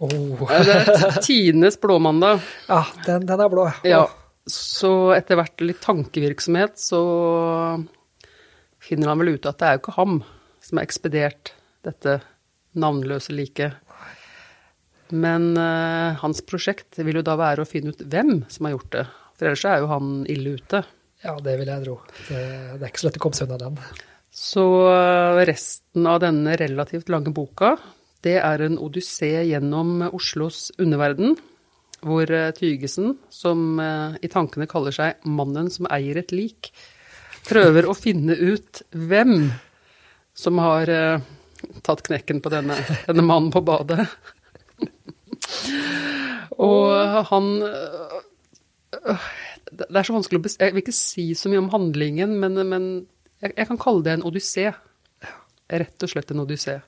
Oh. 0.00 0.40
Det 0.48 0.72
er 0.72 1.20
tidenes 1.20 1.76
blåmandag. 1.80 2.40
Ja, 2.70 2.84
den, 3.04 3.26
den 3.28 3.42
er 3.44 3.52
blå. 3.52 3.66
Ja, 3.84 4.06
så 4.48 5.12
etter 5.12 5.36
hvert 5.36 5.60
litt 5.60 5.82
tankevirksomhet 5.84 6.80
så 6.80 7.00
finner 8.80 9.12
han 9.12 9.20
vel 9.20 9.34
ut 9.36 9.48
at 9.48 9.60
det 9.60 9.68
er 9.68 9.76
jo 9.76 9.82
ikke 9.82 9.96
ham 9.98 10.20
som 10.64 10.80
har 10.80 10.88
ekspedert 10.88 11.52
dette 11.84 12.20
navnløse 12.80 13.34
liket. 13.36 13.76
Men 15.10 15.52
uh, 15.58 16.16
hans 16.22 16.40
prosjekt 16.46 17.00
vil 17.02 17.20
jo 17.20 17.26
da 17.26 17.34
være 17.38 17.64
å 17.64 17.68
finne 17.68 17.92
ut 17.92 18.04
hvem 18.06 18.44
som 18.48 18.66
har 18.66 18.76
gjort 18.76 18.92
det. 18.94 19.06
For 19.36 19.50
ellers 19.50 19.66
er 19.66 19.82
jo 19.82 19.90
han 19.90 20.12
ille 20.30 20.56
ute. 20.60 20.84
Ja, 21.24 21.34
det 21.42 21.56
vil 21.60 21.68
jeg 21.68 21.84
tro. 21.84 21.96
Det, 22.28 22.42
det 22.78 22.84
er 22.84 22.88
ikke 22.88 23.02
så 23.02 23.08
lett 23.08 23.18
å 23.18 23.24
komme 23.26 23.36
seg 23.36 23.50
unna 23.50 23.58
den. 23.66 23.80
Så 24.30 24.64
uh, 24.86 25.40
resten 25.48 26.06
av 26.06 26.20
denne 26.22 26.54
relativt 26.60 27.10
lange 27.12 27.34
boka, 27.34 27.74
det 28.24 28.36
er 28.40 28.64
en 28.64 28.78
odyssé 28.80 29.32
gjennom 29.48 30.02
Oslos 30.10 30.68
underverden, 30.80 31.36
hvor 32.04 32.30
uh, 32.32 32.50
Tygesen, 32.56 33.14
som 33.32 33.80
i 33.80 34.28
tankene 34.32 34.68
kaller 34.68 34.94
seg 34.96 35.20
'mannen 35.24 35.70
som 35.72 35.88
eier 35.92 36.20
et 36.20 36.32
lik', 36.32 36.72
prøver 37.48 37.88
å 37.88 37.96
finne 37.96 38.36
ut 38.36 38.82
hvem 38.92 39.50
som 40.36 40.60
har 40.60 40.90
tatt 41.84 42.02
knekken 42.06 42.40
på 42.44 42.52
denne, 42.52 42.76
denne 43.08 43.24
mannen 43.24 43.50
på 43.52 43.64
badet. 43.64 44.06
Og 46.60 47.24
han 47.30 47.48
Det 49.70 49.86
er 49.88 50.06
så 50.06 50.14
vanskelig 50.14 50.40
å 50.40 50.44
beskrive 50.44 50.68
Jeg 50.68 50.76
vil 50.76 50.84
ikke 50.84 50.96
si 50.96 51.26
så 51.38 51.50
mye 51.52 51.62
om 51.62 51.72
handlingen, 51.72 52.36
men, 52.42 52.60
men 52.68 52.86
jeg, 53.40 53.54
jeg, 53.56 53.66
kan 53.70 53.80
kalle 53.80 54.04
det 54.04 54.16
en 54.16 54.26
odyssé. 54.28 54.66
Rett 55.70 56.04
og 56.04 56.12
slett 56.12 56.32
en 56.34 56.42
odyssé. 56.44 56.80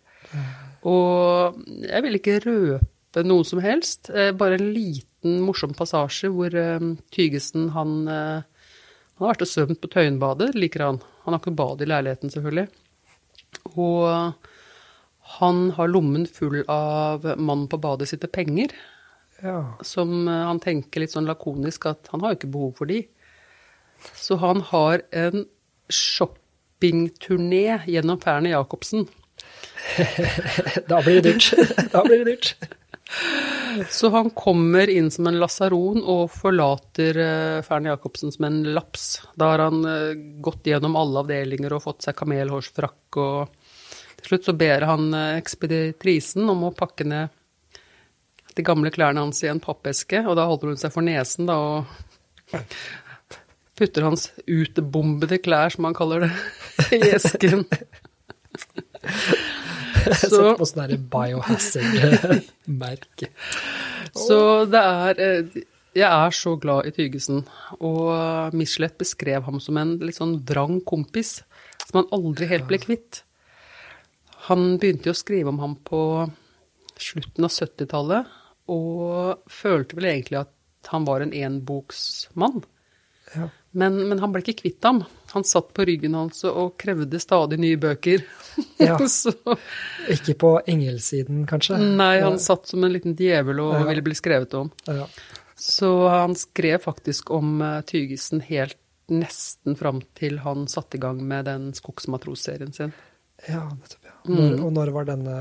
Og 0.88 1.58
jeg 1.86 2.04
vil 2.04 2.18
ikke 2.18 2.40
røpe 2.46 3.24
noe 3.26 3.46
som 3.46 3.62
helst. 3.62 4.10
Eh, 4.10 4.32
bare 4.36 4.58
en 4.58 4.70
liten 4.74 5.42
morsom 5.46 5.74
passasje 5.78 6.30
hvor 6.34 6.54
uh, 6.56 6.88
Tygesen 7.14 7.68
han, 7.76 7.92
uh, 8.10 8.42
han 8.42 9.22
har 9.22 9.34
vært 9.34 9.44
og 9.46 9.52
svømt 9.52 9.82
på 9.82 9.90
Tøyenbadet, 9.92 10.50
liker 10.58 10.86
han. 10.88 11.02
Han 11.22 11.36
har 11.36 11.42
ikke 11.42 11.54
bad 11.60 11.84
i 11.84 11.90
leiligheten, 11.90 12.32
selvfølgelig. 12.34 12.66
Og 13.78 14.34
han 15.38 15.70
har 15.76 15.88
lommen 15.88 16.26
full 16.26 16.64
av 16.68 17.24
mannen 17.38 17.68
på 17.70 17.78
badet 17.80 18.10
sitt 18.10 18.26
penger. 18.34 18.74
Ja. 19.42 19.74
Som 19.86 20.28
eh, 20.28 20.44
han 20.48 20.60
tenker 20.62 21.02
litt 21.02 21.14
sånn 21.14 21.28
lakonisk 21.30 21.88
at 21.90 22.10
han 22.12 22.22
har 22.22 22.32
jo 22.32 22.40
ikke 22.40 22.54
behov 22.54 22.76
for 22.78 22.90
de. 22.90 23.00
Så 24.18 24.38
han 24.42 24.62
har 24.72 25.04
en 25.14 25.46
shoppingturné 25.92 27.82
gjennom 27.90 28.20
Ferne 28.22 28.52
Jacobsen. 28.54 29.06
Da 30.90 31.02
blir 31.02 31.20
det 31.20 31.32
dyrt. 31.32 31.52
da 31.92 32.04
blir 32.06 32.24
det 32.24 32.30
dyrt. 32.30 32.54
Så 33.92 34.08
han 34.14 34.30
kommer 34.32 34.90
inn 34.90 35.10
som 35.12 35.26
en 35.28 35.36
lasaron 35.40 36.00
og 36.00 36.30
forlater 36.32 37.18
uh, 37.18 37.64
Fernet 37.66 37.92
Jacobsen 37.92 38.32
som 38.32 38.46
en 38.48 38.62
laps. 38.72 39.20
Da 39.36 39.52
har 39.52 39.66
han 39.66 39.82
uh, 39.84 40.14
gått 40.44 40.70
gjennom 40.70 40.96
alle 40.96 41.24
avdelinger 41.24 41.76
og 41.76 41.84
fått 41.84 42.06
seg 42.06 42.16
kamelhårsfrakk 42.20 43.20
og 43.20 43.58
til 44.22 44.36
slutt 44.36 44.46
så 44.46 44.54
ber 44.54 44.84
han 44.86 45.08
eh, 45.18 45.36
ekspeditrisen 45.40 46.46
om 46.46 46.68
å 46.68 46.74
pakke 46.76 47.06
ned 47.10 47.32
de 48.54 48.62
gamle 48.62 48.92
klærne 48.94 49.24
hans 49.24 49.40
i 49.42 49.48
en 49.50 49.62
pappeske, 49.62 50.20
og 50.28 50.36
da 50.38 50.44
holder 50.46 50.70
hun 50.70 50.78
seg 50.78 50.92
for 50.94 51.02
nesen 51.02 51.48
da, 51.48 51.56
og 51.56 52.60
putter 53.80 54.06
hans 54.06 54.28
utbombede 54.44 55.40
klær, 55.42 55.72
som 55.74 55.88
han 55.88 55.96
kaller 55.96 56.28
det, 56.28 56.32
i 57.00 57.00
esken. 57.16 57.64
Så 60.32 60.42
på 60.58 60.66
sånn 60.68 61.08
biohazard-merke. 61.12 63.26
Så 64.26 64.38
det 64.68 64.82
er 64.82 65.12
eh, 65.24 65.42
Jeg 65.96 66.08
er 66.08 66.30
så 66.36 66.50
glad 66.60 66.86
i 66.88 66.92
Tygesen, 66.96 67.38
og 67.84 68.08
Michelet 68.56 68.94
beskrev 69.00 69.40
ham 69.44 69.58
som 69.60 69.76
en 69.80 69.90
litt 70.00 70.16
sånn 70.16 70.44
vrang 70.48 70.80
kompis 70.88 71.30
som 71.82 71.94
han 72.00 72.12
aldri 72.16 72.44
helt 72.48 72.66
ble 72.70 72.78
kvitt. 72.80 73.12
Han 74.48 74.60
begynte 74.80 75.08
jo 75.10 75.14
å 75.14 75.20
skrive 75.20 75.48
om 75.52 75.60
ham 75.62 75.74
på 75.84 76.00
slutten 77.02 77.46
av 77.46 77.52
70-tallet, 77.52 78.22
og 78.72 79.42
følte 79.50 79.96
vel 79.98 80.06
egentlig 80.12 80.38
at 80.40 80.52
han 80.90 81.04
var 81.06 81.22
en 81.22 81.34
enboksmann. 81.36 82.62
Ja. 83.34 83.48
Men, 83.72 83.96
men, 84.08 84.20
han 84.20 84.32
ble 84.32 84.42
ikke 84.44 84.60
kvitt 84.64 84.84
ham. 84.84 85.02
Han 85.32 85.44
satt 85.48 85.70
på 85.74 85.84
ryggen 85.88 86.16
hans 86.16 86.42
og 86.48 86.74
krevde 86.80 87.20
stadig 87.22 87.60
nye 87.62 87.80
bøker. 87.80 88.24
Ja. 88.82 88.98
ikke 90.12 90.34
på 90.36 90.48
engelsiden, 90.68 91.46
kanskje? 91.48 91.78
Nei, 91.80 92.18
han 92.20 92.34
ja. 92.34 92.42
satt 92.42 92.66
som 92.68 92.84
en 92.84 92.92
liten 92.92 93.14
djevel 93.16 93.62
og 93.64 93.70
ja. 93.78 93.84
ville 93.86 94.04
bli 94.04 94.16
skrevet 94.18 94.52
om. 94.58 94.68
Så 95.56 95.88
han 96.12 96.34
skrev 96.36 96.82
faktisk 96.84 97.30
om 97.32 97.62
uh, 97.62 97.78
Tygesen 97.88 98.42
helt 98.44 98.76
nesten 99.12 99.78
fram 99.78 100.02
til 100.18 100.42
han 100.44 100.66
satte 100.68 100.98
i 100.98 101.02
gang 101.02 101.22
med 101.24 101.46
den 101.48 101.70
Skogsmatros-serien 101.78 102.74
sin. 102.76 102.92
Ja, 103.46 103.64
nettopp. 103.70 104.12
Mm. 104.28 104.36
Når, 104.36 104.58
og 104.66 104.76
når 104.76 104.92
var 104.94 105.08
denne 105.08 105.38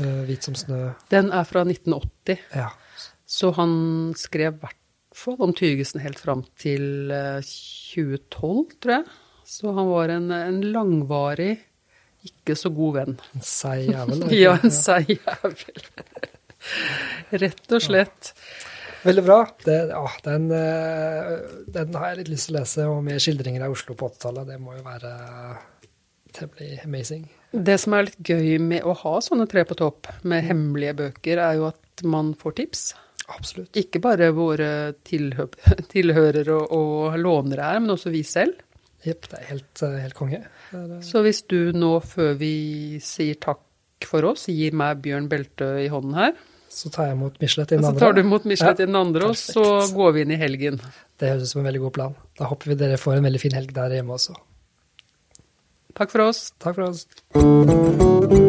uh, 0.00 0.22
Hvit 0.26 0.50
som 0.50 0.58
snø? 0.58 0.82
Den 1.12 1.30
er 1.30 1.46
fra 1.48 1.62
1980. 1.68 2.42
Ja. 2.56 2.72
Så 3.30 3.52
han 3.56 3.72
skrev 4.18 4.58
hvert 4.58 4.79
fall 5.16 5.40
om 5.42 5.54
Tygesen 5.56 6.02
helt 6.04 6.20
fram 6.22 6.44
til 6.60 7.10
uh, 7.10 7.40
2012, 7.42 8.76
tror 8.82 8.96
jeg. 8.98 9.04
Så 9.50 9.72
han 9.74 9.90
var 9.90 10.12
en, 10.14 10.30
en 10.30 10.60
langvarig, 10.70 11.56
ikke 12.26 12.54
så 12.58 12.70
god 12.74 12.98
venn. 13.00 13.16
En 13.34 13.46
seig 13.46 13.88
jævel? 13.90 14.26
ja, 14.44 14.56
en 14.60 14.74
seig 14.74 15.16
jævel. 15.16 15.88
Rett 17.40 17.74
og 17.74 17.82
slett. 17.82 18.34
Veldig 19.02 19.24
bra. 19.24 19.40
Det, 19.64 19.76
ja, 19.90 20.04
den, 20.26 20.50
eh, 20.52 21.34
den, 21.72 21.94
har 21.96 22.10
jeg 22.10 22.20
litt 22.20 22.32
lyst 22.34 22.50
til 22.50 22.56
å 22.56 22.60
lese, 22.60 22.86
og 22.92 23.02
med 23.06 23.22
skildringer 23.22 23.64
av 23.64 23.74
Oslo 23.74 23.96
på 23.96 24.10
80-tallet. 24.12 24.50
Det 24.52 24.58
må 24.60 24.76
jo 24.76 24.84
være 24.84 25.12
temmelig 26.36 26.82
amazing. 26.84 27.24
Det 27.50 27.78
som 27.82 27.96
er 27.96 28.06
litt 28.06 28.20
gøy 28.22 28.58
med 28.62 28.86
å 28.86 28.94
ha 29.00 29.14
sånne 29.24 29.48
tre 29.50 29.64
på 29.66 29.78
topp 29.78 30.10
med 30.22 30.44
hemmelige 30.46 30.98
bøker, 31.00 31.40
er 31.42 31.58
jo 31.58 31.70
at 31.72 32.04
man 32.06 32.34
får 32.38 32.60
tips. 32.60 32.84
Absolutt. 33.30 33.70
Ikke 33.78 34.00
bare 34.02 34.30
våre 34.34 34.70
tilhø 35.06 35.46
tilhørere 35.92 36.56
og, 36.56 36.74
og, 36.74 37.16
lånere 37.20 37.72
er, 37.74 37.80
men 37.82 37.94
også 37.94 38.12
vi 38.14 38.24
selv. 38.26 38.60
Jepp, 39.06 39.30
det 39.30 39.38
er 39.38 39.48
helt, 39.54 39.82
eh, 39.86 39.96
helt 40.02 40.16
konge. 40.18 40.42
Det 40.70 41.00
Så 41.06 41.22
hvis 41.24 41.42
du 41.48 41.72
nå, 41.72 41.94
før 42.04 42.34
vi 42.40 42.54
sier 43.04 43.38
takk 43.40 43.62
for 44.08 44.26
oss, 44.32 44.48
gir 44.52 44.76
meg 44.76 45.00
Bjørn 45.04 45.28
Beltø 45.30 45.74
i 45.80 45.88
hånden 45.92 46.14
her 46.16 46.36
Så 46.72 46.92
tar 46.92 47.10
jeg 47.10 47.18
imot 47.18 47.40
Michelet 47.42 47.72
i 47.72 47.78
den 47.78 47.84
andre. 47.84 47.98
Så 47.98 48.04
tar 48.04 48.14
du 48.16 48.20
imot 48.22 48.46
Michelet 48.48 48.78
ja, 48.78 48.84
i 48.84 48.90
den 48.92 49.00
andre, 49.00 49.32
og 49.32 49.40
så 49.40 49.64
går 49.96 50.14
vi 50.16 50.26
inn 50.26 50.36
i 50.36 50.40
helgen. 50.40 50.78
Det 51.20 51.32
høres 51.32 51.48
ut 51.48 51.54
som 51.54 51.64
en 51.64 51.70
veldig 51.70 51.82
god 51.86 51.96
plan. 51.96 52.20
Da 52.38 52.52
håper 52.52 52.72
vi 52.72 52.78
dere 52.84 53.00
får 53.00 53.18
en 53.18 53.26
veldig 53.28 53.42
fin 53.42 53.58
helg 53.58 53.74
der 53.76 53.98
hjemme 53.98 54.16
også. 54.16 54.36
Takk 55.98 56.14
for 56.14 56.28
oss. 56.28 56.46
Takk 56.62 56.78
for 56.78 56.92
oss. 56.92 58.48